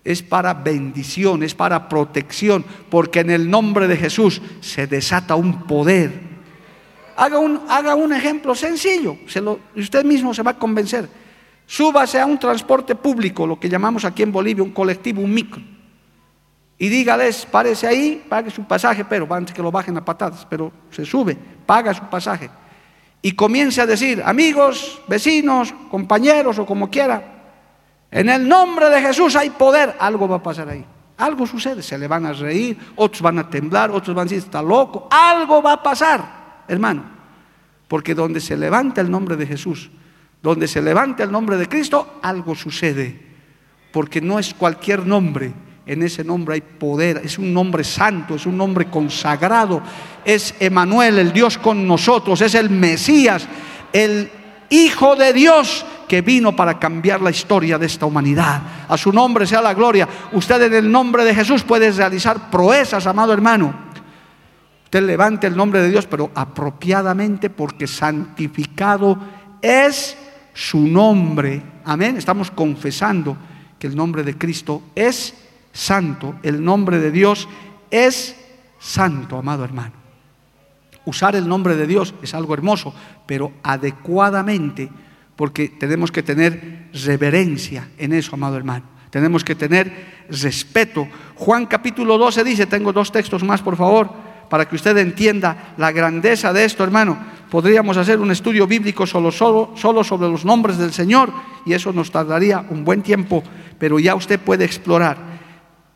Es 0.03 0.23
para 0.23 0.53
bendición, 0.53 1.43
es 1.43 1.53
para 1.53 1.87
protección, 1.87 2.65
porque 2.89 3.19
en 3.19 3.29
el 3.29 3.49
nombre 3.49 3.87
de 3.87 3.97
Jesús 3.97 4.41
se 4.61 4.87
desata 4.87 5.35
un 5.35 5.63
poder 5.63 6.31
Haga 7.21 7.39
un, 7.39 7.61
haga 7.69 7.95
un 7.95 8.13
ejemplo 8.13 8.55
sencillo, 8.55 9.17
se 9.27 9.41
lo, 9.41 9.59
usted 9.75 10.03
mismo 10.03 10.33
se 10.33 10.43
va 10.43 10.51
a 10.51 10.57
convencer. 10.57 11.07
Súbase 11.67 12.19
a 12.19 12.25
un 12.25 12.39
transporte 12.39 12.95
público, 12.95 13.45
lo 13.45 13.59
que 13.59 13.69
llamamos 13.69 14.05
aquí 14.05 14.23
en 14.23 14.31
Bolivia 14.31 14.63
un 14.63 14.71
colectivo, 14.71 15.21
un 15.21 15.33
micro. 15.33 15.61
Y 16.81 16.89
dígales, 16.89 17.45
párese 17.45 17.85
ahí, 17.85 18.25
pague 18.27 18.49
su 18.49 18.63
pasaje, 18.63 19.05
pero 19.05 19.31
antes 19.31 19.53
que 19.53 19.61
lo 19.61 19.71
bajen 19.71 19.95
a 19.97 20.03
patadas, 20.03 20.47
pero 20.49 20.71
se 20.89 21.05
sube, 21.05 21.37
paga 21.63 21.93
su 21.93 22.03
pasaje. 22.05 22.49
Y 23.21 23.33
comience 23.33 23.79
a 23.79 23.85
decir, 23.85 24.19
amigos, 24.25 24.99
vecinos, 25.07 25.71
compañeros 25.91 26.57
o 26.57 26.65
como 26.65 26.89
quiera, 26.89 27.23
en 28.09 28.29
el 28.29 28.49
nombre 28.49 28.89
de 28.89 28.99
Jesús 28.99 29.35
hay 29.35 29.51
poder, 29.51 29.95
algo 29.99 30.27
va 30.27 30.37
a 30.37 30.43
pasar 30.43 30.69
ahí. 30.69 30.83
Algo 31.17 31.45
sucede, 31.45 31.83
se 31.83 31.99
le 31.99 32.07
van 32.07 32.25
a 32.25 32.33
reír, 32.33 32.75
otros 32.95 33.21
van 33.21 33.37
a 33.37 33.47
temblar, 33.47 33.91
otros 33.91 34.15
van 34.15 34.23
a 34.23 34.29
decir, 34.29 34.39
está 34.39 34.63
loco, 34.63 35.07
algo 35.11 35.61
va 35.61 35.73
a 35.73 35.83
pasar 35.83 36.41
hermano. 36.67 37.03
Porque 37.87 38.15
donde 38.15 38.39
se 38.39 38.57
levanta 38.57 39.01
el 39.01 39.11
nombre 39.11 39.35
de 39.35 39.45
Jesús, 39.45 39.91
donde 40.41 40.67
se 40.67 40.81
levanta 40.81 41.23
el 41.23 41.31
nombre 41.31 41.57
de 41.57 41.67
Cristo, 41.67 42.19
algo 42.23 42.55
sucede. 42.55 43.29
Porque 43.91 44.19
no 44.19 44.39
es 44.39 44.55
cualquier 44.55 45.05
nombre. 45.05 45.53
En 45.91 46.03
ese 46.03 46.23
nombre 46.23 46.55
hay 46.55 46.61
poder, 46.61 47.19
es 47.21 47.37
un 47.37 47.53
nombre 47.53 47.83
santo, 47.83 48.35
es 48.35 48.45
un 48.45 48.55
nombre 48.55 48.85
consagrado, 48.85 49.81
es 50.23 50.55
Emanuel, 50.57 51.19
el 51.19 51.33
Dios 51.33 51.57
con 51.57 51.85
nosotros, 51.85 52.39
es 52.39 52.55
el 52.55 52.69
Mesías, 52.69 53.45
el 53.91 54.31
Hijo 54.69 55.17
de 55.17 55.33
Dios 55.33 55.85
que 56.07 56.21
vino 56.21 56.55
para 56.55 56.79
cambiar 56.79 57.19
la 57.19 57.29
historia 57.29 57.77
de 57.77 57.87
esta 57.87 58.05
humanidad. 58.05 58.61
A 58.87 58.97
su 58.97 59.11
nombre 59.11 59.45
sea 59.45 59.61
la 59.61 59.73
gloria. 59.73 60.07
Usted 60.31 60.61
en 60.61 60.75
el 60.75 60.89
nombre 60.89 61.25
de 61.25 61.35
Jesús 61.35 61.63
puede 61.63 61.91
realizar 61.91 62.49
proezas, 62.49 63.05
amado 63.05 63.33
hermano. 63.33 63.75
Usted 64.85 65.03
levante 65.03 65.47
el 65.47 65.57
nombre 65.57 65.81
de 65.81 65.89
Dios, 65.89 66.07
pero 66.07 66.31
apropiadamente 66.33 67.49
porque 67.49 67.85
santificado 67.85 69.17
es 69.61 70.15
su 70.53 70.87
nombre. 70.87 71.61
Amén. 71.83 72.15
Estamos 72.15 72.49
confesando 72.49 73.35
que 73.77 73.87
el 73.87 73.95
nombre 73.97 74.23
de 74.23 74.37
Cristo 74.37 74.83
es 74.95 75.40
santo. 75.71 76.35
El 76.43 76.63
nombre 76.63 76.99
de 76.99 77.11
Dios 77.11 77.47
es 77.89 78.35
santo, 78.79 79.37
amado 79.37 79.63
hermano. 79.63 79.93
Usar 81.05 81.35
el 81.35 81.47
nombre 81.47 81.75
de 81.75 81.87
Dios 81.87 82.13
es 82.21 82.33
algo 82.33 82.53
hermoso, 82.53 82.93
pero 83.25 83.53
adecuadamente 83.63 84.89
porque 85.35 85.69
tenemos 85.69 86.11
que 86.11 86.21
tener 86.21 86.89
reverencia 86.93 87.89
en 87.97 88.13
eso, 88.13 88.35
amado 88.35 88.57
hermano. 88.57 88.85
Tenemos 89.09 89.43
que 89.43 89.55
tener 89.55 90.25
respeto. 90.29 91.07
Juan 91.35 91.65
capítulo 91.65 92.17
12 92.17 92.43
dice, 92.43 92.65
tengo 92.67 92.93
dos 92.93 93.11
textos 93.11 93.43
más, 93.43 93.61
por 93.61 93.75
favor, 93.75 94.09
para 94.49 94.67
que 94.67 94.75
usted 94.75 94.95
entienda 94.97 95.73
la 95.77 95.91
grandeza 95.91 96.53
de 96.53 96.65
esto, 96.65 96.83
hermano. 96.83 97.17
Podríamos 97.49 97.97
hacer 97.97 98.19
un 98.19 98.31
estudio 98.31 98.67
bíblico 98.67 99.07
solo, 99.07 99.31
solo, 99.31 99.71
solo 99.75 100.03
sobre 100.03 100.29
los 100.29 100.45
nombres 100.45 100.77
del 100.77 100.93
Señor 100.93 101.33
y 101.65 101.73
eso 101.73 101.91
nos 101.91 102.11
tardaría 102.11 102.65
un 102.69 102.85
buen 102.85 103.01
tiempo, 103.01 103.43
pero 103.79 103.97
ya 103.97 104.13
usted 104.15 104.39
puede 104.39 104.63
explorar. 104.63 105.30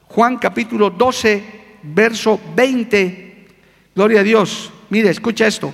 Juan 0.08 0.38
capítulo 0.38 0.90
12, 0.90 1.44
verso 1.84 2.40
20. 2.56 3.48
Gloria 3.96 4.22
a 4.22 4.24
Dios. 4.24 4.72
Mire, 4.90 5.10
escucha 5.10 5.48
esto. 5.48 5.74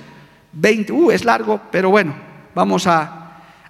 20, 0.52 0.92
uh, 0.92 1.10
es 1.10 1.24
largo, 1.24 1.60
pero 1.70 1.90
bueno, 1.90 2.14
vamos 2.54 2.86
a 2.86 3.22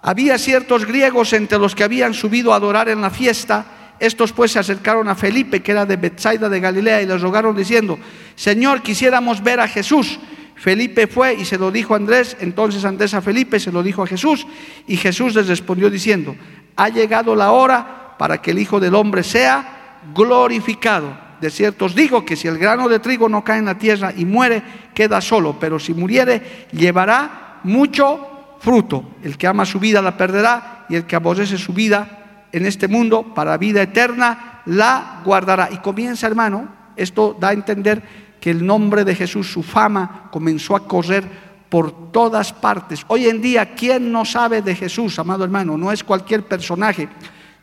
había 0.05 0.37
ciertos 0.37 0.85
griegos 0.85 1.33
entre 1.33 1.59
los 1.59 1.77
que 1.77 1.85
habían 1.85 2.13
subido 2.13 2.53
a 2.53 2.57
adorar 2.57 2.89
en 2.89 3.01
la 3.01 3.11
fiesta. 3.11 3.95
Estos 4.01 4.33
pues 4.33 4.51
se 4.51 4.59
acercaron 4.59 5.09
a 5.09 5.15
Felipe, 5.15 5.63
que 5.63 5.71
era 5.71 5.87
de 5.87 5.97
Bethsaida 5.97 6.49
de 6.49 6.59
Galilea, 6.59 7.03
y 7.03 7.07
le 7.07 7.17
rogaron 7.19 7.57
diciendo, 7.57 7.97
Señor, 8.35 8.83
quisiéramos 8.83 9.45
ver 9.45 9.61
a 9.61 9.69
Jesús. 9.69 10.19
Felipe 10.57 11.07
fue 11.07 11.35
y 11.35 11.45
se 11.45 11.57
lo 11.57 11.71
dijo 11.71 11.95
a 11.95 11.99
Andrés, 11.99 12.37
entonces 12.41 12.85
Andrés 12.85 13.15
a 13.15 13.23
Felipe 13.23 13.61
se 13.61 13.71
lo 13.71 13.83
dijo 13.83 14.03
a 14.03 14.07
Jesús, 14.07 14.45
y 14.89 14.97
Jesús 14.97 15.37
les 15.37 15.47
respondió 15.47 15.89
diciendo, 15.89 16.35
ha 16.77 16.89
llegado 16.89 17.37
la 17.37 17.53
hora 17.53 18.17
para 18.19 18.43
que 18.43 18.51
el 18.51 18.59
Hijo 18.59 18.81
del 18.81 18.95
Hombre 18.97 19.23
sea 19.23 19.82
glorificado. 20.15 21.17
De 21.41 21.51
cierto 21.51 21.87
os 21.87 21.95
digo 21.95 22.25
que 22.25 22.37
si 22.37 22.49
el 22.49 22.59
grano 22.59 22.89
de 22.89 23.01
trigo 23.01 23.29
no 23.29 23.43
cae 23.43 23.59
en 23.59 23.67
la 23.67 23.79
tierra 23.79 24.13
y 24.17 24.25
muere, 24.25 24.63
queda 24.95 25.21
solo, 25.21 25.57
pero 25.59 25.79
si 25.79 25.93
muriere, 25.93 26.69
llevará 26.73 27.61
mucho 27.65 28.57
fruto. 28.61 29.17
El 29.23 29.37
que 29.37 29.47
ama 29.47 29.65
su 29.65 29.81
vida 29.81 30.01
la 30.01 30.17
perderá 30.17 30.87
y 30.89 30.95
el 30.95 31.05
que 31.05 31.17
aborrece 31.17 31.59
su 31.59 31.73
vida 31.73 32.47
en 32.53 32.67
este 32.67 32.87
mundo 32.87 33.35
para 33.35 33.57
vida 33.57 33.83
eterna 33.83 34.63
la 34.67 35.21
guardará. 35.25 35.69
Y 35.73 35.79
comienza, 35.79 36.27
hermano, 36.27 36.69
esto 36.97 37.37
da 37.39 37.49
a 37.49 37.53
entender 37.53 38.03
que 38.41 38.51
el 38.51 38.65
nombre 38.65 39.05
de 39.05 39.15
Jesús, 39.15 39.51
su 39.51 39.63
fama, 39.63 40.29
comenzó 40.31 40.77
a 40.77 40.87
correr 40.87 41.25
por 41.69 42.13
todas 42.13 42.53
partes. 42.53 43.05
Hoy 43.09 43.27
en 43.27 43.41
día, 43.41 43.75
¿quién 43.75 44.13
no 44.13 44.25
sabe 44.25 44.63
de 44.63 44.75
Jesús, 44.75 45.19
amado 45.19 45.43
hermano? 45.45 45.79
No 45.79 45.91
es 45.91 46.05
cualquier 46.05 46.45
personaje. 46.45 47.09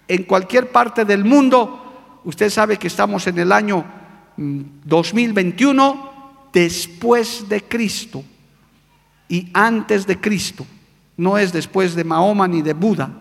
En 0.07 0.23
cualquier 0.23 0.71
parte 0.71 1.05
del 1.05 1.23
mundo, 1.23 1.88
usted 2.23 2.49
sabe 2.49 2.77
que 2.77 2.87
estamos 2.87 3.25
en 3.27 3.39
el 3.39 3.51
año 3.51 3.85
2021 4.37 5.93
mm, 5.93 6.51
después 6.53 7.47
de 7.47 7.63
Cristo 7.63 8.23
y 9.27 9.49
antes 9.53 10.07
de 10.07 10.19
Cristo 10.19 10.65
no 11.17 11.37
es 11.37 11.51
después 11.51 11.95
de 11.95 12.03
Mahoma 12.03 12.47
ni 12.47 12.61
de 12.61 12.73
Buda, 12.73 13.11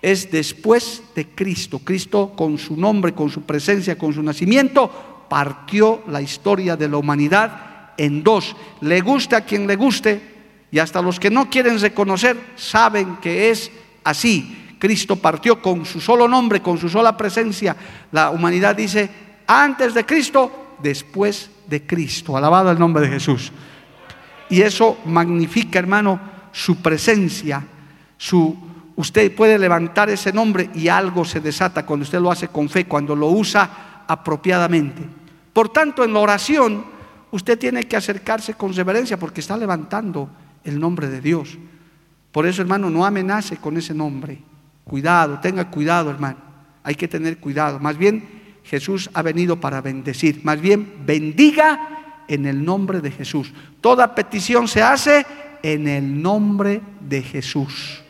es 0.00 0.30
después 0.30 1.02
de 1.14 1.26
Cristo. 1.26 1.80
Cristo 1.80 2.32
con 2.36 2.58
su 2.58 2.76
nombre, 2.76 3.12
con 3.12 3.28
su 3.28 3.42
presencia, 3.42 3.98
con 3.98 4.12
su 4.12 4.22
nacimiento, 4.22 5.26
partió 5.28 6.02
la 6.06 6.22
historia 6.22 6.76
de 6.76 6.88
la 6.88 6.96
humanidad 6.96 7.92
en 7.98 8.22
dos. 8.22 8.54
Le 8.80 9.00
guste 9.00 9.34
a 9.34 9.40
quien 9.40 9.66
le 9.66 9.74
guste 9.74 10.20
y 10.70 10.78
hasta 10.78 11.02
los 11.02 11.18
que 11.18 11.30
no 11.30 11.50
quieren 11.50 11.80
reconocer 11.80 12.36
saben 12.54 13.16
que 13.16 13.50
es 13.50 13.70
así. 14.04 14.57
Cristo 14.78 15.16
partió 15.16 15.60
con 15.60 15.84
su 15.84 16.00
solo 16.00 16.28
nombre, 16.28 16.62
con 16.62 16.78
su 16.78 16.88
sola 16.88 17.16
presencia. 17.16 17.76
La 18.12 18.30
humanidad 18.30 18.76
dice, 18.76 19.10
antes 19.46 19.94
de 19.94 20.06
Cristo, 20.06 20.76
después 20.82 21.50
de 21.66 21.86
Cristo. 21.86 22.36
Alabado 22.36 22.70
el 22.70 22.78
nombre 22.78 23.02
de 23.02 23.10
Jesús. 23.10 23.52
Y 24.48 24.62
eso 24.62 24.98
magnifica, 25.04 25.78
hermano, 25.78 26.20
su 26.52 26.76
presencia, 26.76 27.64
su, 28.16 28.56
usted 28.96 29.34
puede 29.34 29.58
levantar 29.58 30.08
ese 30.10 30.32
nombre 30.32 30.70
y 30.74 30.88
algo 30.88 31.24
se 31.24 31.40
desata 31.40 31.84
cuando 31.84 32.04
usted 32.04 32.20
lo 32.20 32.30
hace 32.30 32.48
con 32.48 32.68
fe, 32.68 32.86
cuando 32.86 33.14
lo 33.14 33.28
usa 33.28 34.04
apropiadamente. 34.06 35.02
Por 35.52 35.68
tanto, 35.68 36.02
en 36.02 36.14
la 36.14 36.20
oración, 36.20 36.84
usted 37.30 37.58
tiene 37.58 37.86
que 37.86 37.96
acercarse 37.96 38.54
con 38.54 38.72
reverencia 38.72 39.18
porque 39.18 39.40
está 39.40 39.56
levantando 39.56 40.30
el 40.64 40.80
nombre 40.80 41.08
de 41.08 41.20
Dios. 41.20 41.58
Por 42.32 42.46
eso, 42.46 42.62
hermano, 42.62 42.88
no 42.88 43.04
amenace 43.04 43.58
con 43.58 43.76
ese 43.76 43.92
nombre. 43.92 44.38
Cuidado, 44.88 45.38
tenga 45.40 45.70
cuidado, 45.70 46.10
hermano. 46.10 46.38
Hay 46.82 46.94
que 46.94 47.06
tener 47.06 47.38
cuidado. 47.38 47.78
Más 47.78 47.96
bien, 47.98 48.26
Jesús 48.64 49.10
ha 49.12 49.22
venido 49.22 49.60
para 49.60 49.80
bendecir. 49.82 50.40
Más 50.44 50.60
bien, 50.60 51.04
bendiga 51.06 52.24
en 52.26 52.46
el 52.46 52.64
nombre 52.64 53.00
de 53.00 53.10
Jesús. 53.10 53.52
Toda 53.80 54.14
petición 54.14 54.66
se 54.66 54.82
hace 54.82 55.26
en 55.62 55.86
el 55.86 56.22
nombre 56.22 56.80
de 57.00 57.22
Jesús. 57.22 58.02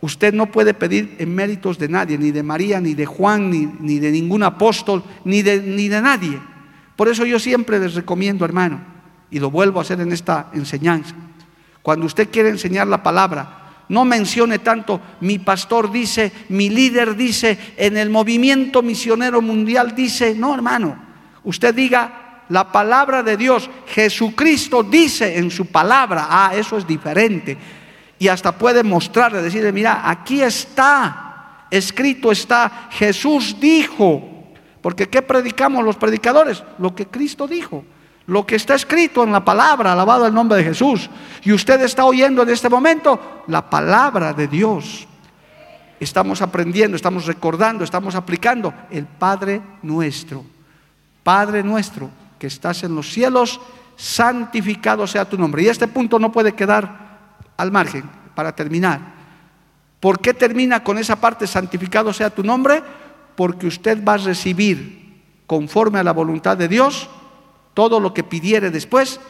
Usted 0.00 0.32
no 0.32 0.46
puede 0.46 0.74
pedir 0.74 1.16
en 1.18 1.34
méritos 1.34 1.78
de 1.78 1.88
nadie, 1.88 2.16
ni 2.16 2.30
de 2.30 2.42
María, 2.42 2.80
ni 2.80 2.94
de 2.94 3.04
Juan, 3.04 3.50
ni, 3.50 3.98
de 3.98 4.10
ningún 4.10 4.44
apóstol, 4.44 5.02
ni 5.24 5.42
de, 5.42 5.60
ni 5.60 5.88
de 5.88 6.00
nadie. 6.00 6.38
Por 6.96 7.08
eso 7.08 7.26
yo 7.26 7.38
siempre 7.38 7.78
les 7.78 7.94
recomiendo, 7.94 8.44
hermano, 8.44 8.80
y 9.30 9.38
lo 9.38 9.50
vuelvo 9.50 9.80
a 9.80 9.82
hacer 9.82 10.00
en 10.00 10.12
esta 10.12 10.50
enseñanza, 10.54 11.14
cuando 11.82 12.06
usted 12.06 12.28
quiere 12.30 12.48
enseñar 12.48 12.86
la 12.86 13.02
palabra, 13.02 13.67
no 13.88 14.04
mencione 14.04 14.58
tanto, 14.58 15.00
mi 15.20 15.38
pastor 15.38 15.90
dice, 15.90 16.32
mi 16.48 16.68
líder 16.68 17.16
dice, 17.16 17.58
en 17.76 17.96
el 17.96 18.10
movimiento 18.10 18.82
misionero 18.82 19.40
mundial 19.40 19.94
dice, 19.94 20.34
no 20.34 20.54
hermano, 20.54 20.98
usted 21.44 21.74
diga, 21.74 22.28
la 22.48 22.72
palabra 22.72 23.22
de 23.22 23.36
Dios. 23.36 23.68
Jesucristo 23.86 24.82
dice 24.82 25.38
en 25.38 25.50
su 25.50 25.66
palabra, 25.66 26.26
ah, 26.28 26.52
eso 26.54 26.78
es 26.78 26.86
diferente. 26.86 27.56
Y 28.18 28.28
hasta 28.28 28.52
puede 28.52 28.82
mostrarle, 28.82 29.42
decirle, 29.42 29.72
mira, 29.72 30.08
aquí 30.08 30.42
está, 30.42 31.66
escrito 31.70 32.32
está, 32.32 32.88
Jesús 32.90 33.56
dijo. 33.60 34.34
Porque 34.80 35.08
¿qué 35.08 35.22
predicamos 35.22 35.84
los 35.84 35.96
predicadores? 35.96 36.62
Lo 36.78 36.94
que 36.94 37.06
Cristo 37.06 37.46
dijo. 37.46 37.84
Lo 38.28 38.46
que 38.46 38.56
está 38.56 38.74
escrito 38.74 39.24
en 39.24 39.32
la 39.32 39.42
palabra, 39.42 39.92
alabado 39.92 40.26
el 40.26 40.34
nombre 40.34 40.58
de 40.58 40.64
Jesús. 40.64 41.08
Y 41.44 41.50
usted 41.50 41.80
está 41.80 42.04
oyendo 42.04 42.42
en 42.42 42.50
este 42.50 42.68
momento 42.68 43.42
la 43.46 43.70
palabra 43.70 44.34
de 44.34 44.46
Dios. 44.46 45.08
Estamos 45.98 46.42
aprendiendo, 46.42 46.94
estamos 46.94 47.24
recordando, 47.24 47.84
estamos 47.84 48.14
aplicando 48.14 48.74
el 48.90 49.06
Padre 49.06 49.62
nuestro. 49.82 50.44
Padre 51.22 51.62
nuestro 51.62 52.10
que 52.38 52.48
estás 52.48 52.84
en 52.84 52.94
los 52.94 53.10
cielos, 53.10 53.62
santificado 53.96 55.06
sea 55.06 55.24
tu 55.24 55.38
nombre. 55.38 55.62
Y 55.62 55.68
este 55.68 55.88
punto 55.88 56.18
no 56.18 56.30
puede 56.30 56.52
quedar 56.52 57.30
al 57.56 57.72
margen 57.72 58.04
para 58.34 58.54
terminar. 58.54 59.00
¿Por 60.00 60.20
qué 60.20 60.34
termina 60.34 60.84
con 60.84 60.98
esa 60.98 61.16
parte, 61.16 61.46
santificado 61.46 62.12
sea 62.12 62.28
tu 62.28 62.44
nombre? 62.44 62.82
Porque 63.36 63.66
usted 63.66 64.04
va 64.04 64.14
a 64.14 64.18
recibir, 64.18 65.24
conforme 65.46 65.98
a 65.98 66.04
la 66.04 66.12
voluntad 66.12 66.58
de 66.58 66.68
Dios, 66.68 67.08
todo 67.78 68.00
lo 68.00 68.12
que 68.12 68.24
pidiere 68.24 68.72
después 68.72 69.20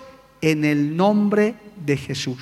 en 0.41 0.65
el 0.65 0.97
nombre 0.97 1.55
de 1.85 1.99
Jesús. 1.99 2.39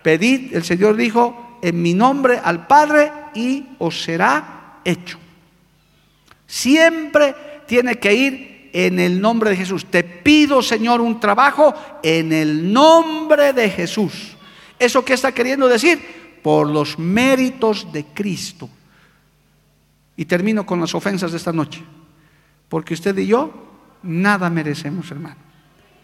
Pedid, 0.00 0.54
el 0.54 0.62
Señor 0.62 0.94
dijo, 0.94 1.58
en 1.60 1.82
mi 1.82 1.92
nombre 1.92 2.38
al 2.38 2.68
Padre 2.68 3.10
y 3.34 3.64
os 3.80 4.00
será 4.00 4.78
hecho. 4.84 5.18
Siempre 6.46 7.34
tiene 7.66 7.96
que 7.96 8.14
ir 8.14 8.70
en 8.72 9.00
el 9.00 9.20
nombre 9.20 9.50
de 9.50 9.56
Jesús. 9.56 9.86
Te 9.86 10.04
pido, 10.04 10.62
Señor, 10.62 11.00
un 11.00 11.18
trabajo 11.18 11.74
en 12.00 12.32
el 12.32 12.72
nombre 12.72 13.52
de 13.52 13.70
Jesús. 13.70 14.36
¿Eso 14.78 15.04
qué 15.04 15.14
está 15.14 15.32
queriendo 15.32 15.66
decir? 15.66 16.38
Por 16.44 16.68
los 16.68 16.96
méritos 16.96 17.92
de 17.92 18.04
Cristo. 18.04 18.70
Y 20.16 20.26
termino 20.26 20.64
con 20.64 20.80
las 20.80 20.94
ofensas 20.94 21.32
de 21.32 21.38
esta 21.38 21.52
noche. 21.52 21.82
Porque 22.68 22.94
usted 22.94 23.18
y 23.18 23.26
yo 23.26 23.71
nada 24.02 24.50
merecemos, 24.50 25.10
hermano. 25.10 25.36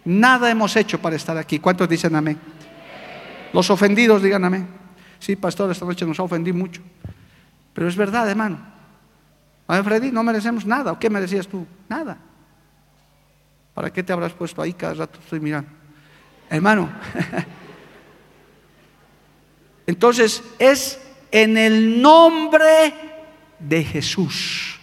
Nada 0.04 0.50
hemos 0.50 0.74
hecho 0.76 1.00
para 1.00 1.16
estar 1.16 1.36
aquí. 1.36 1.58
¿Cuántos 1.58 1.88
dicen 1.88 2.14
amén? 2.16 2.38
Los 3.52 3.70
ofendidos 3.70 4.22
digan 4.22 4.44
amén. 4.44 4.68
Sí, 5.18 5.36
pastor, 5.36 5.70
esta 5.70 5.84
noche 5.84 6.06
nos 6.06 6.18
ha 6.20 6.22
ofendido 6.22 6.56
mucho. 6.56 6.80
Pero 7.72 7.88
es 7.88 7.96
verdad, 7.96 8.28
hermano. 8.28 8.58
A 9.66 9.82
Freddy, 9.82 10.10
no 10.10 10.22
merecemos 10.22 10.64
nada. 10.64 10.92
¿O 10.92 10.98
qué 10.98 11.10
merecías 11.10 11.46
tú? 11.46 11.66
Nada. 11.88 12.16
¿Para 13.74 13.92
qué 13.92 14.02
te 14.02 14.12
habrás 14.12 14.32
puesto 14.32 14.62
ahí 14.62 14.72
cada 14.72 14.94
rato? 14.94 15.18
Estoy 15.20 15.40
mirando. 15.40 15.70
Hermano. 16.48 16.90
Entonces 19.86 20.42
es 20.58 21.00
en 21.30 21.56
el 21.56 22.00
nombre 22.00 22.94
de 23.58 23.84
Jesús. 23.84 24.77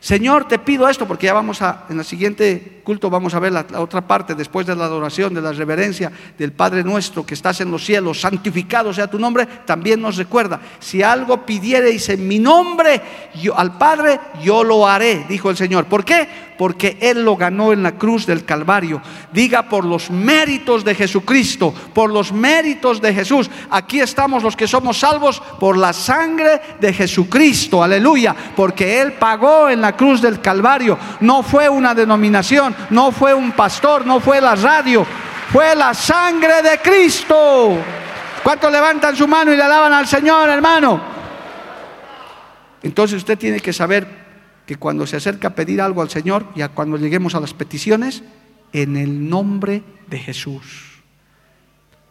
Señor, 0.00 0.48
te 0.48 0.58
pido 0.58 0.88
esto 0.88 1.06
porque 1.06 1.26
ya 1.26 1.34
vamos 1.34 1.60
a, 1.60 1.84
en 1.90 1.98
el 1.98 2.04
siguiente 2.04 2.79
vamos 2.98 3.34
a 3.34 3.38
ver 3.38 3.52
la, 3.52 3.66
otra 3.76 4.00
parte, 4.00 4.34
después 4.34 4.66
de 4.66 4.74
la 4.74 4.86
adoración, 4.86 5.34
de 5.34 5.40
la 5.40 5.52
reverencia 5.52 6.10
del 6.38 6.52
Padre 6.52 6.82
nuestro 6.82 7.24
que 7.24 7.34
estás 7.34 7.60
en 7.60 7.70
los 7.70 7.84
cielos, 7.84 8.20
santificado 8.20 8.92
sea 8.92 9.08
tu 9.08 9.18
nombre, 9.18 9.46
también 9.64 10.00
nos 10.00 10.16
recuerda, 10.16 10.60
si 10.78 11.02
algo 11.02 11.44
pidiereis 11.44 12.08
en 12.08 12.26
mi 12.26 12.38
nombre 12.38 13.00
yo, 13.34 13.56
al 13.56 13.76
Padre, 13.78 14.18
yo 14.42 14.64
lo 14.64 14.86
haré, 14.86 15.26
dijo 15.28 15.50
el 15.50 15.56
Señor. 15.56 15.84
¿Por 15.86 16.04
qué? 16.04 16.50
Porque 16.58 16.98
Él 17.00 17.24
lo 17.24 17.36
ganó 17.36 17.72
en 17.72 17.82
la 17.82 17.92
cruz 17.92 18.26
del 18.26 18.44
Calvario. 18.44 19.00
Diga 19.32 19.68
por 19.68 19.84
los 19.84 20.10
méritos 20.10 20.84
de 20.84 20.94
Jesucristo, 20.94 21.72
por 21.94 22.10
los 22.10 22.32
méritos 22.32 23.00
de 23.00 23.14
Jesús. 23.14 23.50
Aquí 23.70 24.00
estamos 24.00 24.42
los 24.42 24.56
que 24.56 24.68
somos 24.68 24.98
salvos 24.98 25.40
por 25.58 25.78
la 25.78 25.92
sangre 25.94 26.60
de 26.78 26.92
Jesucristo. 26.92 27.82
Aleluya. 27.82 28.36
Porque 28.54 29.00
Él 29.00 29.14
pagó 29.14 29.70
en 29.70 29.80
la 29.80 29.96
cruz 29.96 30.20
del 30.20 30.40
Calvario. 30.40 30.98
No 31.20 31.42
fue 31.42 31.68
una 31.68 31.94
denominación, 31.94 32.74
no 32.88 33.12
fue 33.12 33.34
un 33.34 33.52
pastor, 33.52 34.06
no 34.06 34.20
fue 34.20 34.40
la 34.40 34.54
radio. 34.54 35.06
Fue 35.52 35.74
la 35.74 35.92
sangre 35.94 36.62
de 36.62 36.78
Cristo. 36.78 37.76
¿Cuántos 38.42 38.72
levantan 38.72 39.16
su 39.16 39.26
mano 39.28 39.52
y 39.52 39.56
le 39.56 39.62
alaban 39.62 39.92
al 39.92 40.06
Señor, 40.06 40.48
hermano? 40.48 41.00
Entonces 42.82 43.18
usted 43.18 43.36
tiene 43.36 43.60
que 43.60 43.72
saber 43.72 44.06
que 44.64 44.76
cuando 44.76 45.06
se 45.06 45.16
acerca 45.16 45.48
a 45.48 45.54
pedir 45.54 45.80
algo 45.80 46.00
al 46.00 46.10
Señor 46.10 46.46
y 46.54 46.62
cuando 46.68 46.96
lleguemos 46.96 47.34
a 47.34 47.40
las 47.40 47.52
peticiones, 47.52 48.22
en 48.72 48.96
el 48.96 49.28
nombre 49.28 49.82
de 50.06 50.18
Jesús. 50.18 51.02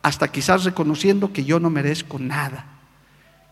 Hasta 0.01 0.29
quizás 0.29 0.65
reconociendo 0.65 1.33
que 1.33 1.45
yo 1.45 1.59
no 1.59 1.69
merezco 1.69 2.19
nada, 2.19 2.65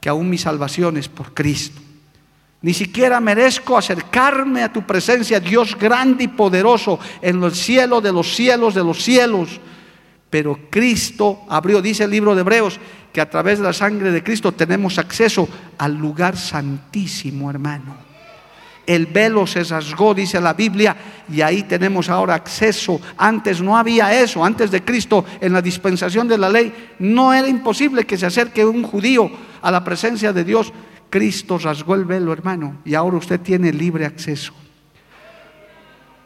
que 0.02 0.10
aún 0.10 0.30
mi 0.30 0.38
salvación 0.38 0.98
es 0.98 1.08
por 1.08 1.34
Cristo. 1.34 1.82
Ni 2.62 2.74
siquiera 2.74 3.20
merezco 3.20 3.78
acercarme 3.78 4.64
a 4.64 4.74
tu 4.74 4.86
presencia, 4.86 5.40
Dios 5.40 5.78
grande 5.78 6.24
y 6.24 6.28
poderoso, 6.28 7.00
en 7.22 7.44
el 7.44 7.54
cielo 7.54 8.02
de 8.02 8.12
los 8.12 8.36
cielos 8.36 8.74
de 8.74 8.84
los 8.84 9.04
cielos 9.04 9.60
pero 10.30 10.60
Cristo 10.70 11.42
abrió, 11.48 11.82
dice 11.82 12.04
el 12.04 12.12
libro 12.12 12.36
de 12.36 12.42
Hebreos, 12.42 12.80
que 13.14 13.22
a 13.22 13.30
través 13.30 13.60
de 13.60 13.66
la 13.66 13.74
sangre 13.74 14.12
de 14.12 14.24
Cristo 14.24 14.52
tenemos 14.52 14.98
acceso 14.98 15.48
al 15.78 15.96
lugar 15.96 16.38
santísimo, 16.38 17.50
hermano. 17.50 17.96
El 18.86 19.06
velo 19.06 19.46
se 19.48 19.64
rasgó, 19.64 20.14
dice 20.14 20.40
la 20.40 20.54
Biblia, 20.54 20.96
y 21.30 21.42
ahí 21.42 21.64
tenemos 21.64 22.10
ahora 22.10 22.36
acceso. 22.36 23.02
Antes 23.18 23.62
no 23.62 23.78
había 23.78 24.22
eso, 24.22 24.44
antes 24.44 24.72
de 24.72 24.84
Cristo, 24.84 25.26
en 25.42 25.54
la 25.54 25.62
dispensación 25.62 26.28
de 26.28 26.38
la 26.38 26.50
ley, 26.50 26.74
no 27.00 27.34
era 27.34 27.48
imposible 27.48 28.06
que 28.06 28.18
se 28.18 28.26
acerque 28.26 28.66
un 28.66 28.84
judío 28.84 29.30
a 29.62 29.72
la 29.72 29.84
presencia 29.84 30.32
de 30.32 30.44
Dios. 30.44 30.72
Cristo 31.10 31.58
rasgó 31.58 31.96
el 31.96 32.06
velo, 32.06 32.34
hermano, 32.34 32.78
y 32.84 32.96
ahora 32.96 33.18
usted 33.18 33.40
tiene 33.40 33.72
libre 33.72 34.06
acceso. 34.06 34.54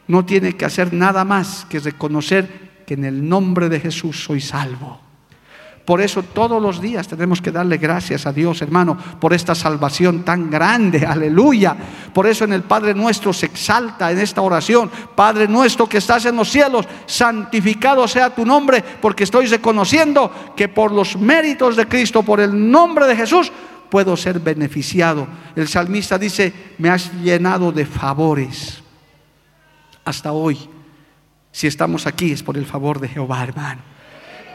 No 0.08 0.24
tiene 0.24 0.54
que 0.54 0.64
hacer 0.64 0.92
nada 0.92 1.24
más 1.24 1.64
que 1.68 1.78
reconocer 1.78 2.84
que 2.86 2.94
en 2.94 3.04
el 3.04 3.28
nombre 3.28 3.68
de 3.68 3.80
Jesús 3.80 4.24
soy 4.24 4.40
salvo. 4.40 5.00
Por 5.84 6.00
eso 6.00 6.22
todos 6.22 6.62
los 6.62 6.80
días 6.80 7.08
tenemos 7.08 7.42
que 7.42 7.50
darle 7.50 7.76
gracias 7.76 8.24
a 8.24 8.32
Dios, 8.32 8.62
hermano, 8.62 8.96
por 9.18 9.32
esta 9.32 9.54
salvación 9.54 10.22
tan 10.22 10.48
grande. 10.48 11.04
Aleluya. 11.04 11.76
Por 12.14 12.26
eso 12.28 12.44
en 12.44 12.52
el 12.52 12.62
Padre 12.62 12.94
nuestro 12.94 13.32
se 13.32 13.46
exalta 13.46 14.12
en 14.12 14.18
esta 14.20 14.42
oración. 14.42 14.88
Padre 15.16 15.48
nuestro 15.48 15.88
que 15.88 15.98
estás 15.98 16.24
en 16.26 16.36
los 16.36 16.50
cielos, 16.50 16.86
santificado 17.06 18.06
sea 18.06 18.30
tu 18.32 18.46
nombre, 18.46 18.82
porque 19.00 19.24
estoy 19.24 19.46
reconociendo 19.46 20.30
que 20.56 20.68
por 20.68 20.92
los 20.92 21.16
méritos 21.16 21.74
de 21.74 21.88
Cristo, 21.88 22.22
por 22.22 22.38
el 22.38 22.70
nombre 22.70 23.06
de 23.08 23.16
Jesús, 23.16 23.50
puedo 23.92 24.16
ser 24.16 24.40
beneficiado. 24.40 25.28
El 25.54 25.68
salmista 25.68 26.16
dice, 26.16 26.50
me 26.78 26.88
has 26.88 27.12
llenado 27.20 27.72
de 27.72 27.84
favores 27.84 28.82
hasta 30.02 30.32
hoy. 30.32 30.58
Si 31.50 31.66
estamos 31.66 32.06
aquí 32.06 32.32
es 32.32 32.42
por 32.42 32.56
el 32.56 32.64
favor 32.64 33.00
de 33.00 33.08
Jehová, 33.08 33.42
hermano. 33.42 33.82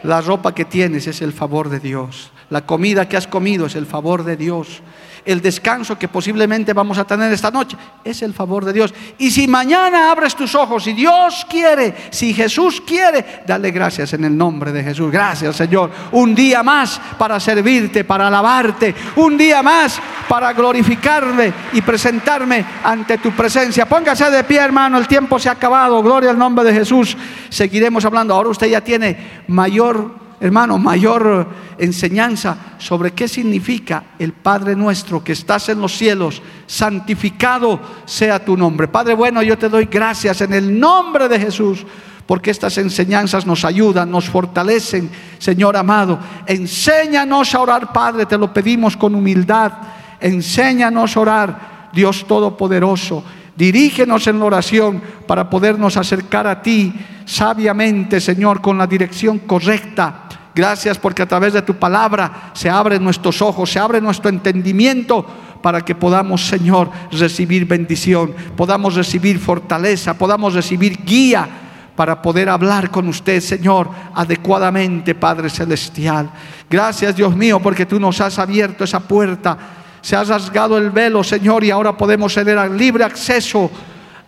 La 0.02 0.22
ropa 0.22 0.56
que 0.56 0.66
tienes 0.66 1.06
es 1.06 1.22
el 1.22 1.34
favor 1.34 1.70
de 1.70 1.80
Dios. 1.80 2.32
La 2.50 2.66
comida 2.66 3.08
que 3.08 3.18
has 3.18 3.28
comido 3.28 3.66
es 3.66 3.76
el 3.76 3.86
favor 3.86 4.24
de 4.24 4.38
Dios 4.38 4.82
el 5.28 5.42
descanso 5.42 6.00
que 6.00 6.08
posiblemente 6.08 6.72
vamos 6.72 6.98
a 6.98 7.04
tener 7.04 7.32
esta 7.34 7.52
noche, 7.52 7.76
es 8.02 8.22
el 8.22 8.34
favor 8.34 8.64
de 8.64 8.72
Dios. 8.72 8.94
Y 9.18 9.30
si 9.30 9.46
mañana 9.46 10.10
abres 10.10 10.34
tus 10.34 10.56
ojos, 10.56 10.86
si 10.86 10.94
Dios 10.94 11.46
quiere, 11.50 11.94
si 12.10 12.34
Jesús 12.34 12.82
quiere, 12.82 13.44
dale 13.46 13.72
gracias 13.72 14.14
en 14.14 14.24
el 14.24 14.38
nombre 14.38 14.72
de 14.72 14.82
Jesús. 14.84 15.12
Gracias 15.12 15.58
Señor. 15.58 15.92
Un 16.14 16.34
día 16.34 16.64
más 16.64 17.00
para 17.18 17.42
servirte, 17.42 18.06
para 18.06 18.28
alabarte. 18.28 18.96
Un 19.18 19.38
día 19.38 19.62
más 19.62 20.00
para 20.30 20.54
glorificarme 20.54 21.52
y 21.74 21.82
presentarme 21.82 22.64
ante 22.82 23.18
tu 23.18 23.32
presencia. 23.32 23.86
Póngase 23.86 24.32
de 24.32 24.46
pie, 24.46 24.60
hermano. 24.60 24.98
El 24.98 25.10
tiempo 25.10 25.38
se 25.40 25.50
ha 25.50 25.54
acabado. 25.54 26.02
Gloria 26.02 26.30
al 26.30 26.38
nombre 26.38 26.64
de 26.64 26.74
Jesús. 26.74 27.18
Seguiremos 27.50 28.06
hablando. 28.06 28.34
Ahora 28.34 28.50
usted 28.50 28.68
ya 28.68 28.80
tiene 28.80 29.44
mayor 29.48 30.27
hermano, 30.40 30.78
mayor 30.78 31.48
enseñanza 31.78 32.58
sobre 32.78 33.12
qué 33.12 33.28
significa 33.28 34.04
el 34.20 34.34
Padre 34.34 34.76
nuestro 34.76 35.24
que 35.24 35.34
estás 35.34 35.70
en 35.70 35.82
los 35.82 35.98
cielos, 35.98 36.42
santificado 36.66 37.80
sea 38.06 38.44
tu 38.44 38.56
nombre. 38.56 38.88
Padre 38.88 39.14
bueno, 39.14 39.42
yo 39.42 39.58
te 39.58 39.70
doy 39.70 39.86
gracias 39.86 40.42
en 40.42 40.54
el 40.54 40.80
nombre 40.80 41.28
de 41.28 41.40
Jesús. 41.40 41.86
Porque 42.28 42.52
estas 42.52 42.78
enseñanzas 42.78 43.46
nos 43.48 43.64
ayudan, 43.64 44.12
nos 44.12 44.30
fortalecen, 44.30 45.10
Señor 45.40 45.78
amado. 45.78 46.20
Enséñanos 46.46 47.56
a 47.56 47.62
orar, 47.62 47.94
Padre, 47.94 48.26
te 48.26 48.38
lo 48.38 48.52
pedimos 48.52 48.98
con 48.98 49.16
humildad. 49.16 49.72
Enséñanos 50.20 51.16
a 51.16 51.20
orar, 51.22 51.90
Dios 51.94 52.28
Todopoderoso. 52.28 53.24
Dirígenos 53.58 54.28
en 54.28 54.40
la 54.40 54.46
oración 54.46 55.02
para 55.26 55.50
podernos 55.50 55.98
acercar 55.98 56.48
a 56.48 56.62
ti 56.62 56.94
sabiamente, 57.26 58.22
Señor, 58.22 58.62
con 58.62 58.78
la 58.78 58.88
dirección 58.88 59.40
correcta 59.40 60.28
Gracias 60.58 60.98
porque 60.98 61.22
a 61.22 61.28
través 61.28 61.54
de 61.54 61.62
tu 61.62 61.76
palabra 61.76 62.50
se 62.54 62.68
abren 62.68 63.04
nuestros 63.04 63.44
ojos, 63.44 63.72
se 63.72 63.78
abre 63.78 64.02
nuestro 64.02 64.30
entendimiento 64.30 65.24
para 65.62 65.86
que 65.86 65.94
podamos, 65.94 66.48
Señor, 66.48 66.90
recibir 67.12 67.68
bendición, 67.68 68.34
podamos 68.56 68.96
recibir 68.96 69.38
fortaleza, 69.38 70.18
podamos 70.18 70.56
recibir 70.56 71.04
guía 71.06 71.48
para 71.96 72.24
poder 72.24 72.50
hablar 72.50 72.90
con 72.90 73.08
usted, 73.08 73.40
Señor, 73.40 73.88
adecuadamente, 74.16 75.14
Padre 75.14 75.52
Celestial. 75.52 76.32
Gracias, 76.68 77.16
Dios 77.16 77.36
mío, 77.36 77.60
porque 77.60 77.86
tú 77.86 78.00
nos 78.00 78.20
has 78.20 78.40
abierto 78.40 78.84
esa 78.84 79.02
puerta, 79.02 79.60
se 80.08 80.16
ha 80.16 80.24
rasgado 80.24 80.78
el 80.78 80.90
velo, 80.90 81.22
Señor, 81.22 81.66
y 81.66 81.70
ahora 81.70 81.98
podemos 81.98 82.34
tener 82.34 82.72
libre 82.72 83.04
acceso 83.04 83.70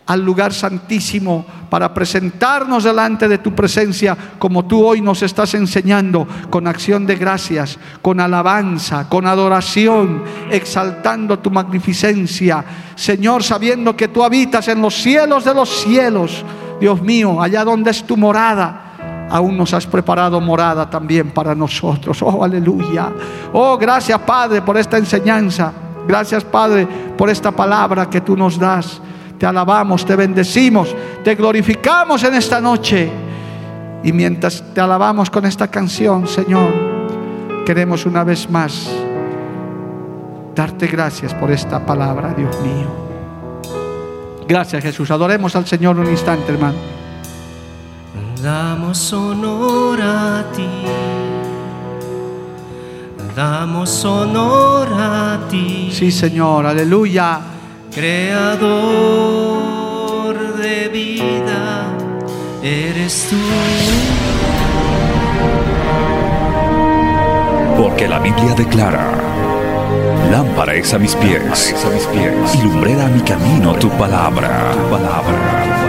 al 0.07 0.21
lugar 0.25 0.53
santísimo 0.53 1.45
para 1.69 1.93
presentarnos 1.93 2.83
delante 2.83 3.29
de 3.29 3.37
tu 3.37 3.55
presencia 3.55 4.17
como 4.37 4.65
tú 4.65 4.85
hoy 4.85 4.99
nos 4.99 5.21
estás 5.21 5.53
enseñando, 5.53 6.27
con 6.49 6.67
acción 6.67 7.05
de 7.05 7.15
gracias, 7.15 7.79
con 8.01 8.19
alabanza, 8.19 9.07
con 9.07 9.25
adoración, 9.25 10.21
exaltando 10.51 11.39
tu 11.39 11.49
magnificencia. 11.49 12.61
Señor, 12.93 13.41
sabiendo 13.41 13.95
que 13.95 14.09
tú 14.09 14.21
habitas 14.21 14.67
en 14.67 14.81
los 14.81 14.95
cielos 14.95 15.45
de 15.45 15.53
los 15.53 15.69
cielos, 15.69 16.43
Dios 16.81 17.01
mío, 17.01 17.41
allá 17.41 17.63
donde 17.63 17.91
es 17.91 18.03
tu 18.03 18.17
morada, 18.17 18.88
aún 19.29 19.57
nos 19.57 19.73
has 19.73 19.85
preparado 19.85 20.39
morada 20.41 20.89
también 20.89 21.31
para 21.31 21.55
nosotros. 21.55 22.21
Oh, 22.21 22.43
aleluya. 22.43 23.11
Oh, 23.53 23.77
gracias 23.77 24.19
Padre 24.19 24.61
por 24.61 24.77
esta 24.77 24.97
enseñanza. 24.97 25.71
Gracias 26.07 26.43
Padre 26.43 26.87
por 27.17 27.29
esta 27.29 27.51
palabra 27.51 28.09
que 28.09 28.21
tú 28.21 28.35
nos 28.35 28.57
das. 28.57 29.01
Te 29.37 29.45
alabamos, 29.45 30.05
te 30.05 30.15
bendecimos, 30.15 30.95
te 31.23 31.35
glorificamos 31.35 32.23
en 32.23 32.33
esta 32.33 32.59
noche. 32.59 33.09
Y 34.03 34.11
mientras 34.11 34.63
te 34.73 34.81
alabamos 34.81 35.29
con 35.29 35.45
esta 35.45 35.67
canción, 35.67 36.27
Señor, 36.27 36.73
queremos 37.65 38.05
una 38.05 38.23
vez 38.23 38.49
más 38.49 38.89
darte 40.55 40.87
gracias 40.87 41.33
por 41.33 41.51
esta 41.51 41.85
palabra, 41.85 42.33
Dios 42.35 42.59
mío. 42.61 43.09
Gracias 44.47 44.83
Jesús. 44.83 45.11
Adoremos 45.11 45.55
al 45.55 45.67
Señor 45.67 45.97
un 45.97 46.07
instante, 46.07 46.51
hermano. 46.51 46.98
Damos 48.41 49.13
honor 49.13 49.99
a 50.01 50.45
ti. 50.55 50.85
Damos 53.35 54.05
honor 54.05 54.87
a 54.93 55.39
ti. 55.49 55.89
Sí, 55.91 56.11
Señor. 56.11 56.65
Aleluya 56.65 57.57
creador 57.91 58.69
de 60.57 60.89
vida, 60.89 61.87
eres 62.63 63.27
tú. 63.29 63.35
Porque 67.81 68.07
la 68.07 68.19
Biblia 68.19 68.53
declara, 68.55 69.11
lámpara 70.31 70.75
es 70.75 70.93
a 70.93 70.99
mis 70.99 71.15
pies, 71.15 71.75
a 71.85 71.89
mis 71.89 72.05
pies 72.07 72.55
y 72.55 72.61
lumbrera 72.61 73.05
a 73.05 73.09
mi 73.09 73.21
camino 73.21 73.73
tu 73.75 73.89
palabra, 73.89 74.71
tu 74.73 74.89
palabra. 74.89 75.88